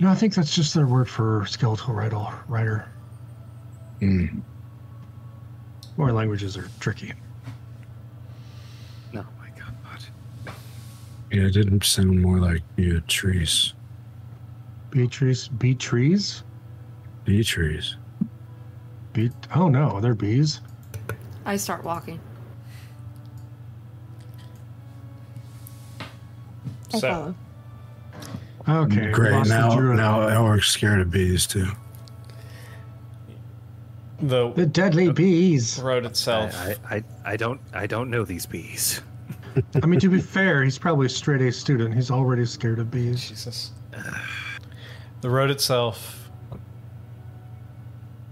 [0.00, 2.26] No, I think that's just their word for skeletal rider.
[2.48, 2.86] rider.
[4.00, 4.40] Mm.
[5.96, 7.12] Foreign languages are tricky.
[9.14, 10.54] Oh my god.
[11.30, 13.74] Yeah, it didn't sound more like Beatrice.
[14.90, 16.42] Beatrice, bee trees?
[17.24, 17.96] Bee trees.
[19.12, 19.30] Bee.
[19.54, 20.60] Oh no, they're bees.
[21.44, 22.20] I start walking.
[26.92, 27.34] I So- follow.
[28.68, 29.10] Okay.
[29.10, 29.32] Great.
[29.32, 29.96] lost the Now, druid.
[29.96, 31.66] now Elric's scared of bees too.
[34.20, 35.80] The the deadly bees.
[35.80, 36.54] road itself.
[36.54, 39.00] I, I, I, I don't I don't know these bees.
[39.82, 41.94] I mean, to be fair, he's probably a straight A student.
[41.94, 43.28] He's already scared of bees.
[43.28, 43.72] Jesus.
[45.20, 46.30] The road itself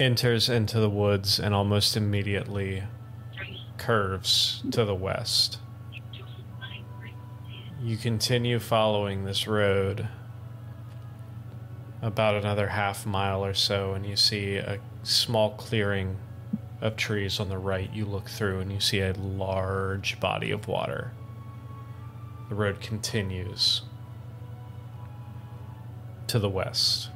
[0.00, 2.84] enters into the woods and almost immediately
[3.76, 5.58] curves to the west.
[7.82, 10.08] You continue following this road
[12.00, 16.16] about another half mile or so, and you see a small clearing
[16.80, 17.92] of trees on the right.
[17.92, 21.12] You look through and you see a large body of water.
[22.48, 23.82] The road continues
[26.28, 27.10] to the west.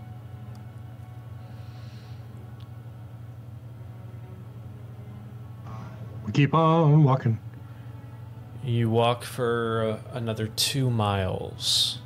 [6.27, 7.39] We keep on walking.
[8.65, 11.99] You walk for uh, another two miles.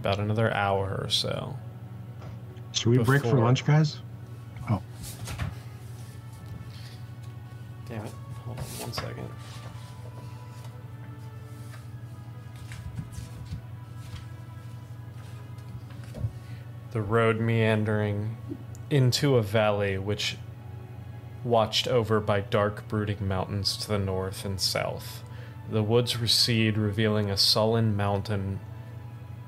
[0.00, 1.56] About another hour or so.
[2.72, 3.98] Should we break for lunch, guys?
[4.70, 4.80] Oh,
[7.86, 8.12] Damn it.
[8.44, 9.28] Hold on one second.
[16.92, 18.36] The road meandering
[18.90, 20.36] into a valley which
[21.44, 25.22] watched over by dark brooding mountains to the north and south.
[25.70, 28.58] The woods recede, revealing a sullen mountain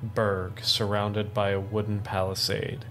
[0.02, 2.84] berg surrounded by a wooden palisade.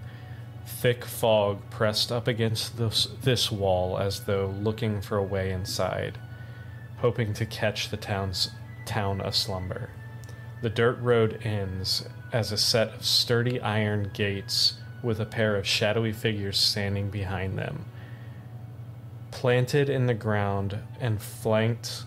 [0.66, 6.18] Thick fog pressed up against this, this wall as though looking for a way inside,
[6.98, 8.50] hoping to catch the town's
[8.84, 9.88] town aslumber.
[10.60, 15.66] The dirt road ends as a set of sturdy iron gates with a pair of
[15.66, 17.84] shadowy figures standing behind them.
[19.30, 22.04] Planted in the ground and flanked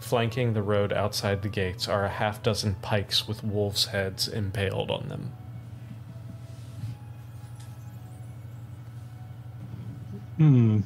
[0.00, 4.90] flanking the road outside the gates are a half dozen pikes with wolves' heads impaled
[4.90, 5.32] on them.
[10.36, 10.80] hmm.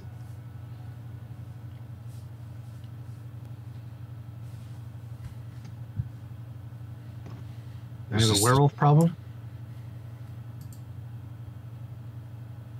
[8.12, 9.16] I have a werewolf problem.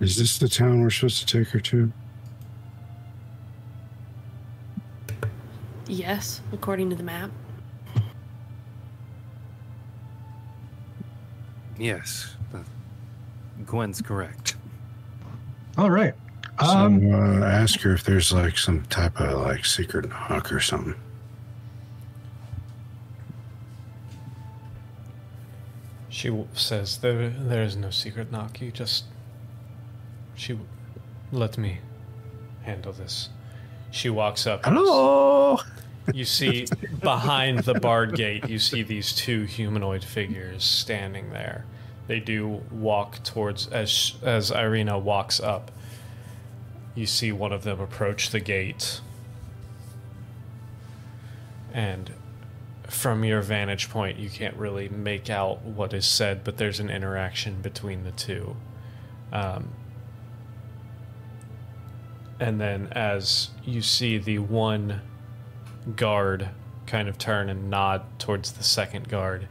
[0.01, 1.93] Is this the town we're supposed to take her to?
[5.89, 7.31] Yes, according to the map.
[11.79, 12.35] Yes.
[13.65, 14.57] Gwen's correct.
[15.77, 16.15] All right.
[16.59, 20.61] Um, so uh, ask her if there's like some type of like secret knock or
[20.61, 20.95] something.
[26.17, 28.63] She says there there is no secret knock.
[28.63, 29.05] You just
[30.35, 30.59] she
[31.31, 31.81] let me
[32.63, 33.29] handle this.
[33.91, 34.65] She walks up.
[34.65, 35.59] Hello.
[36.15, 36.69] You see
[37.03, 41.67] behind the barred gate, you see these two humanoid figures standing there.
[42.07, 45.71] They do walk towards as as Irina walks up.
[46.95, 49.03] You see one of them approach the gate.
[51.75, 52.11] And
[52.89, 56.91] from your vantage point, you can't really make out what is said, but there's an
[56.91, 58.57] interaction between the two.
[59.33, 59.71] Um,
[62.39, 65.01] and then, as you see the one
[65.95, 66.51] guard
[66.87, 69.49] kind of turn and nod towards the second guard,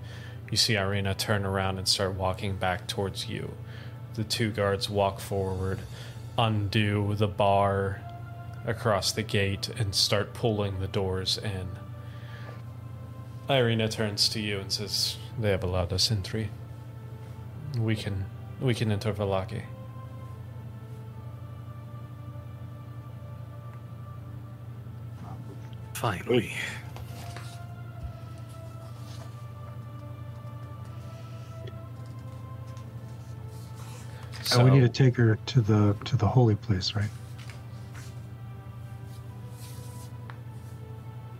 [0.52, 3.52] you see Irina turn around and start walking back towards you.
[4.14, 5.80] The two guards walk forward,
[6.38, 8.02] undo the bar
[8.66, 11.68] across the gate, and start pulling the doors in.
[13.50, 16.50] Irina turns to you and says, they have allowed us entry.
[17.78, 18.26] We can
[18.62, 19.64] we can enter Vallaki.
[25.94, 26.54] Finally.
[34.54, 37.10] And we need to take her to the to the holy place, right?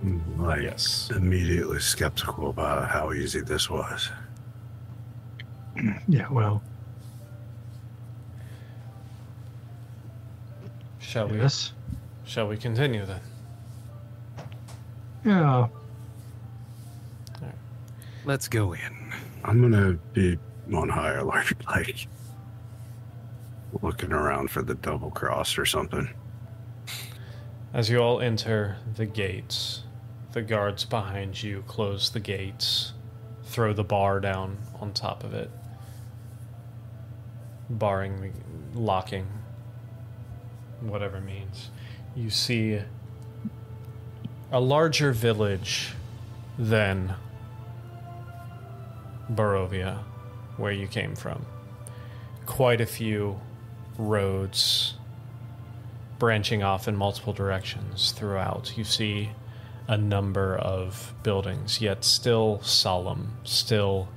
[0.06, 0.44] Mm-hmm.
[0.44, 1.10] Like, yes.
[1.16, 4.10] immediately skeptical about how easy this was.
[6.08, 6.30] Yeah.
[6.32, 6.62] Well,
[11.00, 11.72] Shall we yes.
[12.26, 13.22] shall we continue then?
[15.24, 15.68] Yeah.
[18.26, 19.14] Let's go in.
[19.46, 20.38] I'm gonna be
[20.74, 22.08] on high alert, like
[23.82, 26.10] looking around for the double cross or something.
[27.74, 29.85] As you all enter the gates,
[30.36, 32.92] the guards behind you close the gates,
[33.46, 35.50] throw the bar down on top of it,
[37.70, 38.20] barring
[38.74, 39.26] the locking,
[40.82, 41.70] whatever means.
[42.18, 42.82] You see
[44.52, 45.94] a larger village
[46.60, 47.16] than
[49.32, 50.00] Barovia,
[50.58, 51.46] where you came from.
[52.46, 53.40] Quite a few
[53.98, 54.96] roads
[56.20, 58.78] branching off in multiple directions throughout.
[58.78, 59.30] You see
[59.88, 64.10] a number of buildings, yet still solemn, still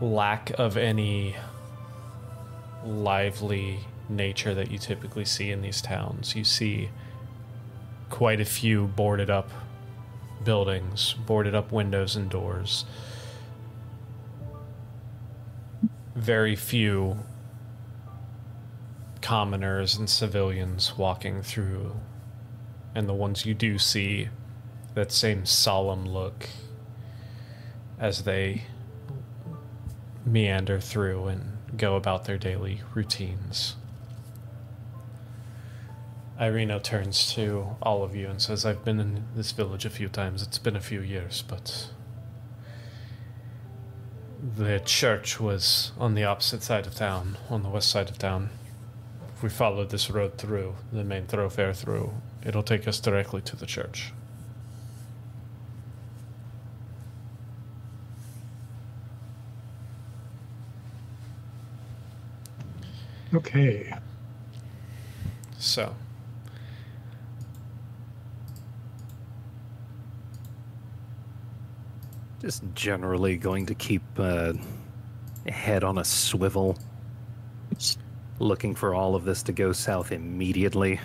[0.00, 1.34] lack of any
[2.84, 6.36] lively nature that you typically see in these towns.
[6.36, 6.90] You see
[8.10, 9.50] quite a few boarded up
[10.44, 12.84] buildings, boarded up windows and doors.
[16.14, 17.18] Very few
[19.20, 21.94] commoners and civilians walking through,
[22.94, 24.28] and the ones you do see,
[24.94, 26.48] that same solemn look
[27.98, 28.64] as they
[30.24, 33.76] meander through and go about their daily routines.
[36.40, 40.08] Irina turns to all of you and says, I've been in this village a few
[40.08, 40.42] times.
[40.42, 41.90] It's been a few years, but
[44.56, 48.50] the church was on the opposite side of town, on the west side of town.
[49.42, 52.12] We followed this road through, the main thoroughfare through,
[52.44, 54.12] it'll take us directly to the church.
[63.34, 63.92] Okay.
[65.58, 65.94] So,
[72.40, 74.52] Just generally going to keep uh,
[75.48, 76.78] head on a swivel,
[78.38, 81.00] looking for all of this to go south immediately.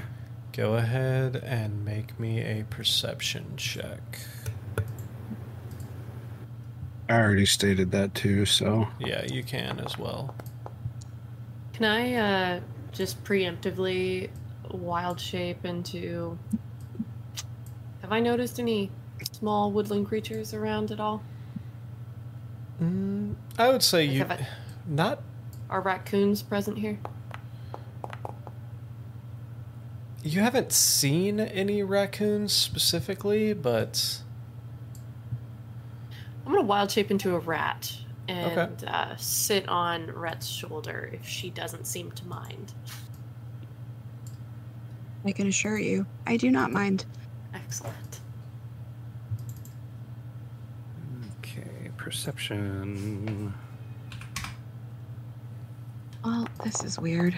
[0.55, 4.19] Go ahead and make me a perception check.
[7.09, 10.33] I already stated that too, so Yeah, you can as well.
[11.73, 12.59] Can I uh,
[12.91, 14.29] just preemptively
[14.71, 16.37] wild shape into.
[18.01, 18.89] Have I noticed any
[19.31, 21.23] small woodland creatures around at all?
[22.81, 24.47] Mm, I would say Like, you I-
[24.87, 25.21] not
[25.69, 26.99] Are raccoons present here?
[30.23, 34.21] You haven't seen any raccoons specifically, but
[36.45, 37.93] I'm gonna wild shape into a rat
[38.29, 38.87] and Okay.
[38.87, 42.73] uh, sit on Rhett's shoulder if she doesn't seem to mind.
[45.25, 47.05] I can assure you, I do not mind.
[47.53, 48.21] Excellent.
[51.39, 53.53] Okay, perception.
[56.23, 57.35] Well, this is weird.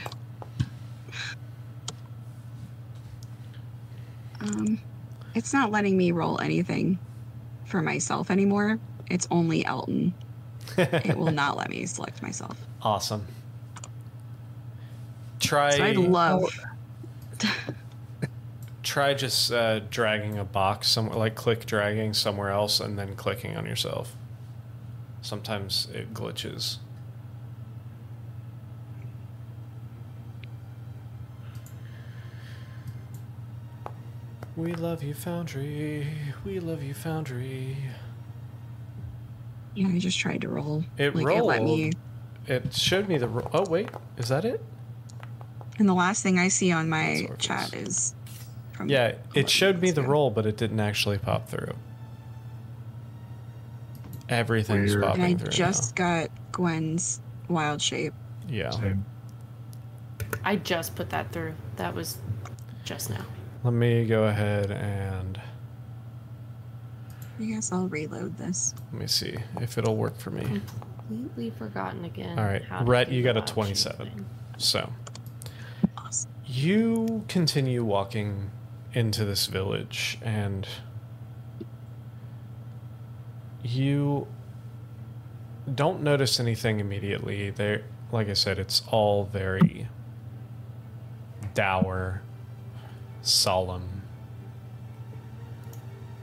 [4.42, 4.80] Um,
[5.34, 7.00] it's not letting me roll anything
[7.66, 8.80] for myself anymore.
[9.10, 10.14] It's only Elton.
[10.78, 12.58] It will not let me select myself.
[12.82, 13.26] awesome.
[15.40, 16.44] Try So I'd love.
[18.84, 23.56] try just uh, dragging a box somewhere, like click dragging somewhere else, and then clicking
[23.56, 24.16] on yourself.
[25.22, 26.78] Sometimes it glitches.
[34.56, 36.08] We love you, Foundry.
[36.46, 37.78] We love you, Foundry.
[39.74, 40.86] Yeah, I just tried to roll.
[40.98, 41.78] It like it let rolled.
[41.80, 41.92] me.
[42.48, 43.28] It showed me the.
[43.28, 44.64] Ro- oh wait, is that it?
[45.78, 48.16] And the last thing I see on my chat is.
[48.72, 50.10] From Yeah, it showed me the ago.
[50.10, 51.74] roll, but it didn't actually pop through.
[54.30, 55.04] Everything's Weird.
[55.04, 55.52] popping And I through.
[55.52, 57.20] just got Gwen's
[57.50, 58.14] wild shape.
[58.50, 58.70] yeah.
[58.72, 59.06] Same.
[60.44, 61.54] I just put that through.
[61.78, 62.18] That was
[62.84, 63.26] just now.
[63.66, 65.42] Let me go ahead and
[67.40, 68.76] I guess I'll reload this.
[68.92, 70.62] Let me see if it'll work for me.
[71.08, 72.38] Completely forgotten again.
[72.38, 74.06] All right, Rhett, you got a 27.
[74.08, 74.26] thing.
[74.60, 74.94] So
[75.98, 76.30] Awesome.
[76.46, 78.52] you continue walking
[78.94, 80.68] into this village and
[83.64, 84.28] you
[85.74, 87.50] don't notice anything immediately.
[87.50, 87.82] There
[88.12, 89.88] like I said, it's all very
[91.56, 92.22] dour,
[93.28, 94.02] solemn.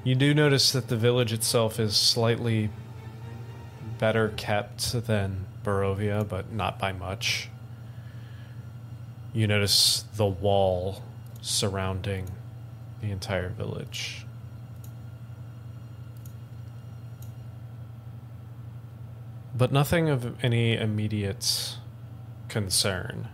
[0.04, 2.70] You do notice that the village itself is slightly
[3.98, 7.48] better kept than Barovia, but not by much.
[9.32, 11.02] You notice the wall
[11.40, 12.26] surrounding
[13.00, 14.26] the entire village.
[19.54, 21.76] But nothing of any immediate
[22.48, 23.28] concern.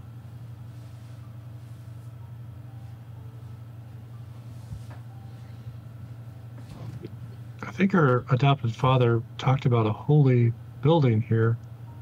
[7.63, 10.53] I think her adopted father talked about a holy
[10.83, 11.57] building here,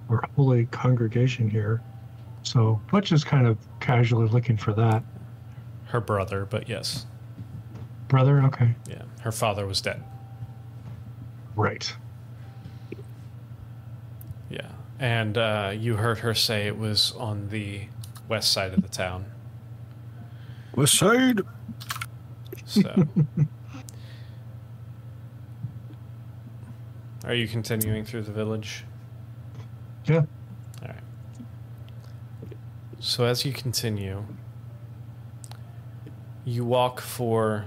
[0.08, 1.82] or holy congregation here.
[2.44, 5.02] So Butch is kind of casually looking for that.
[5.84, 7.04] Her brother, but yes.
[8.08, 8.74] Brother, okay.
[8.88, 9.02] Yeah.
[9.20, 10.02] Her father was dead.
[11.56, 11.94] Right.
[14.48, 14.70] Yeah.
[14.98, 17.82] And uh, you heard her say it was on the
[18.30, 19.26] west side of the town.
[20.74, 21.42] West side.
[22.64, 23.06] So.
[27.26, 28.84] Are you continuing through the village?
[30.04, 30.22] Yeah.
[30.80, 31.02] All right.
[33.00, 34.24] So as you continue,
[36.44, 37.64] you walk for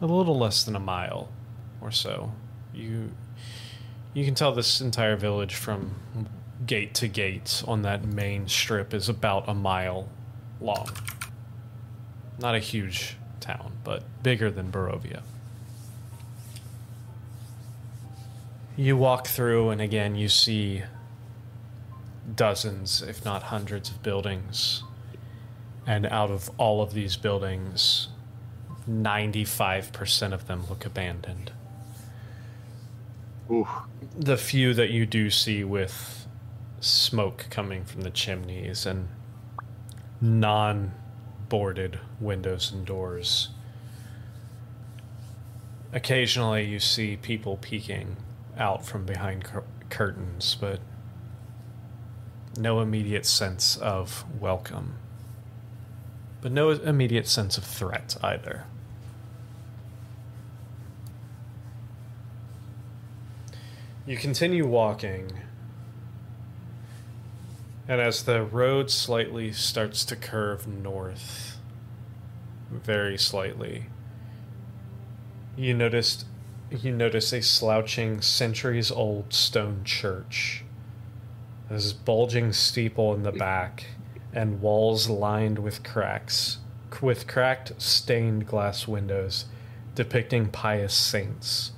[0.00, 1.28] a little less than a mile
[1.80, 2.32] or so.
[2.74, 3.12] You
[4.12, 5.94] you can tell this entire village from
[6.66, 10.08] gate to gate on that main strip is about a mile
[10.60, 10.88] long.
[12.40, 15.22] Not a huge town, but bigger than Barovia.
[18.76, 20.82] You walk through, and again, you see
[22.34, 24.82] dozens, if not hundreds, of buildings.
[25.86, 28.08] And out of all of these buildings,
[28.88, 31.52] 95% of them look abandoned.
[33.50, 33.68] Ooh.
[34.16, 36.26] The few that you do see with
[36.80, 39.08] smoke coming from the chimneys and
[40.20, 40.92] non
[41.48, 43.50] boarded windows and doors.
[45.92, 48.16] Occasionally, you see people peeking
[48.62, 50.78] out from behind cur- curtains, but
[52.56, 54.94] no immediate sense of welcome.
[56.40, 58.64] But no immediate sense of threat either.
[64.06, 65.32] You continue walking,
[67.88, 71.58] and as the road slightly starts to curve north,
[72.70, 73.86] very slightly,
[75.56, 76.26] you noticed
[76.80, 80.64] you notice a slouching centuries old stone church.
[81.68, 83.86] There's bulging steeple in the back
[84.32, 86.58] and walls lined with cracks
[87.00, 89.46] with cracked stained glass windows
[89.94, 91.72] depicting pious saints.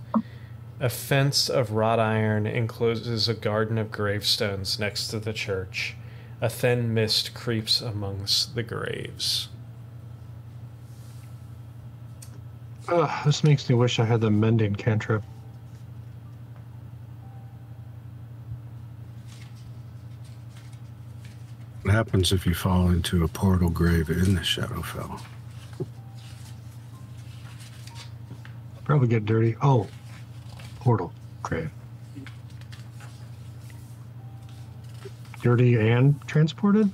[0.80, 5.96] A fence of wrought iron encloses a garden of gravestones next to the church.
[6.40, 9.48] A thin mist creeps amongst the graves.
[12.88, 15.22] Ugh, this makes me wish I had the mending cantrip.
[21.82, 25.20] What happens if you fall into a portal grave in the Shadowfell?
[28.84, 29.56] Probably get dirty.
[29.62, 29.86] Oh,
[30.80, 31.12] portal.
[31.42, 31.70] grave.
[35.40, 36.90] Dirty and transported?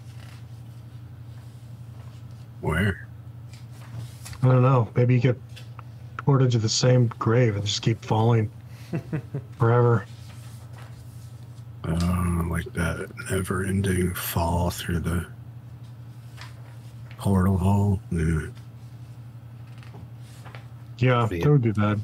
[2.60, 3.08] Where?
[4.42, 4.88] I don't know.
[4.94, 5.38] Maybe you get
[6.30, 8.48] ported to the same grave and just keep falling
[9.58, 10.04] forever.
[11.82, 15.26] Uh, like that never-ending fall through the
[17.18, 18.00] portal hole.
[18.12, 18.42] Yeah.
[20.98, 21.42] Yeah, Yeah.
[21.42, 22.00] that would be bad.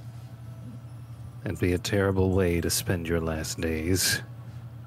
[1.44, 4.23] That'd be a terrible way to spend your last days.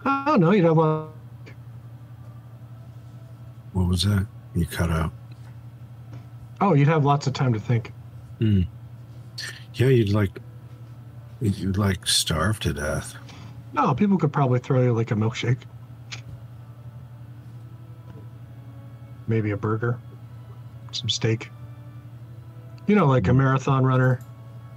[0.04, 1.08] Oh no, you'd have a
[3.72, 4.28] What was that?
[4.54, 5.14] You cut out.
[6.60, 7.94] oh, you'd have lots of time to think.
[8.40, 8.64] Hmm.
[9.80, 10.38] Yeah, you'd like
[11.40, 13.16] you'd like starve to death.
[13.72, 15.62] No, people could probably throw you like a milkshake.
[19.28, 19.98] Maybe a burger,
[20.92, 21.50] some steak.
[22.88, 23.38] You know, like a mm.
[23.38, 24.20] marathon runner.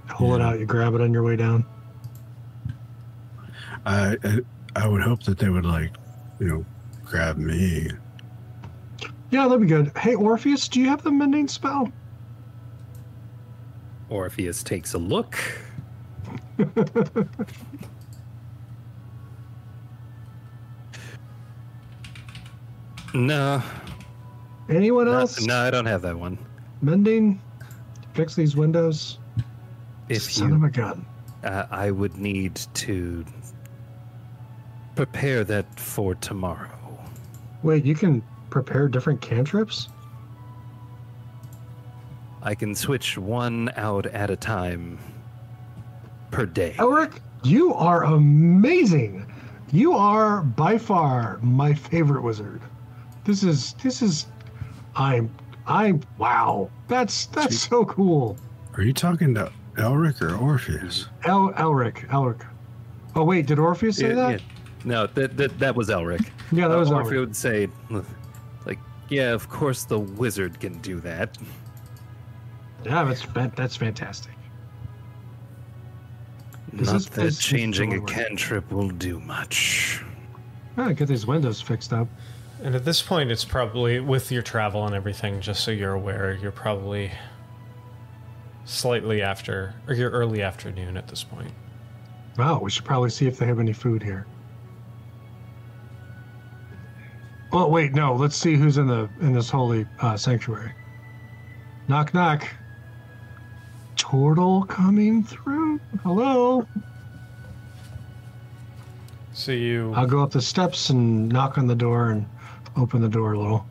[0.07, 1.65] Pull it out, you grab it on your way down.
[3.85, 4.39] I, I
[4.77, 5.91] I would hope that they would like,
[6.39, 6.65] you know,
[7.03, 7.89] grab me.
[9.31, 9.91] Yeah, that'd be good.
[9.97, 11.91] Hey, Orpheus, do you have the mending spell?
[14.13, 15.39] Orpheus takes a look.
[23.15, 23.61] no,
[24.69, 25.41] Anyone no, else?
[25.41, 26.37] no, I don't have that one.
[26.81, 27.41] Mending?
[28.13, 29.17] Fix these windows?
[30.09, 31.05] If Son you of a gun.
[31.43, 33.25] Uh, I would need to
[34.95, 36.69] prepare that for tomorrow.
[37.63, 39.89] Wait, you can prepare different cantrips?
[42.45, 44.99] I can switch one out at a time
[46.31, 46.73] per day.
[46.77, 49.25] Elric, you are amazing.
[49.71, 52.61] You are by far my favorite wizard.
[53.23, 54.25] This is this is
[54.95, 55.33] I'm
[55.65, 56.69] I'm wow.
[56.89, 58.37] That's that's so cool.
[58.75, 61.07] Are you talking to Elric or Orpheus?
[61.23, 62.45] El Elric, Elric.
[63.15, 64.31] Oh wait, did Orpheus say Yeah, that?
[64.41, 64.45] yeah.
[64.85, 66.29] No, that, that that was Elric.
[66.51, 67.03] Yeah, that was Uh, Elric.
[67.05, 67.69] Orpheus would say,
[68.65, 71.37] like, yeah, of course the wizard can do that.
[72.85, 74.33] Yeah, that's that's fantastic.
[76.77, 80.03] Is Not this- that this changing a cantrip will do much.
[80.77, 82.07] Ah, get these windows fixed up.
[82.63, 85.39] And at this point, it's probably with your travel and everything.
[85.41, 87.11] Just so you're aware, you're probably
[88.65, 91.51] slightly after, or you're early afternoon at this point.
[92.37, 94.25] Wow, we should probably see if they have any food here.
[97.51, 98.15] Oh wait, no.
[98.15, 100.71] Let's see who's in the in this holy uh, sanctuary.
[101.87, 102.47] Knock knock.
[104.13, 105.79] Turtle coming through.
[106.03, 106.67] Hello.
[109.31, 112.27] So you I'll go up the steps and knock on the door and
[112.77, 113.65] open the door a little.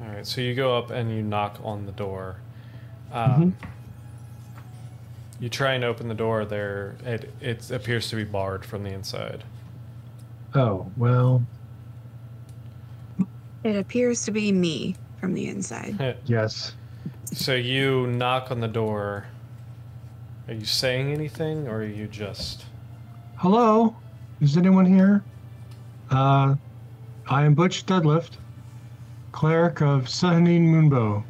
[0.00, 2.36] All right, so you go up and you knock on the door.
[3.12, 3.54] Um,
[5.38, 6.46] You try and open the door.
[6.46, 9.44] There, it it appears to be barred from the inside.
[10.54, 11.44] Oh well,
[13.64, 16.16] It appears to be me from the inside.
[16.26, 16.74] yes.
[17.32, 19.26] So you knock on the door.
[20.48, 22.66] Are you saying anything, or are you just?
[23.36, 23.96] Hello.
[24.40, 25.24] Is anyone here?
[26.10, 26.54] Uh,
[27.28, 28.32] I am Butch Deadlift,
[29.32, 31.24] cleric of Sehanine Moonbow.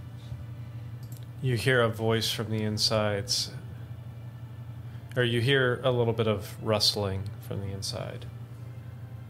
[1.41, 3.53] You hear a voice from the insides,
[5.17, 8.27] or you hear a little bit of rustling from the inside,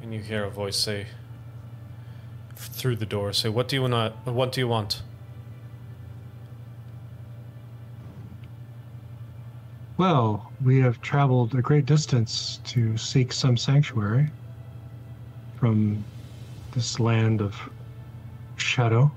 [0.03, 1.09] and you hear a voice say f-
[2.57, 4.15] through the door, "Say, what do you want?
[4.27, 5.03] What do you want?"
[9.99, 14.29] Well, we have traveled a great distance to seek some sanctuary
[15.59, 16.05] from
[16.73, 17.57] this land of
[18.57, 19.11] shadow.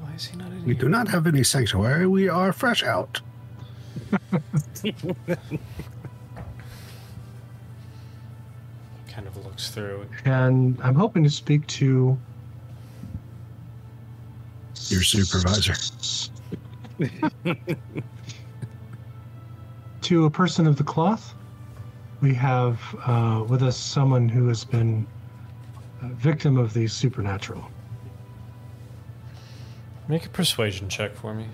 [0.00, 0.80] Why is he not in We here?
[0.82, 2.06] do not have any sanctuary.
[2.06, 3.20] We are fresh out.
[9.68, 10.32] Kind of looks through.
[10.32, 12.18] And I'm hoping to speak to
[14.88, 15.74] Your supervisor.
[20.02, 21.34] to a person of the cloth.
[22.20, 25.06] We have uh, with us someone who has been
[26.02, 27.66] a victim of the supernatural.
[30.08, 31.46] Make a persuasion check for me.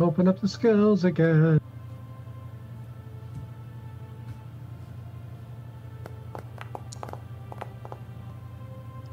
[0.00, 1.60] Open up the skills again.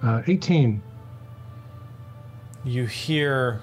[0.02, 0.82] Uh, 18.
[2.64, 3.62] You hear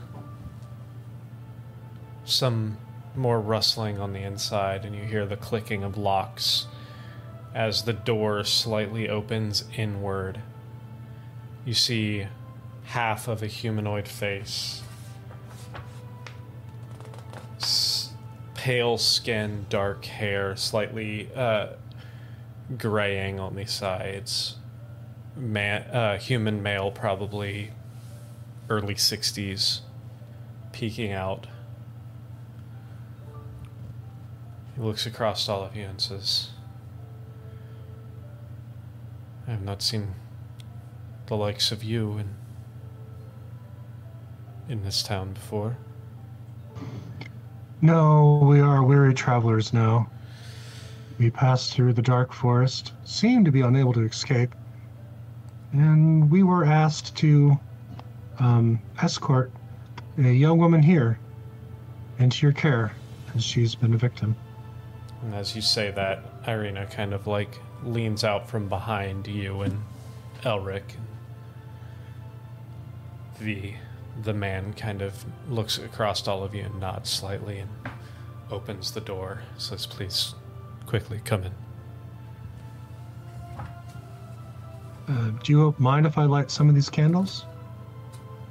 [2.25, 2.77] some
[3.15, 6.67] more rustling on the inside, and you hear the clicking of locks
[7.55, 10.41] as the door slightly opens inward.
[11.65, 12.27] You see
[12.85, 14.83] half of a humanoid face.
[18.67, 21.69] Pale skin, dark hair, slightly uh,
[22.77, 24.57] graying on the sides.
[25.37, 27.71] Man, uh, human male, probably
[28.69, 29.83] early 60s,
[30.73, 31.47] peeking out.
[34.75, 36.49] He looks across all of you and says,
[39.47, 40.17] I have not seen
[41.27, 42.35] the likes of you in,
[44.69, 45.77] in this town before.
[47.87, 50.11] No, we are weary travelers now.
[51.21, 54.53] We passed through the dark forest, seemed to be unable to escape,
[55.73, 57.57] and we were asked to
[58.41, 59.53] um, escort
[60.19, 61.21] a young woman here
[62.19, 62.91] into your care,
[63.37, 64.35] as she's been a victim.
[65.23, 69.81] And as you say that, Irina kind of like leans out from behind you and
[70.43, 70.97] Elric.
[73.39, 73.75] The
[74.23, 77.71] the man kind of looks across all of you and nods slightly and
[78.51, 79.43] opens the door.
[79.59, 80.35] Says, "Please,
[80.87, 81.53] quickly come in."
[85.09, 87.45] Uh, do you mind if I light some of these candles?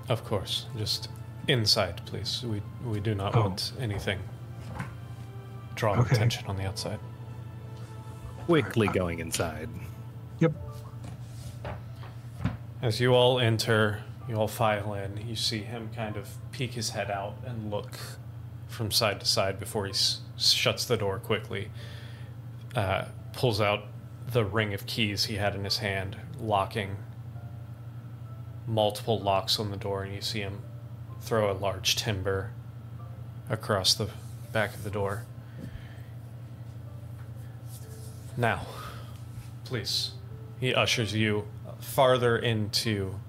[0.08, 1.10] Of course, just
[1.48, 2.44] inside, please.
[2.44, 3.42] We we do not Oh.
[3.42, 4.20] want anything
[5.76, 6.16] drawing Okay.
[6.16, 7.00] attention on the outside.
[8.46, 9.68] Quickly going inside.
[10.40, 10.54] Yep.
[12.82, 15.26] As you all enter, you all file in.
[15.28, 17.98] You see him kind of peek his head out and look
[18.68, 21.70] from side to side before he s- shuts the door quickly.
[22.76, 23.84] Uh, pulls out
[24.32, 26.98] the ring of keys he had in his hand, locking
[28.68, 30.60] multiple locks on the door, and you see him
[31.22, 32.52] throw a large timber
[33.50, 34.10] across the
[34.52, 35.26] back of the door.
[38.38, 38.62] Now,
[39.64, 40.12] please,
[40.60, 41.48] he ushers you
[41.80, 43.20] farther into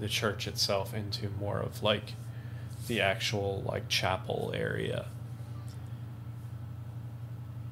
[0.00, 2.14] the church itself, into more of like
[2.86, 5.06] the actual like chapel area.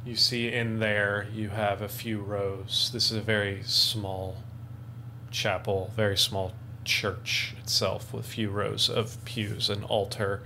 [0.05, 2.91] You see in there you have a few rows.
[2.93, 4.37] This is a very small
[5.31, 6.53] chapel, very small
[6.85, 10.43] church itself with few rows of pews, and altar,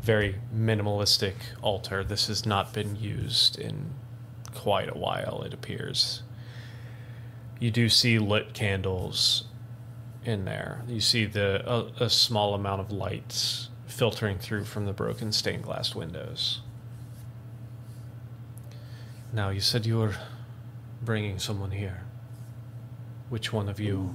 [0.00, 2.02] very minimalistic altar.
[2.02, 3.90] This has not been used in
[4.54, 6.22] quite a while, it appears.
[7.60, 9.44] You do see lit candles
[10.24, 10.82] in there.
[10.88, 15.62] You see the a, a small amount of lights filtering through from the broken stained
[15.62, 16.60] glass windows.
[19.32, 20.14] Now, you said you were
[21.02, 22.02] bringing someone here.
[23.28, 24.14] Which one of you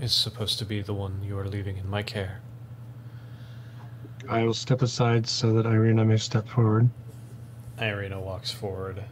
[0.00, 2.40] is supposed to be the one you are leaving in my care?
[4.28, 6.88] I will step aside so that Irina may step forward.
[7.80, 9.02] Irina walks forward.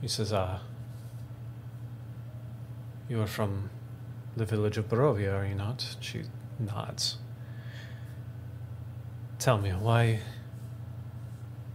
[0.00, 0.60] He says, Ah,
[3.08, 3.70] you are from
[4.36, 5.96] the village of Barovia, are you not?
[6.00, 6.22] She
[6.58, 7.18] nods.
[9.38, 10.20] Tell me, why.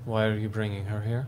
[0.06, 1.28] Why are you bringing her here?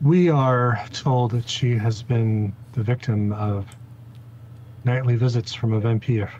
[0.00, 3.66] We are told that she has been the victim of
[4.84, 6.32] nightly visits from a vampire.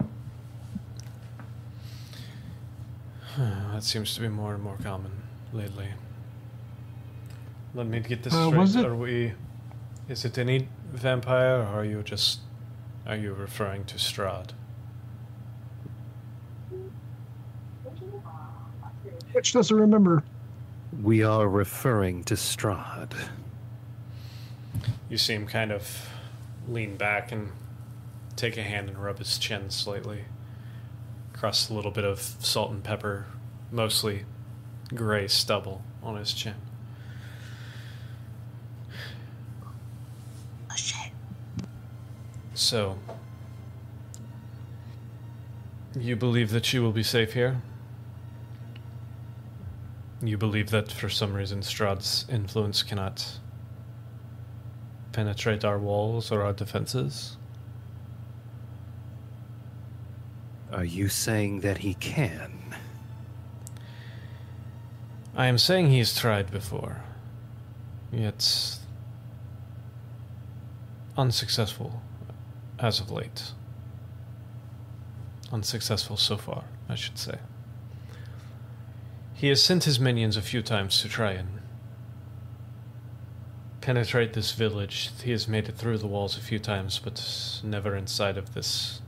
[3.38, 5.12] that seems to be more and more common
[5.52, 5.88] lately.
[7.74, 8.84] Let me get this Uh, straight.
[8.84, 9.34] Are we.
[10.08, 12.40] Is it any vampire, or are you just.
[13.06, 14.50] Are you referring to Strahd?
[19.32, 20.24] Which doesn't remember.
[21.02, 23.12] We are referring to Strahd.
[25.08, 26.08] You see him kind of
[26.66, 27.52] lean back and
[28.36, 30.24] take a hand and rub his chin slightly.
[31.34, 33.26] Across a little bit of salt and pepper,
[33.70, 34.24] mostly
[34.94, 36.54] gray stubble on his chin.
[42.58, 42.98] So,
[45.96, 47.62] you believe that she will be safe here?
[50.20, 53.38] You believe that for some reason Strahd's influence cannot
[55.12, 57.36] penetrate our walls or our defenses?
[60.72, 62.74] Are you saying that he can?
[65.36, 67.02] I am saying he's tried before,
[68.10, 68.80] yet
[71.16, 72.02] unsuccessful
[72.78, 73.52] as of late.
[75.52, 77.38] Unsuccessful so far, I should say.
[79.34, 81.60] He has sent his minions a few times to try and
[83.80, 85.10] penetrate this village.
[85.22, 89.00] He has made it through the walls a few times, but never inside of this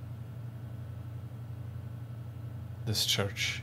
[2.86, 3.62] this church.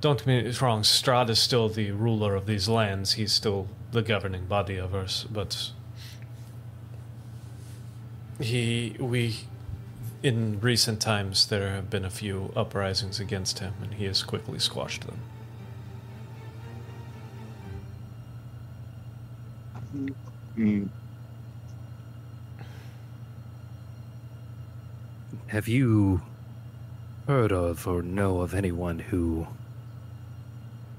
[0.00, 3.12] Don't get me wrong, Strahd is still the ruler of these lands.
[3.12, 5.70] He's still the governing body of us, but
[8.40, 9.36] he we
[10.22, 14.58] in recent times there have been a few uprisings against him and he has quickly
[14.58, 15.18] squashed them.
[20.56, 20.88] Mm.
[25.48, 26.22] Have you
[27.26, 29.46] heard of or know of anyone who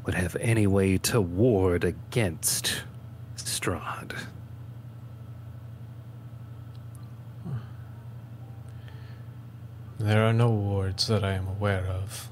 [0.06, 2.84] would have any way to ward against
[3.38, 4.16] Strahd?
[10.04, 12.28] There are no wards that I am aware of.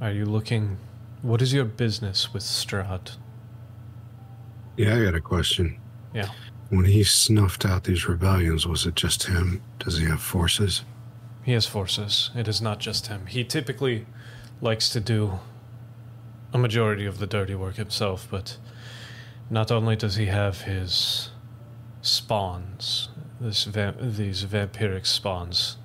[0.00, 0.78] Are you looking
[1.22, 3.12] what is your business with Strahd?
[4.76, 5.78] Yeah, I got a question.
[6.12, 6.30] Yeah.
[6.70, 9.62] When he snuffed out these rebellions, was it just him?
[9.78, 10.82] Does he have forces?
[11.44, 12.30] He has forces.
[12.34, 13.26] It is not just him.
[13.26, 14.06] He typically
[14.60, 15.38] likes to do
[16.52, 18.56] a majority of the dirty work himself, but
[19.48, 21.30] not only does he have his
[22.02, 23.10] spawns,
[23.40, 25.76] this va- these vampiric spawns,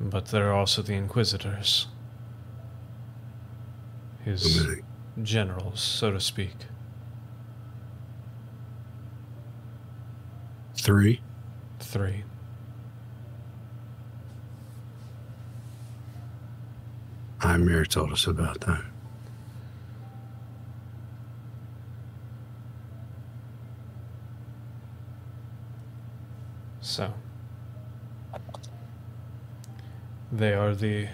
[0.00, 1.86] but there are also the Inquisitors.
[4.24, 4.58] His
[5.22, 6.54] generals, so to speak.
[10.76, 11.20] Three.
[11.78, 12.24] Three.
[17.44, 18.82] Ymir told us about that.
[26.84, 27.14] So.
[30.30, 31.08] They are the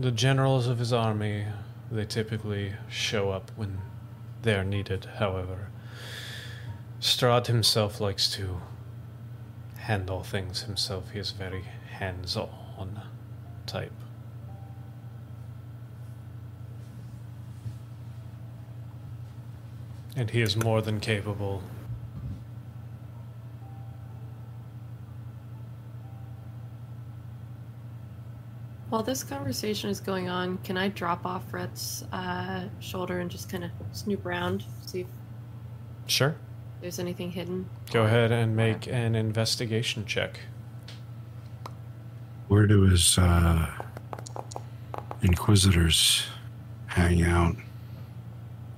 [0.00, 1.44] the generals of his army.
[1.90, 3.78] They typically show up when
[4.40, 5.68] they are needed, however.
[6.98, 8.62] Strahd himself likes to
[9.76, 11.10] handle things himself.
[11.10, 13.02] He is very hands on
[13.66, 13.92] type.
[20.16, 21.62] And he is more than capable
[28.88, 33.48] While this conversation is going on, can I drop off Rhett's uh, shoulder and just
[33.50, 35.06] kind of snoop around, see if
[36.06, 36.36] Sure.
[36.80, 37.68] there's anything hidden?
[37.92, 40.38] Go ahead and make an investigation check.
[42.46, 43.66] Where do his uh,
[45.22, 46.24] inquisitors
[46.86, 47.56] hang out?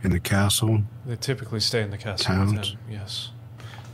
[0.02, 0.84] In the castle?
[1.04, 2.70] They typically stay in the castle Towns?
[2.70, 3.30] him, yes.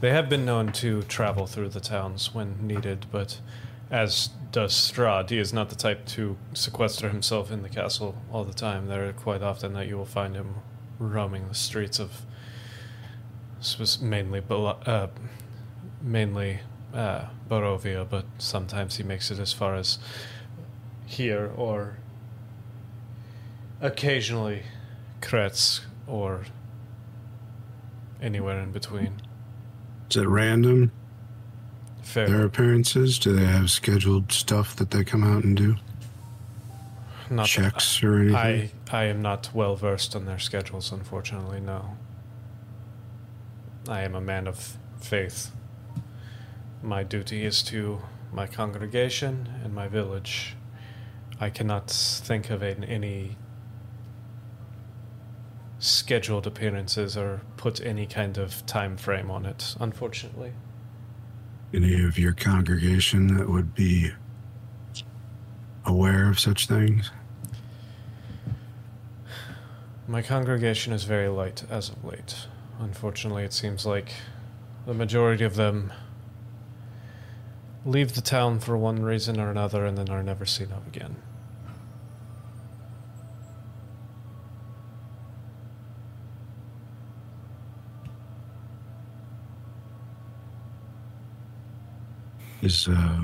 [0.03, 3.41] They have been known to travel through the towns when needed, but
[3.95, 8.43] as does Strahd, he is not the type to sequester himself in the castle all
[8.43, 8.89] the time.
[8.89, 10.57] There are quite often that you will find him
[10.99, 12.23] roaming the streets of
[14.03, 15.07] mainly uh,
[16.03, 16.59] mainly
[16.93, 19.99] uh, but sometimes he makes it as far as
[21.07, 21.99] here or
[23.81, 24.65] occasionally
[25.21, 26.47] Krezk or
[28.21, 29.23] anywhere in between.
[30.11, 30.91] Is it random,
[32.05, 32.29] Fair.
[32.29, 33.19] their appearances?
[33.19, 35.77] Do they have scheduled stuff that they come out and do?
[37.31, 38.37] not Checks or anything?
[38.37, 41.61] I I am not well versed on their schedules, unfortunately.
[41.61, 41.97] No.
[43.89, 45.51] I am a man of faith.
[46.83, 48.03] My duty is to
[48.33, 50.57] my congregation and my village.
[51.41, 53.37] I cannot think of an, any
[55.79, 60.53] scheduled appearances or put any kind of time frame on it, unfortunately.
[61.73, 64.13] Any of your congregation that would be
[65.85, 67.11] aware of such things?
[70.07, 72.47] My congregation is very light as of late.
[72.79, 74.13] Unfortunately, it seems like
[74.87, 75.93] the majority of them
[77.87, 81.17] leave the town for one reason or another and then are never seen of again.
[92.65, 93.21] Is uh,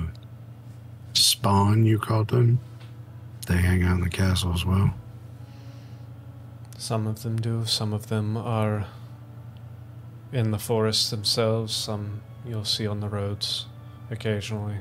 [1.14, 2.60] Spawn, you called them?
[3.46, 4.92] They hang out in the castle as well.
[6.76, 8.86] Some of them do, some of them are
[10.30, 13.64] in the forests themselves, some you'll see on the roads
[14.10, 14.76] occasionally.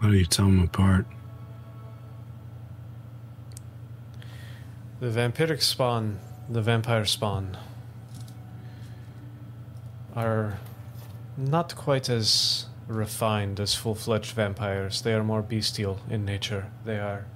[0.00, 1.06] How do you tell them apart?
[5.00, 7.58] The vampiric spawn, the vampire spawn,
[10.14, 10.60] are
[11.36, 15.02] not quite as refined as full fledged vampires.
[15.02, 16.70] They are more bestial in nature.
[16.84, 17.26] They are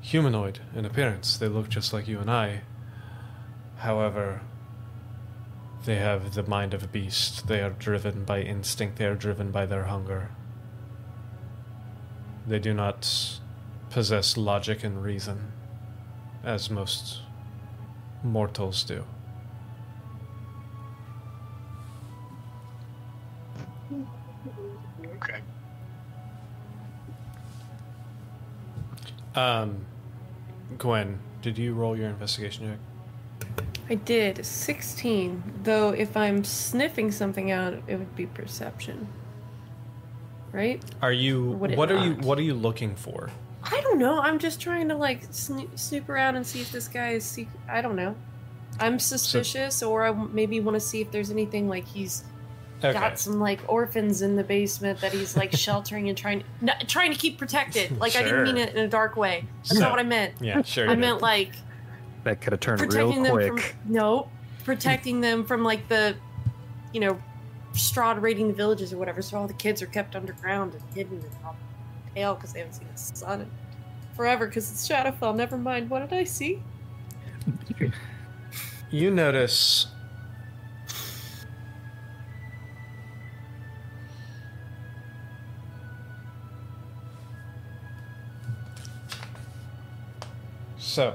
[0.00, 1.36] humanoid in appearance.
[1.36, 2.62] They look just like you and I.
[3.78, 4.42] However,
[5.84, 7.46] they have the mind of a beast.
[7.46, 10.30] They are driven by instinct, they are driven by their hunger.
[12.46, 13.40] They do not
[13.90, 15.52] possess logic and reason
[16.42, 17.20] as most
[18.22, 19.04] mortals do.
[25.16, 25.40] Okay.
[29.34, 29.84] Um,
[30.78, 33.66] Gwen, did you roll your investigation check?
[33.90, 35.60] I did 16.
[35.62, 39.08] Though if I'm sniffing something out, it would be perception.
[40.52, 40.82] Right?
[41.02, 41.52] Are you?
[41.52, 42.14] What are you?
[42.14, 43.30] What are you looking for?
[43.62, 44.20] I don't know.
[44.20, 47.24] I'm just trying to like snoop, snoop around and see if this guy is.
[47.24, 48.14] Sec- I don't know.
[48.80, 52.24] I'm suspicious, or I maybe want to see if there's anything like he's
[52.78, 52.92] Okay.
[52.92, 57.12] got some like orphans in the basement that he's like sheltering and trying no, trying
[57.12, 57.98] to keep protected.
[57.98, 59.44] Like I didn't mean it in a dark way.
[59.64, 60.34] That's So- not what I meant.
[60.40, 60.84] Yeah, sure.
[60.84, 61.00] you I did.
[61.00, 61.54] meant like
[62.24, 63.58] That could have turned real protecting them quick.
[63.82, 64.30] from no,
[64.64, 66.14] protecting them from like the,
[66.92, 67.20] you know,
[67.72, 69.22] Strahd raiding the villages or whatever.
[69.22, 71.56] So all the kids are kept underground and hidden and all
[72.14, 73.50] pale because they haven't seen the sun in
[74.14, 75.34] forever because it's Shadowfell.
[75.36, 75.90] Never mind.
[75.90, 76.62] What did I see?
[78.90, 79.86] You notice
[90.98, 91.14] So,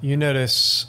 [0.00, 0.86] you notice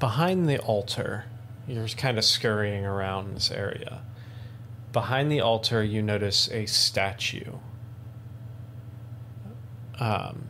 [0.00, 1.26] behind the altar,
[1.68, 4.00] you're kind of scurrying around this area.
[4.94, 7.52] Behind the altar, you notice a statue.
[10.00, 10.46] Um,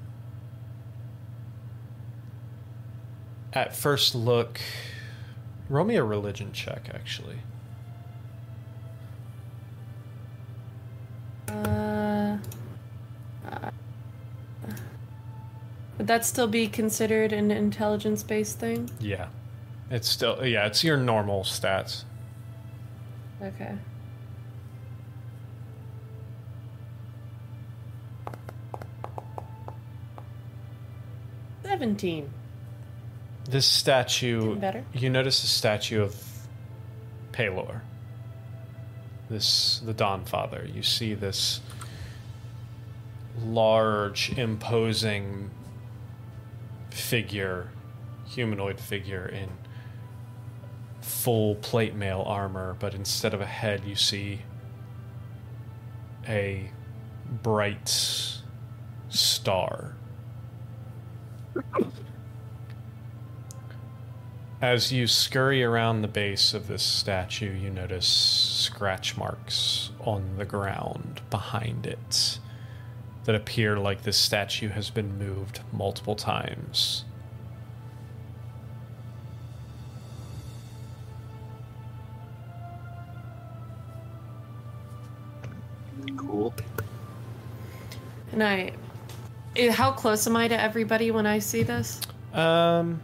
[3.53, 4.61] at first look,
[5.69, 7.39] roll me a religion check, actually.
[11.49, 12.39] Uh,
[13.51, 13.71] uh,
[15.99, 18.91] would that still be considered an intelligence-based thing?
[19.01, 19.29] Yeah.
[19.91, 22.05] It's still, yeah, it's your normal stats.
[23.41, 23.77] Okay.
[31.63, 32.31] Seventeen.
[33.49, 34.57] This statue.
[34.57, 34.85] Better?
[34.93, 36.17] You notice a statue of
[37.33, 37.81] Pelor.
[39.29, 40.69] This, the Dawn Father.
[40.73, 41.61] You see this
[43.43, 45.51] large, imposing
[46.91, 47.69] figure,
[48.27, 49.51] humanoid figure in
[51.01, 54.41] full plate mail armor, but instead of a head, you see
[56.29, 56.71] a
[57.43, 57.89] bright
[59.09, 59.95] star.
[64.61, 70.47] As you scurry around the base of this statue, you notice scratch marks on the
[70.47, 72.39] ground behind it
[73.25, 77.05] that appear like this statue has been moved multiple times.
[86.17, 86.55] Cool.
[88.33, 88.73] And I,
[89.55, 92.01] eh, how close am I to everybody when I see this?
[92.33, 93.01] Um,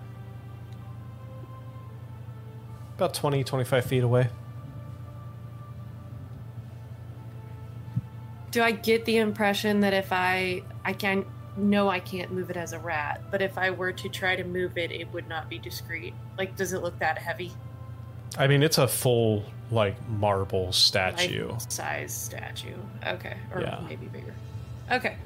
[3.02, 4.28] about 20, 25 feet away.
[8.52, 11.24] Do I get the impression that if I, I can
[11.56, 14.44] no, I can't move it as a rat, but if I were to try to
[14.44, 16.14] move it, it would not be discreet.
[16.38, 17.52] Like, does it look that heavy?
[18.38, 21.48] I mean, it's a full, like, marble statue.
[21.48, 22.76] Life size statue.
[23.06, 23.80] Okay, or Yeah.
[23.86, 24.32] maybe bigger.
[24.90, 25.16] Okay.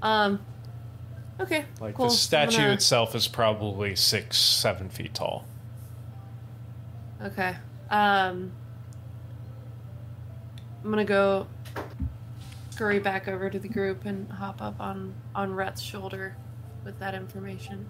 [0.00, 0.40] Um.
[1.38, 1.66] Okay.
[1.80, 2.06] Like, cool.
[2.06, 5.44] the statue gonna- itself is probably six, seven feet tall.
[7.24, 7.56] Okay.
[7.90, 8.52] Um.
[10.84, 11.46] I'm gonna go
[12.68, 16.36] scurry back over to the group and hop up on on Rhett's shoulder
[16.84, 17.86] with that information.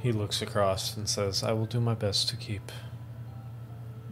[0.00, 2.70] He looks across and says, I will do my best to keep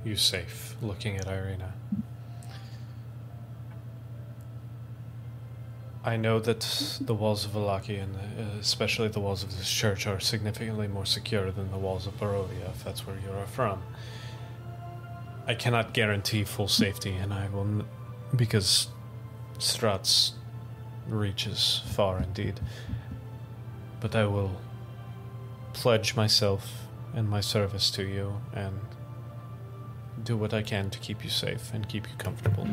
[0.03, 1.75] you safe, looking at Irina.
[6.07, 10.07] I know that the walls of Vallaki, and uh, especially the walls of this church,
[10.07, 13.83] are significantly more secure than the walls of Barovia, if that's where you are from.
[15.47, 17.84] I cannot guarantee full safety, and I will, n-
[18.36, 18.89] because
[19.58, 20.34] Strahd's
[21.08, 22.60] reaches far indeed.
[24.00, 24.60] But I will
[25.73, 28.78] pledge myself and my service to you and
[30.23, 32.68] do what I can to keep you safe and keep you comfortable.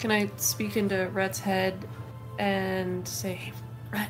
[0.00, 1.86] Can I speak into Rhett's head
[2.38, 3.52] and say, hey,
[3.92, 4.08] Rhett,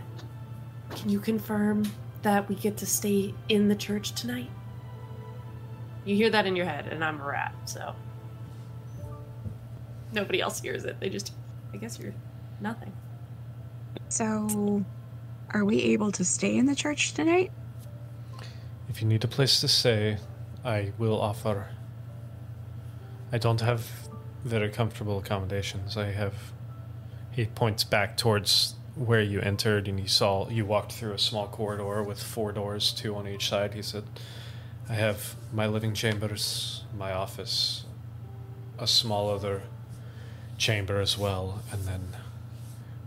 [0.91, 1.83] can you confirm
[2.23, 4.49] that we get to stay in the church tonight?
[6.05, 7.97] You hear that in your head, and I'm a rat, so.
[10.13, 11.01] Nobody else hears it.
[11.01, 11.33] They just,
[11.75, 12.15] I guess you're
[12.61, 12.93] nothing.
[14.11, 14.85] So,
[15.51, 17.51] are we able to stay in the church tonight?
[18.89, 20.19] If you need a place to stay,
[20.65, 21.67] I will offer.
[23.33, 23.91] I don't have
[24.45, 25.97] very comfortable accommodations.
[25.97, 26.35] I have.
[27.33, 31.47] He points back towards where you entered, and you saw you walked through a small
[31.47, 33.75] corridor with four doors, two on each side.
[33.75, 34.05] He said,
[34.89, 37.85] "I have my living chambers, my office,
[38.79, 39.63] a small other
[40.59, 42.17] chamber as well, and then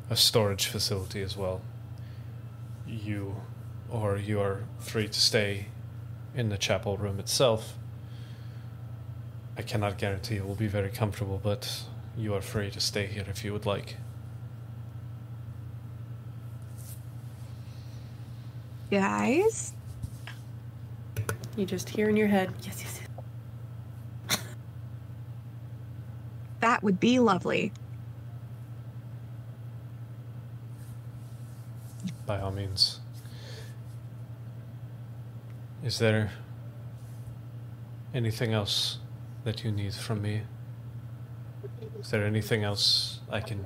[0.10, 1.62] a storage facility as well.
[2.88, 3.42] You,
[3.90, 5.68] or you are free to stay
[6.36, 7.76] in the chapel room itself.
[9.56, 11.84] I cannot guarantee it will be very comfortable, but
[12.18, 13.98] you are free to stay here if you would like.
[18.90, 19.74] Guys?
[21.56, 23.00] You just hear in your head, yes, yes,
[24.30, 24.40] yes.
[26.60, 27.72] That would be lovely.
[32.26, 33.02] By all means.
[35.84, 36.32] Is there
[38.14, 39.00] anything else
[39.44, 40.42] that you need from me?
[42.00, 43.66] Is there anything else I can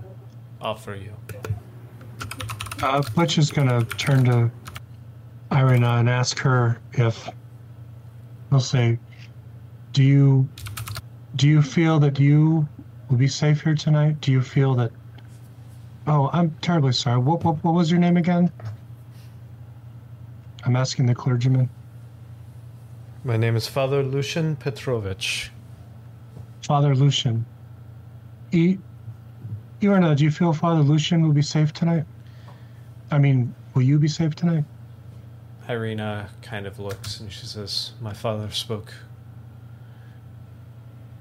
[0.62, 1.14] offer you?
[2.82, 4.52] Uh, Butch is gonna turn to
[5.52, 7.30] Irina and ask her if
[8.50, 9.00] he'll say,
[9.94, 10.48] "Do you
[11.36, 12.68] do you feel that you
[13.10, 14.22] will be safe here tonight?
[14.22, 14.92] Do you feel that?"
[16.06, 17.20] Oh, I'm terribly sorry.
[17.20, 18.52] What what, what was your name again?
[20.64, 21.70] I'm asking the clergyman.
[23.24, 25.50] My name is Father Lucian Petrovich.
[26.68, 27.46] Father Lucian.
[28.52, 28.78] E-
[29.80, 32.04] Irina, do you feel Father Lucian will be safe tonight?
[33.10, 34.66] I mean, will you be safe tonight?
[35.70, 38.94] Irina kind of looks and she says, My father spoke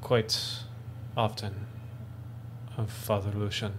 [0.01, 0.37] quite
[1.17, 1.67] often
[2.77, 3.75] of Father Lucian.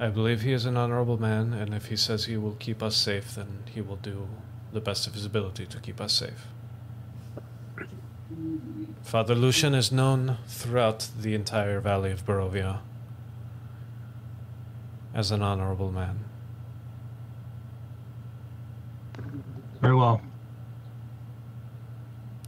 [0.00, 2.96] I believe he is an honorable man, and if he says he will keep us
[2.96, 4.26] safe, then he will do
[4.72, 6.46] the best of his ability to keep us safe.
[9.02, 12.80] Father Lucian is known throughout the entire valley of Barovia
[15.14, 16.24] as an honorable man.
[19.80, 20.20] Very well.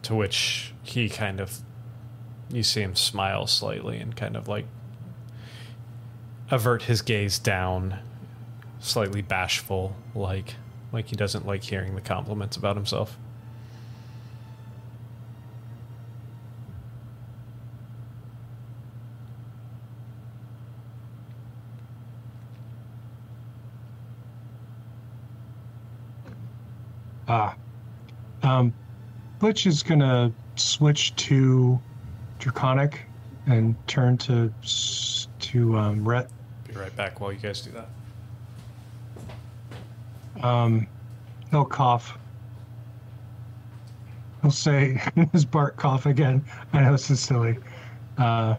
[0.02, 1.60] To which he kind of,
[2.52, 4.66] you see him smile slightly and kind of like
[6.50, 7.98] avert his gaze down,
[8.80, 10.56] slightly bashful, like
[10.90, 13.16] like he doesn't like hearing the compliments about himself.
[27.28, 27.54] Ah.
[28.42, 28.72] Um,
[29.38, 31.78] Butch is gonna switch to
[32.38, 33.02] Draconic
[33.46, 34.52] and turn to
[35.40, 36.30] to um, Rhett.
[36.66, 37.88] Be right back while you guys do that.
[40.44, 40.86] Um,
[41.50, 42.18] he'll cough.
[44.42, 45.00] He'll say,
[45.32, 46.44] his Bart cough again.
[46.72, 47.58] I know this is silly.
[48.16, 48.56] Uh,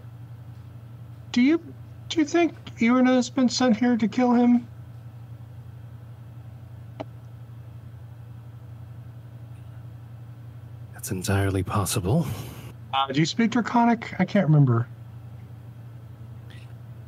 [1.31, 1.61] do you
[2.09, 4.67] do you think Irina has been sent here to kill him?
[11.09, 12.27] That's entirely possible.
[12.93, 14.13] Uh, do you speak Draconic?
[14.19, 14.87] I can't remember.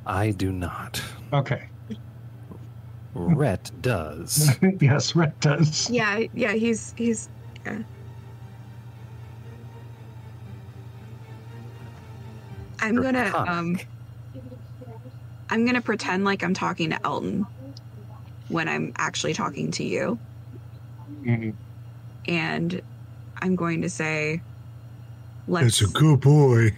[0.07, 0.99] I do not.
[1.31, 1.69] Okay.
[3.13, 4.57] Rhett does.
[4.81, 5.88] yes, Rhett does.
[5.88, 7.30] Yeah, yeah, he's he's
[7.63, 7.83] yeah.
[12.80, 13.77] I'm gonna um
[15.51, 17.45] I'm gonna pretend like I'm talking to Elton
[18.47, 20.17] when I'm actually talking to you.
[21.23, 21.51] Mm-hmm.
[22.27, 22.81] And
[23.41, 24.41] I'm going to say
[25.47, 26.75] let's It's a good boy.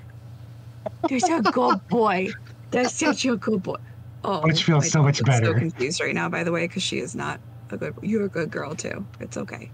[1.10, 2.30] There's a good boy.
[2.72, 3.78] That's such a good boy.
[4.24, 5.54] Oh, Which feels so much daughter's better.
[5.54, 7.40] So confused right now, by the way, because she is not
[7.72, 7.94] a good.
[8.02, 9.06] You're a good girl too.
[9.20, 9.70] It's okay.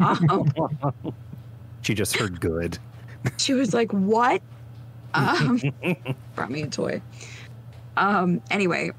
[0.00, 0.52] Um,
[1.82, 2.78] She just heard good.
[3.36, 4.40] she was like, "What?"
[5.12, 5.60] Um,
[6.34, 7.02] brought me a toy.
[7.96, 8.40] Um.
[8.50, 8.90] Anyway,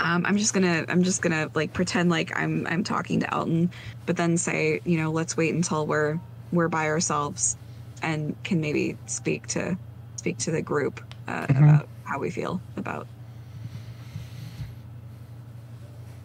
[0.00, 3.70] um, I'm just gonna I'm just gonna like pretend like I'm I'm talking to Elton,
[4.06, 6.18] but then say, you know, let's wait until we're
[6.52, 7.56] we're by ourselves,
[8.02, 9.78] and can maybe speak to
[10.16, 11.58] speak to the group uh, Mhm.
[11.64, 13.08] about how we feel about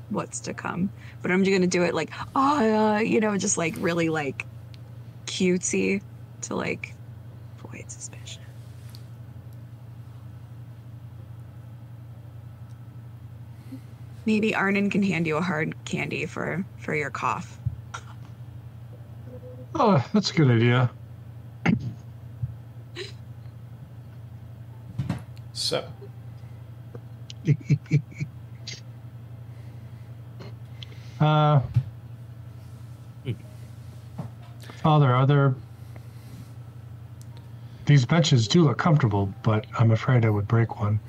[0.09, 0.91] what's to come.
[1.21, 4.47] But I'm just gonna do it like, oh, uh, you know, just like really like
[5.27, 6.01] cutesy
[6.41, 6.95] to like
[7.59, 8.43] avoid suspicion.
[14.25, 17.61] Maybe Arnon can hand you a hard candy for for your cough.
[19.77, 20.89] Oh, that's a good idea.
[25.51, 25.85] So,
[31.19, 31.59] uh,
[34.81, 35.53] Father, are there.
[37.85, 41.01] These benches do look comfortable, but I'm afraid I would break one.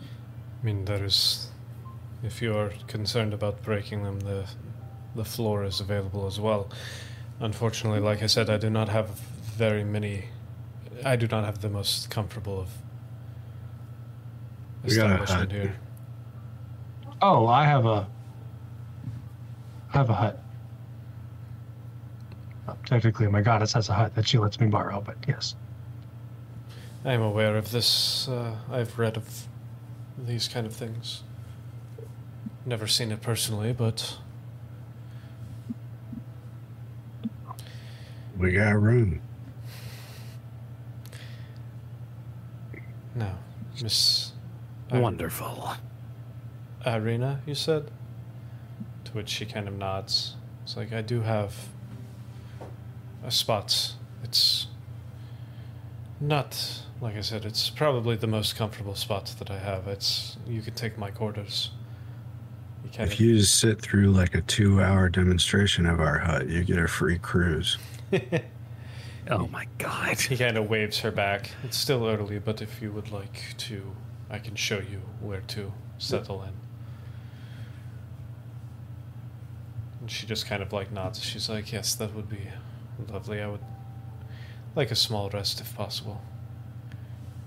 [0.00, 0.04] I
[0.64, 1.48] mean, there's.
[2.22, 4.46] If you're concerned about breaking them, the
[5.14, 6.70] the floor is available as well.
[7.40, 9.08] Unfortunately, like I said, I do not have
[9.56, 10.24] very many.
[11.04, 12.68] I do not have the most comfortable of
[14.84, 15.60] We got a establishment hut.
[15.60, 15.76] here.
[17.22, 18.06] Oh, I have a.
[19.92, 20.42] I have a hut.
[22.66, 25.54] Well, technically, my goddess has a hut that she lets me borrow, but yes.
[27.04, 28.28] I am aware of this.
[28.28, 29.46] Uh, I've read of
[30.18, 31.22] these kind of things.
[32.66, 34.18] Never seen it personally, but
[38.38, 39.20] We got room.
[43.14, 43.30] no,
[43.82, 44.32] Miss
[44.92, 45.74] Wonderful.
[46.86, 47.90] Irina, you said.
[49.04, 50.36] To which she kind of nods.
[50.62, 51.54] It's like I do have
[53.24, 53.94] a spot.
[54.22, 54.68] It's
[56.20, 57.44] Not like I said.
[57.44, 59.88] It's probably the most comfortable spot that I have.
[59.88, 61.70] It's you could take my quarters.
[62.84, 66.62] You kind If you just sit through like a two-hour demonstration of our hut, you
[66.64, 67.76] get a free cruise.
[69.30, 70.18] Oh my god.
[70.18, 71.50] He kind of waves her back.
[71.62, 73.94] It's still early, but if you would like to,
[74.30, 76.52] I can show you where to settle in.
[80.00, 81.22] And she just kind of like nods.
[81.22, 82.48] She's like, Yes, that would be
[83.12, 83.42] lovely.
[83.42, 83.60] I would
[84.74, 86.22] like a small rest if possible.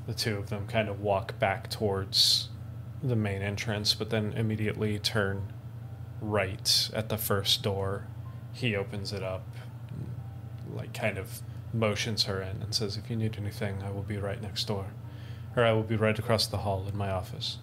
[0.05, 2.49] The two of them kind of walk back towards
[3.01, 5.51] the main entrance, but then immediately turn
[6.21, 8.07] right at the first door.
[8.53, 9.47] He opens it up,
[10.73, 11.41] like kind of
[11.73, 14.87] motions her in and says, If you need anything, I will be right next door.
[15.55, 17.57] Or I will be right across the hall in my office.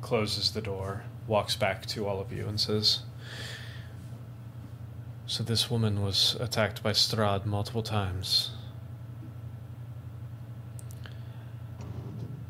[0.00, 3.00] Closes the door, walks back to all of you, and says,
[5.26, 8.50] So this woman was attacked by Strahd multiple times.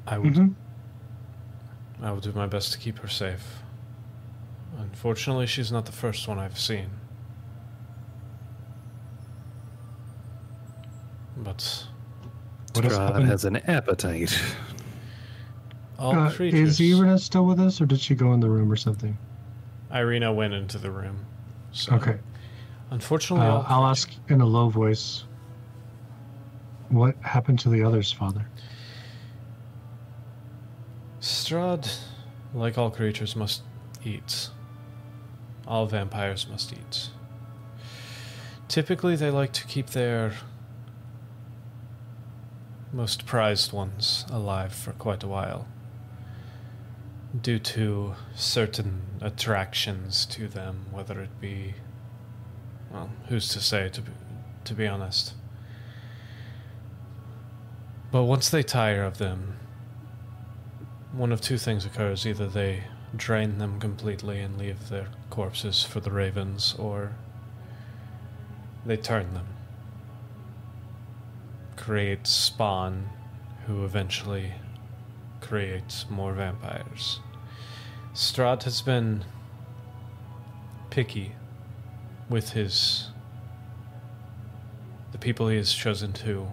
[0.06, 0.54] I would Mhm.
[2.02, 3.62] I will do my best to keep her safe.
[4.76, 6.90] Unfortunately, she's not the first one I've seen.
[11.36, 11.86] But
[12.74, 14.40] What has Strahd has an appetite.
[15.98, 16.80] all Uh, creatures.
[16.80, 19.16] is Irina still with us, or did she go in the room or something?
[19.92, 21.24] Irina went into the room.
[21.72, 22.18] So Okay.
[22.90, 25.24] Unfortunately, Uh, I'll ask in a low voice.
[26.90, 28.46] What happened to the others, Father?
[31.20, 31.98] Strahd,
[32.52, 33.62] like all creatures, must
[34.04, 34.50] eat.
[35.66, 37.08] All vampires must eat.
[38.68, 40.34] Typically, they like to keep their
[42.94, 45.66] most prized ones alive for quite a while,
[47.42, 51.74] due to certain attractions to them, whether it be.
[52.92, 54.12] Well, who's to say, to be,
[54.66, 55.34] to be honest.
[58.12, 59.58] But once they tire of them,
[61.10, 62.84] one of two things occurs either they
[63.16, 67.16] drain them completely and leave their corpses for the ravens, or
[68.86, 69.53] they turn them.
[71.76, 73.10] Create spawn
[73.66, 74.52] who eventually
[75.40, 77.20] creates more vampires.
[78.14, 79.24] Strahd has been
[80.90, 81.32] picky
[82.28, 83.10] with his
[85.12, 86.48] the people he has chosen to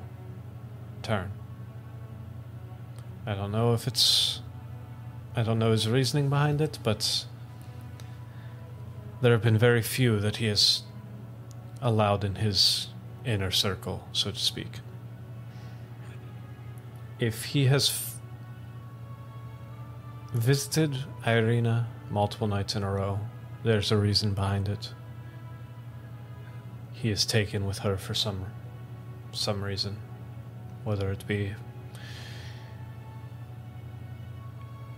[1.01, 1.32] turn.
[3.25, 4.41] I don't know if it's
[5.35, 7.25] I don't know his reasoning behind it, but
[9.22, 10.83] there have been very few that he has
[11.82, 12.88] allowed in his
[13.24, 14.80] inner circle, so to speak.
[17.22, 18.19] If he has f-
[20.33, 23.19] visited Irina multiple nights in a row,
[23.64, 24.91] there's a reason behind it.
[26.93, 28.48] He is taken with her for some
[29.33, 29.98] some reason,
[30.83, 31.53] whether it be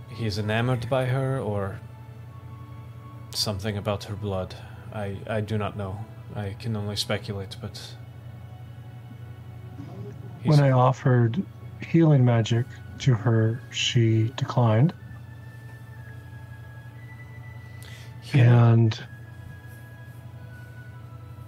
[0.09, 1.81] he is enamored by her or
[3.31, 4.55] something about her blood.
[4.93, 5.99] I, I do not know.
[6.35, 7.95] I can only speculate, but.
[10.43, 11.43] When I offered
[11.85, 12.65] healing magic
[12.99, 14.93] to her, she declined.
[18.33, 18.99] And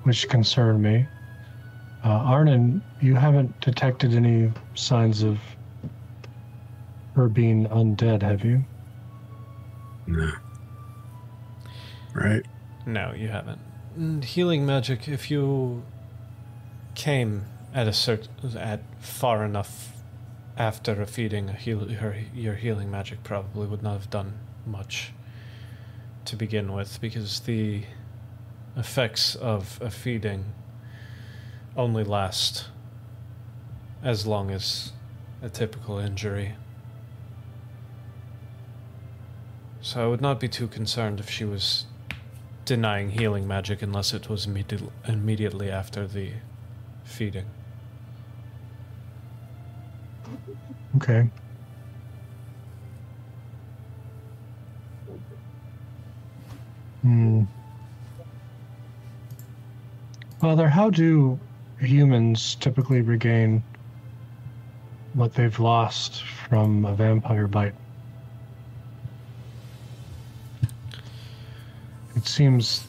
[0.04, 1.08] which concerned me.
[2.04, 5.40] Uh, Arnon, you haven't detected any signs of
[7.16, 8.64] her being undead, have you?
[10.06, 10.32] No.
[12.14, 12.46] Right?
[12.86, 13.60] No, you haven't.
[13.98, 15.84] Mm, Healing magic, if you
[16.94, 19.94] came at a certain at far enough
[20.58, 24.34] after a feeding, heal, her, your healing magic probably would not have done
[24.66, 25.11] much
[26.25, 27.84] to begin with, because the
[28.75, 30.53] effects of a feeding
[31.77, 32.66] only last
[34.01, 34.92] as long as
[35.42, 36.56] a typical injury.
[39.82, 41.85] So I would not be too concerned if she was
[42.66, 46.32] denying healing magic unless it was immediate, immediately after the
[47.03, 47.45] feeding.
[50.95, 51.30] Okay.
[57.01, 57.43] Hmm.
[60.40, 61.40] Father, how do
[61.80, 63.61] humans typically regain
[65.14, 67.75] what they've lost from a vampire bite?
[72.15, 72.88] It seems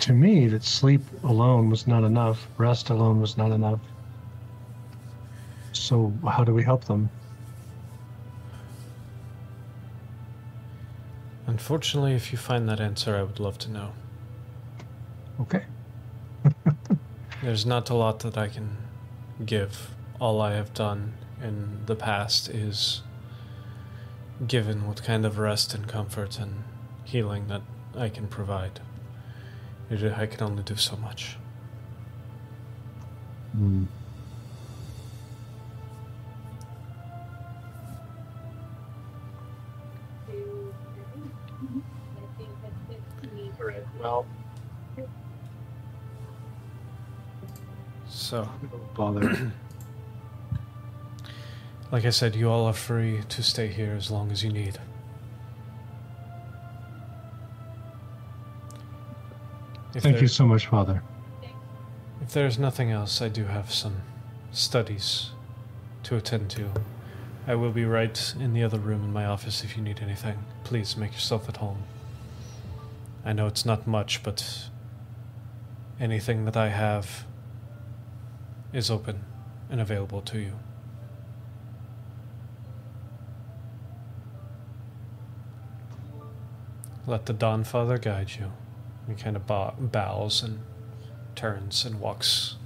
[0.00, 3.80] to me that sleep alone was not enough, rest alone was not enough.
[5.72, 7.08] So, how do we help them?
[11.52, 13.92] Unfortunately, if you find that answer, I would love to know.
[15.38, 15.64] Okay.
[17.42, 18.78] There's not a lot that I can
[19.44, 23.02] give all I have done in the past is
[24.48, 26.64] given what kind of rest and comfort and
[27.04, 27.60] healing that
[27.94, 28.80] I can provide.
[29.90, 31.36] I can only do so much.
[33.52, 33.84] Hmm.
[44.02, 44.26] Well,
[48.08, 48.48] So,
[48.94, 49.20] bother.
[51.92, 54.78] like I said, you all are free to stay here as long as you need.
[59.94, 61.02] If Thank there- you so much, Father.
[62.20, 63.96] If there's nothing else, I do have some
[64.52, 65.30] studies
[66.04, 66.70] to attend to.
[67.46, 70.38] I will be right in the other room in my office if you need anything.
[70.64, 71.82] Please make yourself at home.
[73.24, 74.68] I know it's not much, but
[76.00, 77.24] anything that I have
[78.72, 79.24] is open
[79.70, 80.58] and available to you.
[87.06, 88.52] Let the Dawn Father guide you.
[89.08, 90.60] He kind of bow- bows and
[91.34, 92.56] turns and walks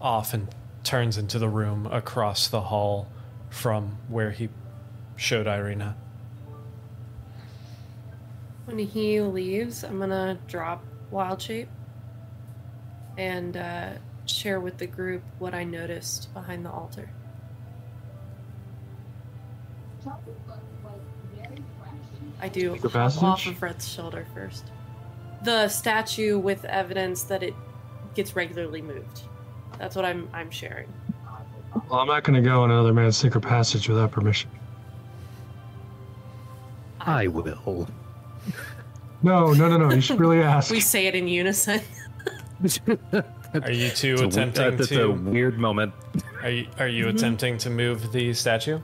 [0.00, 0.48] off and
[0.82, 3.08] turns into the room across the hall
[3.50, 4.48] from where he
[5.16, 5.96] showed Irina.
[8.72, 11.68] When he leaves, I'm gonna drop Wild Shape
[13.18, 13.90] and uh,
[14.24, 17.10] share with the group what I noticed behind the altar.
[22.40, 24.64] I do The off of Rhett's shoulder first.
[25.44, 27.52] The statue with evidence that it
[28.14, 29.20] gets regularly moved.
[29.78, 30.90] That's what I'm I'm sharing.
[31.90, 34.48] Well, I'm not going to go in another man's secret passage without permission.
[37.02, 37.86] I will.
[39.22, 39.92] No, no, no, no.
[39.94, 40.70] You should really ask.
[40.70, 41.80] We say it in unison.
[43.54, 45.12] Are you two It's a, attempting uh, that's a to?
[45.12, 45.92] weird moment.
[46.42, 47.14] Are you, are you Mhm.
[47.14, 48.80] attempting to move the statue?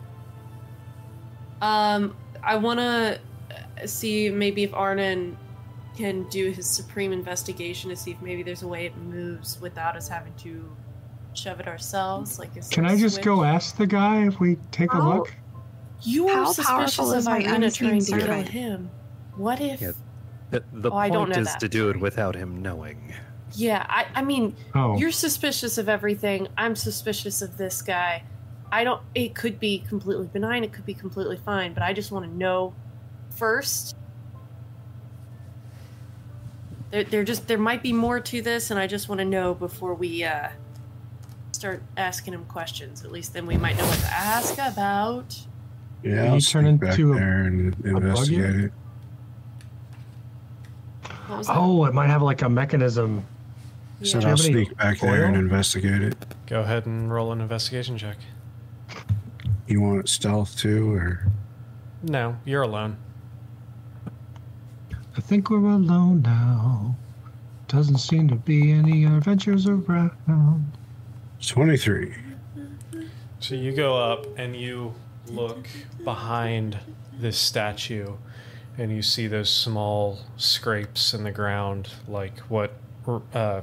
[1.61, 3.19] Um, I want to
[3.87, 5.37] see maybe if Arnon
[5.97, 9.97] can do his supreme investigation to see if maybe there's a way it moves without
[9.97, 10.71] us having to
[11.35, 12.39] shove it ourselves.
[12.39, 14.99] Like, is Can I I a just go ask the guy if we take a
[14.99, 15.35] look?
[16.03, 18.49] You are How suspicious powerful of is my Irina unseen trying to kill servant?
[18.51, 18.91] him.
[19.39, 19.81] What if?
[19.81, 19.93] Yeah.
[20.51, 21.61] The, the Oh, I don't point know is that.
[21.61, 23.15] to do it without him knowing.
[23.55, 26.49] Yeah, I, I mean, Oh, you're suspicious of everything.
[26.59, 28.25] I'm suspicious of this guy.
[28.71, 29.01] I don't.
[29.15, 30.65] It could be completely benign.
[30.65, 31.73] It could be completely fine.
[31.73, 32.75] But I just want to know
[33.31, 33.97] first.
[36.91, 39.55] There, there just there might be more to this, and I just want to know
[39.55, 40.49] before we uh,
[41.53, 43.05] start asking him questions.
[43.05, 45.39] At least then we might know what to ask about.
[46.03, 48.65] Yeah, Will I'll you sneak turn back into a- there and bug investigate yet?
[48.67, 48.73] it.
[51.29, 51.57] What that?
[51.57, 53.25] oh, it might have like a mechanism.
[54.03, 54.31] Said Yeah.
[54.31, 56.17] I'll Do you have any sneak back there and investigate it.
[56.47, 58.17] Go ahead and roll an investigation check.
[59.67, 61.27] You want stealth too, or
[62.03, 62.97] No, you're alone.
[65.17, 66.97] I think we're alone now.
[67.67, 70.73] Doesn't seem to be any adventures around.
[71.47, 72.15] twenty-three?
[73.41, 74.95] So you go up and you
[75.29, 75.69] look
[76.05, 76.79] behind
[77.13, 78.15] this statue,
[78.79, 82.73] and you see those small scrapes in the ground, like what,
[83.35, 83.63] uh,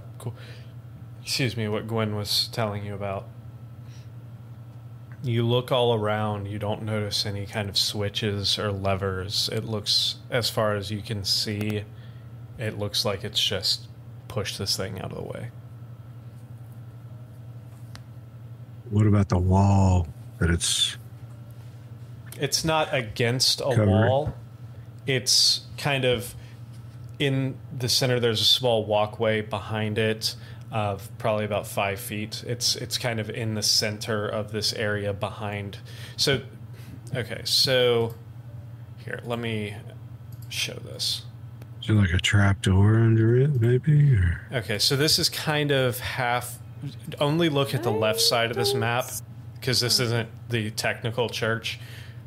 [1.23, 3.25] excuse me, what Gwen was telling you about.
[5.23, 6.47] You look all around.
[6.47, 9.49] You don't notice any kind of switches or levers.
[9.51, 11.83] It looks, as far as you can see,
[12.59, 13.87] it looks like it's just
[14.27, 15.49] pushed this thing out of the way.
[18.89, 20.07] What about the wall
[20.39, 20.97] that it's?
[22.39, 23.87] It's not against a Covered.
[23.87, 24.33] wall.
[25.07, 26.35] It's kind of
[27.19, 28.19] in the center.
[28.19, 30.35] There's a small walkway behind it
[30.71, 32.43] of probably about five feet.
[32.45, 35.77] It's it's kind of in the center of this area behind.
[36.17, 36.41] So,
[37.15, 38.15] okay, so
[39.03, 39.75] here, let me
[40.49, 41.23] show this.
[41.81, 44.15] Is there like a trap door under it, maybe?
[44.15, 46.59] Or Okay, so this is kind of half.
[47.19, 49.05] Only look at the left side of this map
[49.59, 51.79] because this isn't the technical church.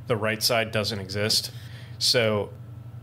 [0.07, 1.51] The right side doesn't exist.
[1.99, 2.51] So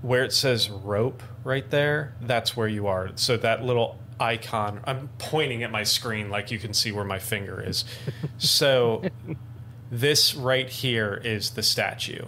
[0.06, 3.09] where it says rope right there, that's where you are.
[3.16, 7.17] So that little icon, I'm pointing at my screen like you can see where my
[7.17, 7.85] finger is.
[8.38, 9.03] So
[9.90, 12.25] this right here is the statue.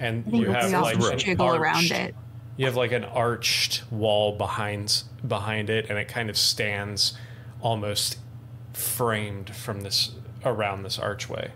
[0.00, 2.14] And you we have also like an jiggle around it.
[2.56, 7.16] you have like an arched wall behind behind it and it kind of stands
[7.60, 8.18] almost
[8.72, 10.10] framed from this
[10.44, 11.52] around this archway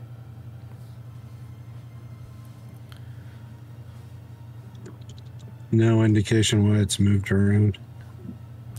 [5.70, 7.78] no indication why it's moved around.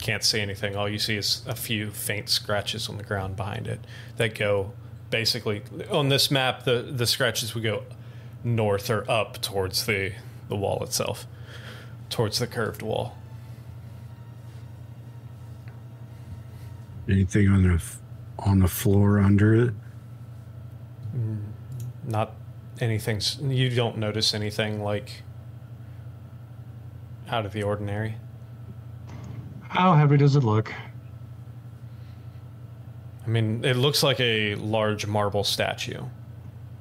[0.02, 3.68] can't see anything all you see is a few faint scratches on the ground behind
[3.68, 3.80] it
[4.18, 4.72] that go
[5.10, 7.84] basically on this map the the scratches would go
[8.44, 10.14] north or up towards the
[10.52, 11.26] the wall itself,
[12.10, 13.18] towards the curved wall.
[17.10, 17.82] Anything on the
[18.38, 19.74] on the floor under it?
[21.16, 21.40] Mm,
[22.06, 22.34] not
[22.80, 23.22] anything.
[23.50, 25.24] You don't notice anything like
[27.32, 28.16] out of the ordinary.
[29.62, 30.74] How heavy does it look?
[33.26, 36.04] I mean, it looks like a large marble statue,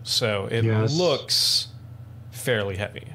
[0.03, 0.95] so it Yes.
[0.97, 1.69] looks
[2.31, 3.07] fairly heavy.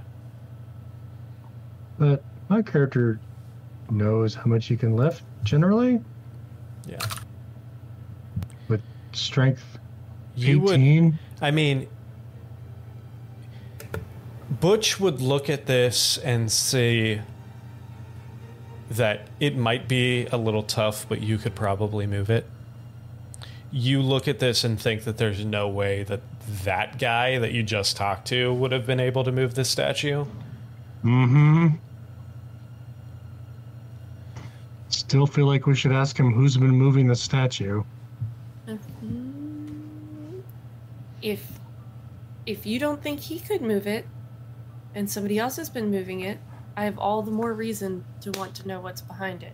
[1.98, 3.20] But my character
[3.90, 6.02] knows how much he can lift generally.
[6.88, 7.00] Yeah.
[8.68, 8.82] With
[9.14, 9.80] strength
[10.36, 11.20] You would 18.
[11.42, 11.88] I mean,
[14.50, 17.22] Butch would look at this and say
[18.92, 22.46] that it might be a little tough, but you could probably move it.
[23.72, 26.22] You look at this and think that there's no way that
[26.64, 30.26] that guy that you just talked to would have been able to move this statue.
[31.04, 31.68] Mm-hmm.
[34.90, 37.84] Still feel like we should ask him who's been moving the statue.
[41.22, 41.60] If
[42.46, 44.06] if you don't think he could move it
[44.96, 46.40] and somebody else has been moving it,
[46.78, 49.54] I have all the more reason to want to know what's behind it.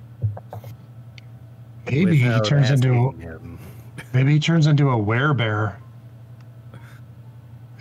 [1.87, 3.59] Maybe he turns into asking him.
[4.13, 5.75] maybe he turns into a werebear.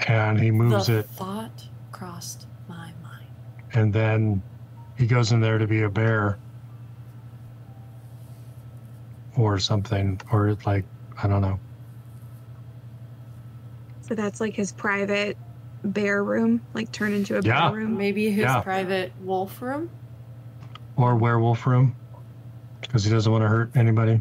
[0.09, 3.27] And he moves the it thought crossed my mind.
[3.75, 4.43] and then
[4.97, 6.39] he goes in there to be a bear.
[9.37, 10.19] Or something.
[10.33, 10.85] Or like
[11.23, 11.61] I don't know.
[14.01, 15.37] So that's like his private
[15.85, 17.69] bear room, like turn into a Yeah.
[17.71, 17.97] bear room.
[17.97, 18.61] Maybe his Yeah.
[18.61, 19.91] private wolf room.
[20.97, 21.95] Or werewolf room.
[22.81, 24.21] Because he doesn't want to hurt anybody.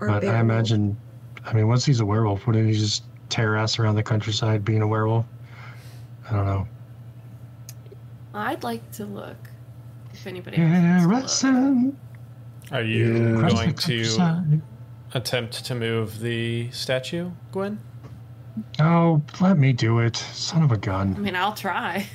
[0.00, 0.42] Or but bear I wolf.
[0.42, 0.96] imagine,
[1.44, 4.82] I mean, once he's a werewolf, wouldn't he just tear ass around the countryside being
[4.82, 5.26] a werewolf?
[6.30, 6.66] I don't know.
[8.34, 9.36] I'd like to look.
[10.12, 11.54] If anybody else wants to look.
[11.56, 11.96] Harrison,
[12.70, 13.48] Are you Yeah.
[13.50, 14.62] going to
[15.14, 17.78] attempt to move the statue, Gwen?
[18.80, 20.16] Oh, let me do it.
[20.16, 21.14] Son of a gun.
[21.16, 22.06] I mean, I'll try.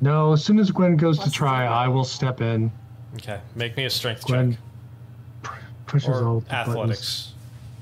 [0.00, 1.66] No, as soon as Gwen goes to try.
[1.66, 2.72] I will step in.
[3.14, 4.60] Okay, make me a strength Gwen check
[5.42, 5.50] p-
[5.86, 6.68] pushes all or the buttons.
[6.68, 7.32] athletics.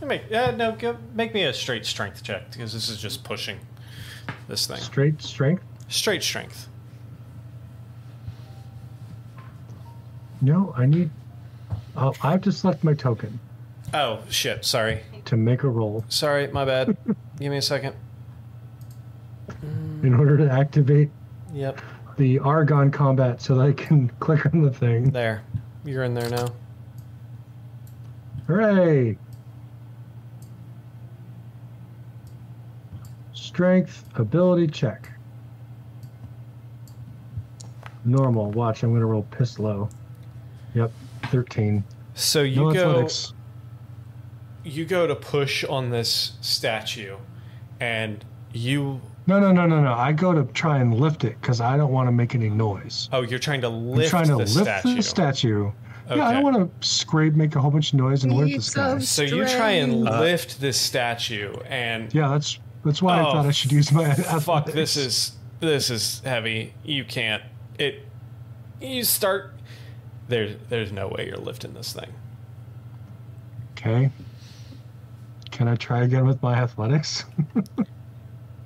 [0.04, 3.58] Make uh, no, go, make me a straight strength check because this is just pushing
[4.48, 4.78] this thing.
[4.78, 5.62] Straight strength?
[5.88, 6.68] Straight strength.
[10.40, 11.10] No, I need.
[11.96, 13.38] Oh, I've just left my token
[13.92, 14.64] Oh shit!
[14.64, 16.96] Sorry, to make a roll sorry, my bad.
[17.40, 17.96] Give me a second.
[20.02, 21.10] in order to activate
[21.52, 21.80] Yep,
[22.16, 25.10] the Argon combat so that I can click on the thing.
[25.10, 25.42] there.
[25.84, 26.48] You're in there now.
[28.46, 29.16] Hooray!
[33.32, 35.10] Strength, ability check.
[38.04, 38.50] Normal.
[38.52, 39.88] Watch, I'm going to roll piss low.
[40.74, 40.92] Yep,
[41.26, 41.84] 13.
[42.14, 42.90] So you no go.
[42.90, 43.32] athletics.
[44.64, 47.16] You go to push on this statue,
[47.80, 49.00] and you.
[49.26, 49.92] No, no, no, no, no.
[49.92, 53.08] I go to try and lift it because I don't want to make any noise.
[53.12, 53.86] Oh, you're trying to lift.
[53.90, 54.94] I'm lift trying to the lift statue.
[54.96, 55.70] the statue.
[56.08, 58.74] Yeah, I don't want to scrape, make a whole bunch of noise, and lift this
[58.74, 58.98] guy.
[58.98, 63.32] So you try and Uh, lift this statue, and Yeah, that's that's why I Oh,
[63.32, 64.12] thought I should use my.
[64.14, 66.74] fuck, this is this is heavy.
[66.84, 67.42] You can't.
[67.78, 68.06] It.
[68.80, 69.54] You start.
[70.26, 72.12] There's there's no way you're lifting this thing.
[73.76, 74.10] Okay.
[75.60, 77.26] Can I try again with my athletics?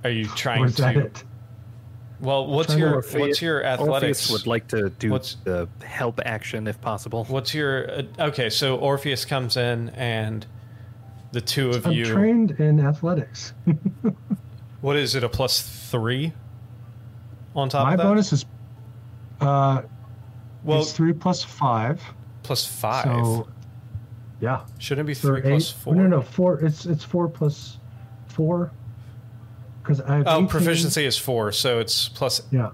[0.05, 1.01] Are you trying is that to?
[1.07, 1.25] it?
[2.21, 4.31] Well, what's your Orpheus- what's your athletics?
[4.31, 7.25] Orpheus would like to do What's- the help action if possible.
[7.25, 8.49] What's your uh, okay?
[8.49, 10.47] So Orpheus comes in, and
[11.33, 12.05] the two of I'm you.
[12.05, 13.55] trained in athletics.
[14.81, 15.25] What is it?
[15.25, 16.33] A plus three.
[17.57, 18.45] On top My of that, My bonus is
[19.41, 19.83] uh
[20.63, 22.01] well, it's three plus five.
[22.45, 23.05] plus five.
[23.07, 23.49] So
[24.41, 24.61] yeah.
[24.79, 25.95] Shouldn't it be So three plus eight- four?
[25.95, 26.61] No, no, four.
[26.61, 27.79] It's it's four plus
[28.29, 28.73] four.
[29.83, 32.71] Because I have Oh, 18 proficiency is four, so it's plus Yeah.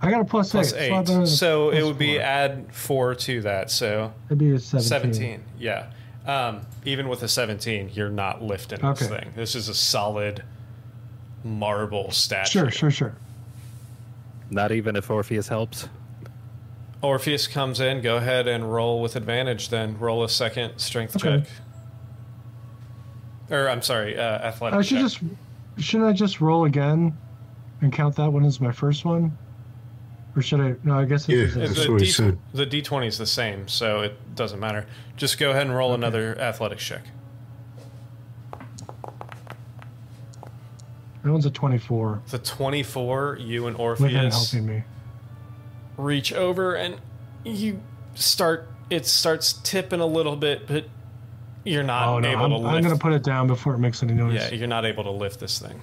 [0.00, 0.76] I got a plus, plus eight.
[0.76, 0.90] so eight.
[0.90, 2.22] better than So it would be four.
[2.22, 3.70] add four to that.
[3.70, 4.88] So It'd be a 17.
[5.14, 5.44] 17.
[5.58, 5.86] Yeah.
[6.26, 9.32] Um, even with a 17, you're not lifting this thing.
[9.36, 10.42] This is a solid
[11.42, 12.60] marble statue.
[12.60, 13.14] Sure, sure, sure.
[14.50, 15.88] Not even if Orpheus helps.
[17.04, 18.00] Orpheus comes in.
[18.00, 19.68] Go ahead and roll with advantage.
[19.68, 21.40] Then roll a second strength Okay.
[21.44, 21.48] check.
[23.50, 24.78] Or I'm sorry, uh, athletic.
[24.78, 25.02] I should check.
[25.02, 25.20] just
[25.78, 27.16] shouldn't I just roll again
[27.82, 29.36] and count that one as my first one?
[30.36, 31.44] Or should I no, I guess it Yeah.
[31.44, 32.38] is That's the, he D, said.
[32.52, 34.86] the D20 is the same, so it doesn't matter.
[35.16, 37.02] Just go ahead and roll another athletics check.
[41.22, 42.20] That one's a 24.
[42.30, 44.84] The 24, you and With him Orpheus helping me.
[45.96, 47.00] Reach over and
[47.44, 47.80] you
[48.14, 50.86] start, it starts tipping a little bit, but
[51.64, 54.02] you're not Oh no, able I'm, to I'm gonna put it down before it makes
[54.02, 54.34] any noise.
[54.34, 55.80] yeah, you're not able to lift this thing.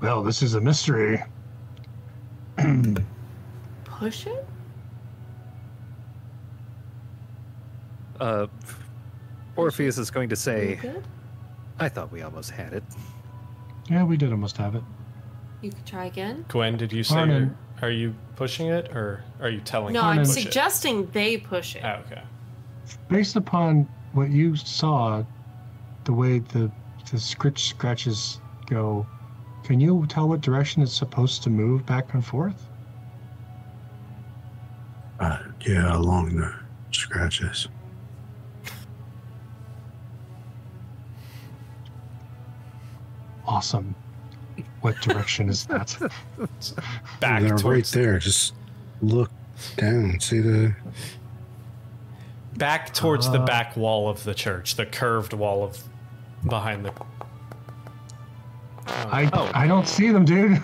[0.00, 1.22] Well, this is a mystery.
[3.84, 4.46] Push it?
[8.18, 8.46] Uh,
[9.56, 10.80] Orpheus is going to say.
[11.78, 12.82] I thought we almost had it.
[13.88, 14.82] Yeah, we did almost have it.
[15.62, 16.44] You could try again.
[16.48, 17.42] Gwen, did you say, Arnon.
[17.42, 20.42] you're- are you pushing it or are you telling No, them I'm to push it?
[20.42, 21.82] suggesting they push it.
[21.84, 22.22] Oh, okay.
[23.08, 25.24] Based upon what you saw,
[26.04, 26.70] the way the
[27.10, 29.06] the scritch scratches go,
[29.64, 32.68] can you tell what direction it's supposed to move back and forth?
[35.20, 36.52] Uh, yeah, along the
[36.90, 37.68] scratches.
[43.46, 43.94] Awesome.
[44.82, 45.96] What direction is that?
[47.20, 48.18] Back They're right towards, there.
[48.18, 48.54] Just
[49.00, 49.30] look
[49.76, 50.18] down.
[50.20, 50.74] See the.
[52.56, 53.46] back towards the Uh.
[53.46, 55.82] back wall of the church, the curved wall of
[56.48, 56.92] behind the.
[58.86, 60.60] I I don't see them, dude.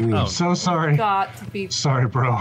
[0.00, 0.12] Oh.
[0.12, 0.96] I'm so sorry.
[0.96, 1.68] Got to be.
[1.70, 2.40] Sorry, bro.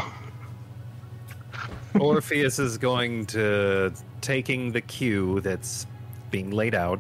[2.00, 5.88] Orpheus is going to, taking the cue that's
[6.30, 7.00] being laid out,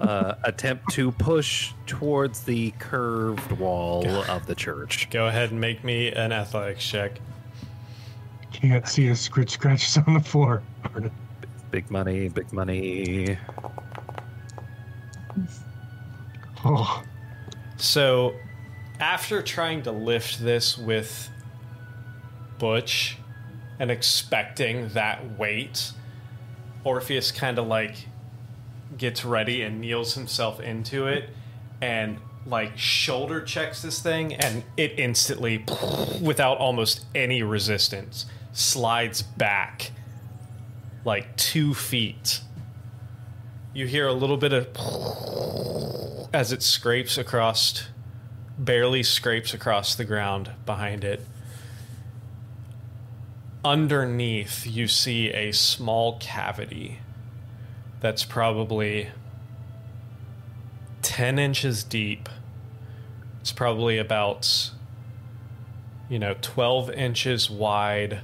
[0.00, 5.08] uh, attempt to push towards the curved wall of the church.
[5.10, 7.20] Go ahead and make me an athletics check.
[8.52, 10.62] Can't see a scritch scratches on the floor.
[11.70, 13.38] Big money, big money.
[16.64, 17.02] Oh,
[17.76, 18.34] So,
[19.00, 21.28] after trying to lift this with
[22.58, 23.18] Butch
[23.78, 25.92] and expecting that weight,
[26.84, 28.06] Orpheus kind of like
[28.96, 31.30] gets ready and kneels himself into it
[31.80, 35.64] and like shoulder checks this thing and it instantly
[36.20, 39.90] without almost any resistance slides back
[41.04, 42.40] like two feet.
[43.72, 44.68] You hear a little bit of
[46.32, 47.88] as it scrapes across
[48.58, 51.20] barely scrapes across the ground behind it.
[53.64, 57.00] Underneath you see a small cavity
[58.00, 59.08] that's probably
[61.02, 62.28] 10 inches deep.
[63.40, 64.70] It's probably about
[66.08, 68.20] you know 12 inches wide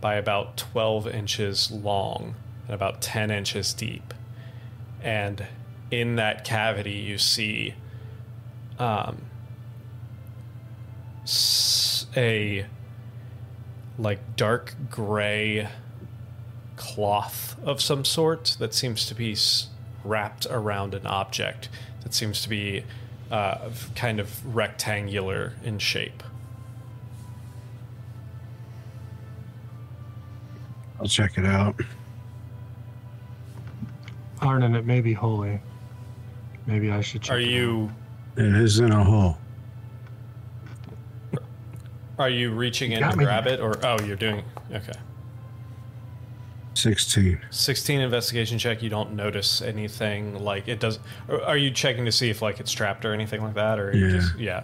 [0.00, 2.34] by about 12 inches long
[2.66, 4.14] and about 10 inches deep.
[5.02, 5.46] And
[5.90, 7.74] in that cavity you see
[8.78, 9.22] um,
[12.16, 12.66] a
[13.98, 15.68] like dark gray
[16.78, 19.36] cloth of some sort that seems to be
[20.04, 21.68] wrapped around an object
[22.02, 22.84] that seems to be
[23.30, 26.22] uh, kind of rectangular in shape.
[31.00, 31.78] I'll check it out.
[34.40, 35.60] Arnon, it may be holy.
[36.66, 37.36] Maybe I should check.
[37.36, 37.90] Are it you
[38.36, 39.36] It is in a hole.
[42.18, 43.54] are you reaching in to me grab there.
[43.54, 44.42] it or oh you're doing
[44.72, 44.92] okay.
[46.78, 47.40] 16.
[47.50, 50.98] 16 investigation check you don't notice anything like it does
[51.28, 54.10] are you checking to see if like it's trapped or anything like that or Yeah.
[54.18, 54.62] just yeah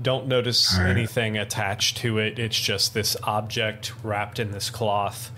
[0.00, 0.90] don't notice All right.
[0.90, 5.30] anything attached to it it's just this object wrapped in this cloth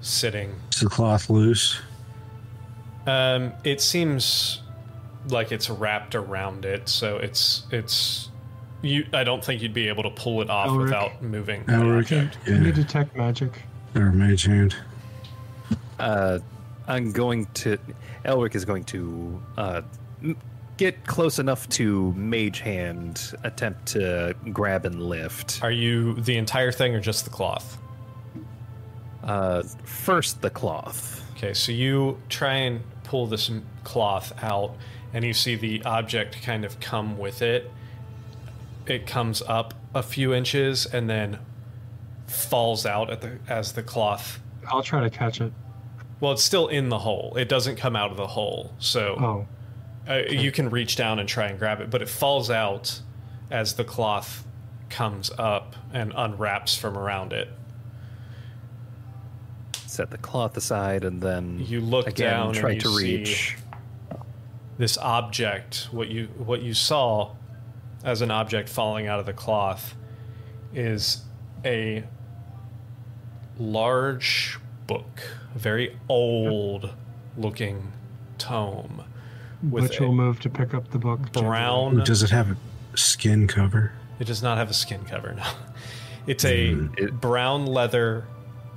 [0.00, 1.80] sitting Is the cloth loose?
[3.06, 4.62] um it seems
[5.28, 8.30] like it's wrapped around it so it's it's
[8.82, 10.82] you i don't think you'd be able to pull it off Elric.
[10.84, 11.98] without moving the Elric.
[12.02, 12.44] object.
[12.44, 13.62] Can you detect magic?
[13.96, 14.76] Or mage hand.
[15.98, 16.38] Uh,
[16.86, 17.78] I'm going to.
[18.24, 19.82] Elric is going to uh,
[20.22, 20.36] m-
[20.76, 25.60] get close enough to Mage Hand, attempt to grab and lift.
[25.62, 27.78] are you the entire thing or just the cloth
[29.24, 31.22] Uh, first, the cloth.
[31.36, 34.76] Okay, so you try and pull this m- cloth out,
[35.12, 37.70] and you see the object kind of come with it.
[38.86, 41.38] It comes up a few inches and then
[42.28, 44.40] falls out at the as the cloth.
[44.68, 45.52] I'll try to catch it.
[46.20, 47.34] Well, it's still in the hole.
[47.36, 49.46] It doesn't come out of the hole, so Oh,
[50.12, 53.00] uh, you can reach down and try and grab it, but it falls out
[53.50, 54.46] as the cloth
[54.88, 57.48] comes up and unwraps from around it.
[59.86, 63.16] Set the cloth aside, and then You look again down and try you to see-
[63.18, 63.56] reach.
[64.78, 67.30] this object what you what you saw
[68.04, 69.94] as an object falling out of the cloth
[70.74, 71.22] is
[71.64, 72.04] a
[73.58, 76.90] large book a very old
[77.36, 77.92] looking
[78.38, 79.02] tome
[79.70, 81.32] with Butch will move to pick up the book.
[81.32, 82.04] brown.
[82.04, 82.56] Does it have a
[82.96, 83.92] skin cover?
[84.20, 85.34] It does not have a skin cover.
[85.34, 85.42] No,
[86.26, 87.20] it's a Mm.
[87.20, 88.24] brown leather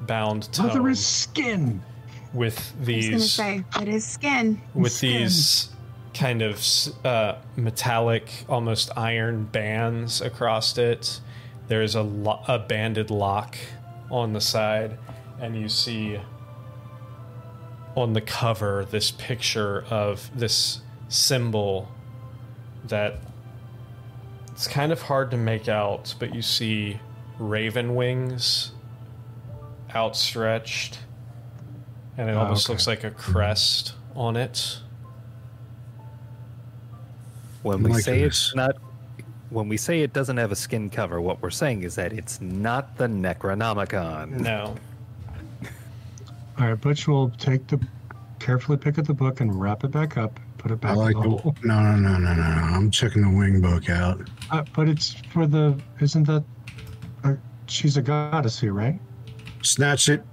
[0.01, 1.82] bound tome Mother is skin.
[2.33, 4.61] with I was gonna these say it is skin.
[4.74, 5.22] with skin.
[5.24, 5.69] these
[6.14, 6.66] kind of
[7.06, 11.19] uh, metallic, almost iron bands across it.
[11.67, 13.56] There is a, lo- a banded lock
[14.09, 14.98] on the side,
[15.40, 16.19] and you see
[17.99, 21.87] on the cover this picture of this symbol
[22.85, 23.17] that
[24.51, 26.99] it's kind of hard to make out, but you see
[27.37, 28.71] raven wings
[29.95, 30.99] outstretched,
[32.17, 32.73] and it Oh, almost okay.
[32.73, 34.79] looks like a crest on it.
[37.63, 38.47] When we My say goodness.
[38.47, 38.75] it's not,
[39.49, 42.39] when we say it doesn't have a skin cover, what we're saying is that it's
[42.39, 44.31] not the Necronomicon.
[44.41, 44.75] No.
[46.59, 47.79] All right, Butch will take the
[48.39, 51.15] carefully pick up the book and wrap it back up, put it back I like
[51.15, 51.29] in the.
[51.29, 51.55] the hole.
[51.63, 52.41] No, no, no, no, no.
[52.41, 54.29] I'm checking the wing book out.
[54.51, 55.79] Uh, but it's for the.
[56.01, 56.43] Isn't that?
[57.23, 57.35] Uh,
[57.67, 58.99] she's a goddess here, right?
[59.61, 60.23] Snatch it.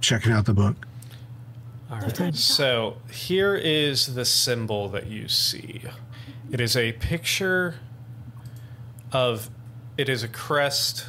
[0.00, 0.84] Checking out the book.
[1.90, 2.34] All right.
[2.34, 5.82] So here is the symbol that you see.
[6.50, 7.76] It is a picture
[9.12, 9.48] of.
[9.96, 11.06] It is a crest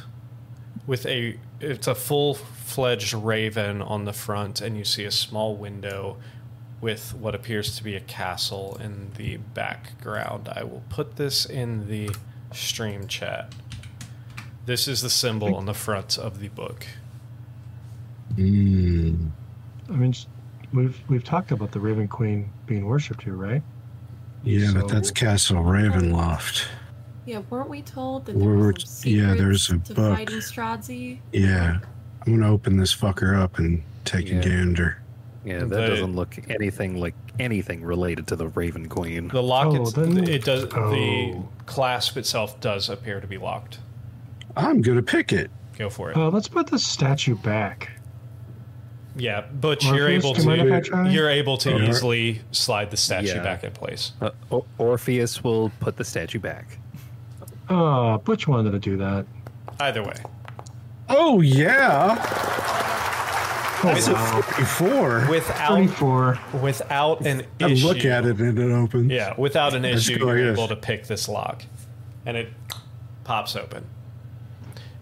[0.86, 1.38] with a.
[1.60, 2.34] It's a full
[2.70, 6.16] fledged raven on the front, and you see a small window
[6.80, 10.48] with what appears to be a castle in the background.
[10.54, 12.10] I will put this in the
[12.52, 13.54] stream chat.
[14.66, 16.84] This is the symbol on the front of the book.
[18.34, 19.30] Mm.
[19.88, 20.14] I mean,
[20.74, 23.62] we've we've talked about the Raven Queen being worshipped here, right?
[24.42, 26.64] Yeah, So- but that's Castle Ravenloft.
[27.26, 30.16] Yeah, weren't we told that there we're- were some yeah, there's a to book.
[30.16, 31.18] fighting Stradzzi?
[31.32, 31.78] Yeah.
[32.26, 34.36] I'm gonna open this fucker up and take Yeah.
[34.38, 34.98] a gander.
[35.44, 39.28] Yeah, that The- doesn't look anything like anything related to the Raven Queen.
[39.28, 40.62] The lock, Oh, it's- then- it does.
[40.68, 41.48] The Oh.
[41.66, 43.78] clasp itself does appear to be locked.
[44.56, 45.50] I'm gonna pick it.
[45.78, 46.16] Go for it.
[46.16, 47.90] Uh, let's put the statue back.
[49.18, 50.90] yeah, but Orpheus, you're able do you mind if I to.
[50.90, 51.08] try?
[51.10, 51.88] You're able to Yeah.
[51.88, 53.42] easily slide the statue Yeah.
[53.42, 54.12] back in place.
[54.20, 56.78] Uh, Or- Orpheus will put the statue back.
[57.70, 59.26] Oh, Butch wanted to do that.
[59.80, 60.14] Either way,
[61.08, 62.16] Oh yeah.
[63.84, 64.40] Oh, That's a oh, wow.
[64.42, 65.26] 44.
[65.30, 66.38] without 34.
[66.62, 67.86] without an I issue.
[67.86, 69.12] look at it and it opens.
[69.12, 71.62] Yeah, without an Let's issue, go you're able to pick this lock,
[72.24, 72.48] and it
[73.24, 73.84] pops open.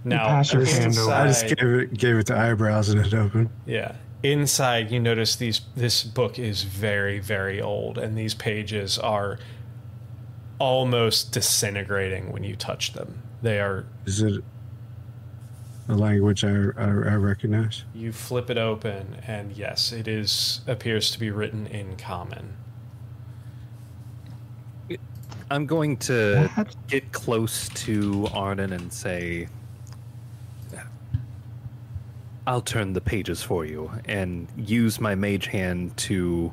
[0.04, 1.12] Now, pass your hand over.
[1.12, 3.48] I just inside- gave it gave it the eyebrows and it opened.
[3.64, 3.92] Yeah.
[4.22, 5.60] Inside, you notice these.
[5.76, 9.38] This book is very, very old, and these pages are
[10.58, 13.22] almost disintegrating when you touch them.
[13.42, 13.86] They are.
[14.06, 14.42] Is it
[15.88, 17.84] a language I, I, I recognize?
[17.94, 22.56] You flip it open, and yes, it is appears to be written in common.
[25.50, 26.74] I'm going to What?
[26.88, 29.48] get close to Arnon and say,
[32.46, 36.52] I'll turn the pages for you and use my mage hand to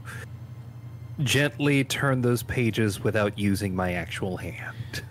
[1.24, 5.03] gently turn those pages without using my actual hand.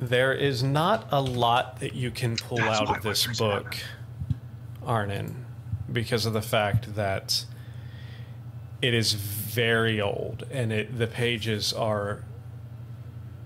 [0.00, 3.76] There is not a lot that you can pull That's out of this book,
[4.84, 5.44] Arnon,
[5.92, 7.44] because of the fact that
[8.80, 12.22] it is very old and it the pages are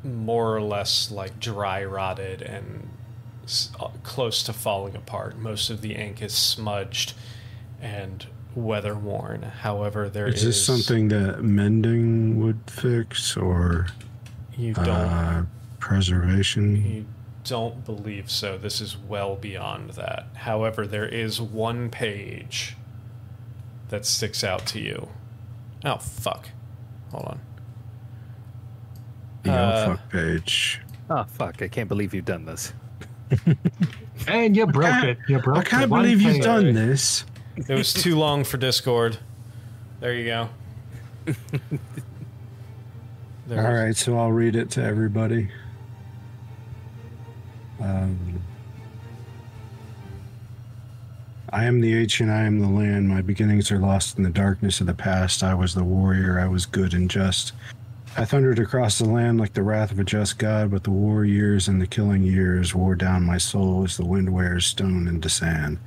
[0.04, 2.88] more or less like dry rotted and
[3.44, 5.38] s- uh, close to falling apart.
[5.38, 7.14] Most of the ink is smudged
[7.80, 9.42] and weather worn.
[9.42, 13.86] However, there is Is this something that mending would fix or
[14.56, 15.44] you don't uh,
[15.82, 16.76] preservation?
[16.86, 17.06] You
[17.44, 18.56] don't believe so.
[18.56, 20.28] This is well beyond that.
[20.34, 22.76] However, there is one page
[23.88, 25.08] that sticks out to you.
[25.84, 26.48] Oh, fuck.
[27.10, 27.40] Hold on.
[29.42, 30.80] The uh, oh fuck page.
[31.10, 32.72] Oh, fuck, I can't believe you've done this.
[34.28, 35.18] And you broke it.
[35.26, 35.60] You broke it.
[35.74, 36.44] I can't believe you've page.
[36.44, 37.24] done this.
[37.56, 39.18] It was too long for Discord.
[39.98, 40.48] There you go.
[43.48, 45.50] There All right, so I'll read it to everybody.
[47.82, 48.40] Um,
[51.52, 53.08] I am the and I am the land.
[53.08, 55.42] My beginnings are lost in the darkness of the past.
[55.42, 56.40] I was the warrior.
[56.40, 57.52] I was good and just.
[58.16, 61.24] I thundered across the land like the wrath of a just God, but the war
[61.24, 65.28] years and the killing years wore down my soul as the wind wears stone into
[65.28, 65.78] sand.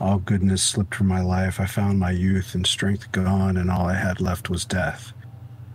[0.00, 1.58] All goodness slipped from my life.
[1.58, 5.12] I found my youth and strength gone, and all I had left was death.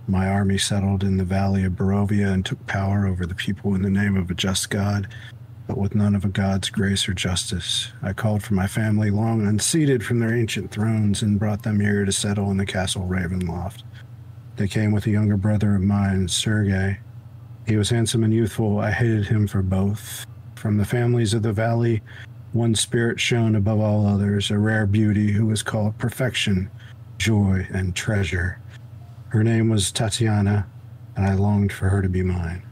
[0.08, 3.82] My army settled in the valley of Barovia and took power over the people in
[3.82, 5.08] the name of a just God,
[5.72, 7.94] but with none of a God's grace or justice.
[8.04, 12.04] I called for my family long unseated from their ancient thrones and brought them here
[12.04, 13.84] to settle in the castle Ravenloft.
[14.58, 17.00] They came with a younger brother of mine, Sergei.
[17.66, 18.80] He was handsome and youthful.
[18.80, 20.26] I hated him for both.
[20.56, 22.02] From the families of the valley,
[22.52, 26.70] one spirit shone above all others, a rare beauty who was called perfection,
[27.18, 28.60] joy, and treasure.
[29.30, 30.68] Her name was Tatiana,
[31.16, 32.64] and I longed for her to be mine.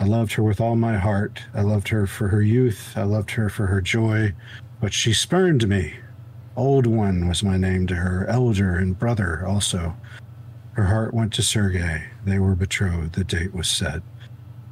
[0.00, 1.42] I loved her with all my heart.
[1.54, 2.92] I loved her for her youth.
[2.96, 4.32] I loved her for her joy,
[4.80, 5.94] but she spurned me.
[6.56, 9.96] Old One was my name to her, elder and brother also.
[10.72, 12.04] Her heart went to Sergei.
[12.24, 13.14] They were betrothed.
[13.14, 14.02] The date was set.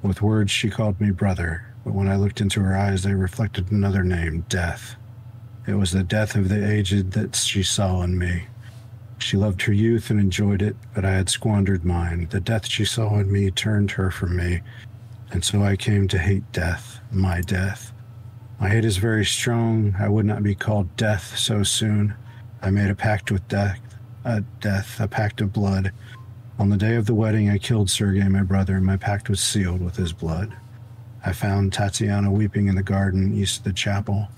[0.03, 3.73] With words, she called me brother, but when I looked into her eyes, they reflected
[3.73, 4.95] another name death.
[5.67, 8.45] It was the death of the aged that she saw in me.
[9.19, 12.29] She loved her youth and enjoyed it, but I had squandered mine.
[12.31, 14.61] The death she saw in me turned her from me,
[15.37, 17.93] and so I came to hate death, my death.
[18.59, 19.95] My hate is very strong.
[19.99, 22.15] I would not be called death so soon.
[22.63, 23.79] I made a pact with death,
[24.25, 25.93] a death, a pact of blood.
[26.59, 29.39] On the day of the wedding, I killed Sergei, my brother, and my pact was
[29.39, 30.57] sealed with his blood.
[31.23, 34.29] I found Tatiana weeping in the garden east of the chapel.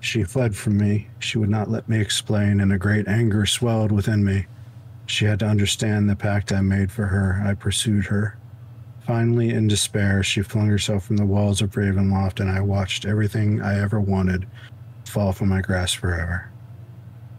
[0.00, 1.08] She fled from me.
[1.18, 4.46] She would not let me explain, and a great anger swelled within me.
[5.04, 7.42] She had to understand the pact I made for her.
[7.44, 8.38] I pursued her.
[9.10, 13.60] Finally, in despair, she flung herself from the walls of Ravenloft, and I watched everything
[13.60, 14.46] I ever wanted
[15.04, 16.48] fall from my grasp forever.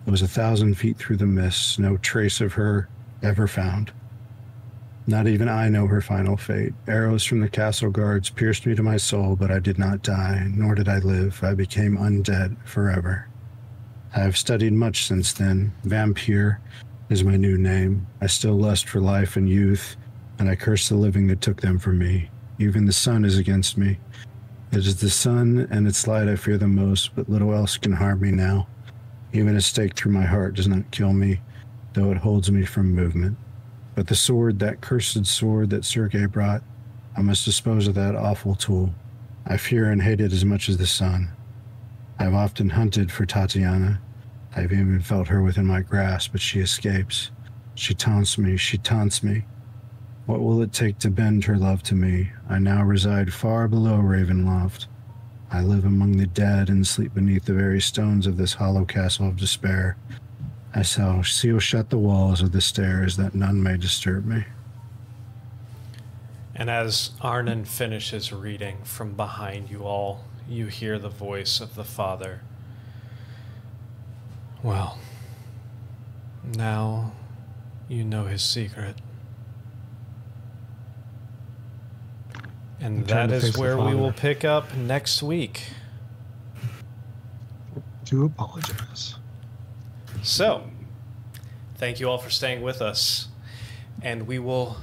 [0.05, 2.89] It was a thousand feet through the mists, no trace of her
[3.23, 3.93] ever found.
[5.07, 6.73] Not even I know her final fate.
[6.89, 10.51] Arrows from the castle guards pierced me to my soul, but I did not die,
[10.53, 11.41] nor did I live.
[11.41, 13.29] I became undead forever.
[14.13, 15.71] I have studied much since then.
[15.85, 16.59] Vampire
[17.09, 18.07] is my new name.
[18.19, 19.95] I still lust for life and youth,
[20.41, 22.31] and I curse the living that took them from me.
[22.57, 23.99] Even the sun is against me.
[24.71, 27.91] It is the sun and its light I fear the most, but little else can
[27.91, 28.67] harm me now.
[29.33, 31.39] Even a stake through my heart does not kill me,
[31.93, 33.37] though it holds me from movement.
[33.93, 36.63] But the sword, that cursed sword that Sergei brought,
[37.15, 38.95] I must dispose of that awful tool.
[39.45, 41.29] I fear and hate it as much as the sun.
[42.17, 44.01] I have often hunted for Tatiana.
[44.55, 47.29] I have even felt her within my grasp, but she escapes.
[47.75, 49.43] She taunts me, she taunts me.
[50.25, 52.31] What will it take to bend her love to me?
[52.49, 54.87] I now reside far below Ravenloft.
[55.51, 59.27] I live among the dead and sleep beneath the very stones of this hollow castle
[59.27, 59.97] of despair.
[60.73, 64.45] I shall seal shut the walls of the stairs that none may disturb me.
[66.55, 71.83] And as Arnon finishes reading from behind you all, you hear the voice of the
[71.83, 72.41] Father.
[74.63, 74.99] Well,
[76.43, 77.13] now
[77.89, 78.95] you know his secret.
[82.81, 85.67] And Time that to is face the where we will pick up next week.
[88.05, 89.15] Do apologize.
[90.23, 90.63] So,
[91.75, 93.27] thank you all for staying with us.
[94.01, 94.77] And we will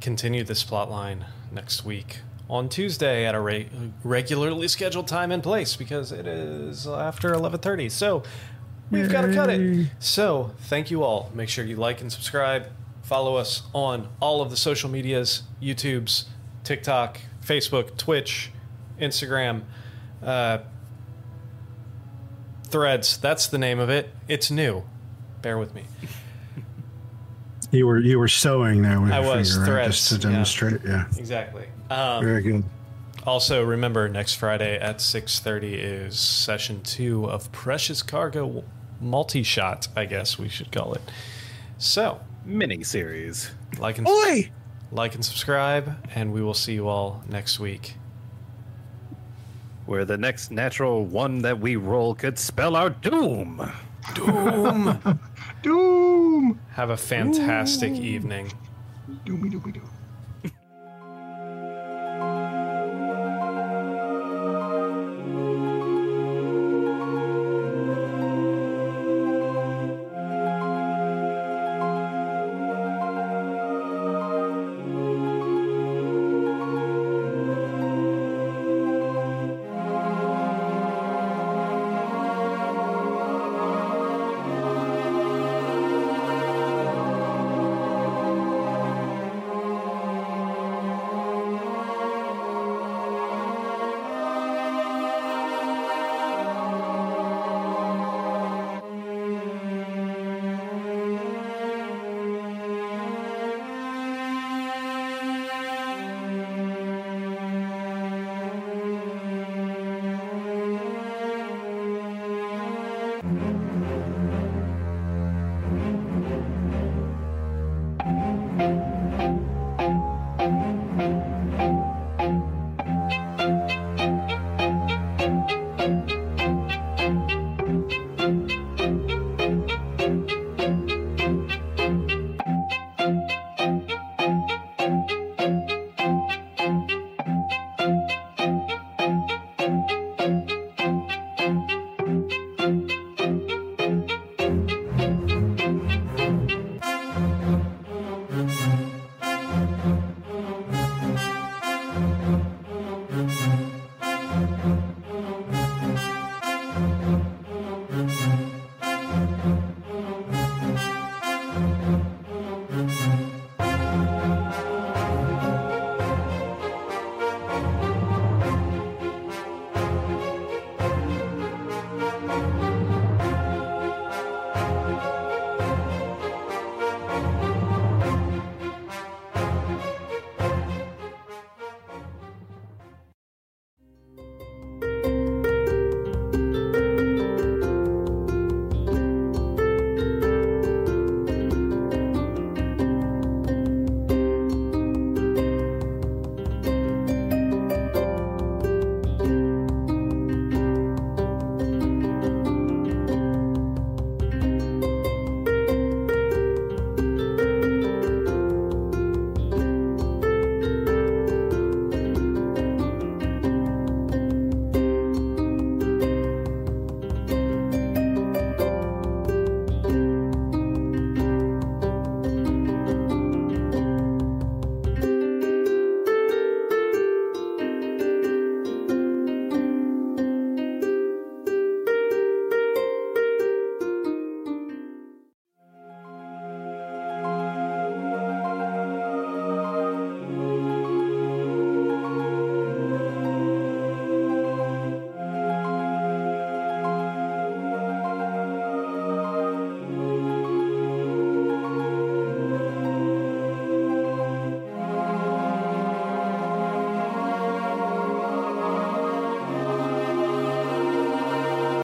[0.00, 2.18] continue this plot line next week
[2.50, 3.68] on Tuesday at a re-
[4.04, 7.90] regularly scheduled time and place because it is after 11:30.
[7.90, 8.22] So,
[8.90, 9.88] we've got to cut it.
[10.00, 11.30] So, thank you all.
[11.34, 12.66] Make sure you like and subscribe.
[13.02, 16.26] Follow us on all of the social medias, YouTube's,
[16.64, 18.50] TikTok, Facebook, Twitch,
[19.00, 19.62] Instagram,
[20.22, 20.58] uh,
[22.68, 23.18] Threads.
[23.18, 24.10] That's the name of it.
[24.28, 24.84] It's new.
[25.42, 25.84] Bear with me.
[27.70, 29.86] You were you were sewing there with I your was, finger, right?
[29.86, 30.20] just to yeah.
[30.20, 30.80] demonstrate.
[30.84, 31.64] Yeah, Exactly.
[31.88, 32.64] Um, very good.
[33.26, 38.62] also, remember next Friday at six thirty is session two of Precious Cargo
[39.00, 39.88] multi shot.
[39.96, 41.00] I guess we should call it.
[41.78, 43.50] So, Mini series.
[43.78, 44.06] like and
[44.92, 47.94] like and subscribe, and we will see you all next week.
[49.86, 53.72] Where the next natural one that we roll could spell our doom.
[54.14, 55.20] Doom.
[55.62, 56.60] Doom!
[56.72, 58.52] Have a fantastic evening.
[59.24, 59.91] Doomy doomy doo.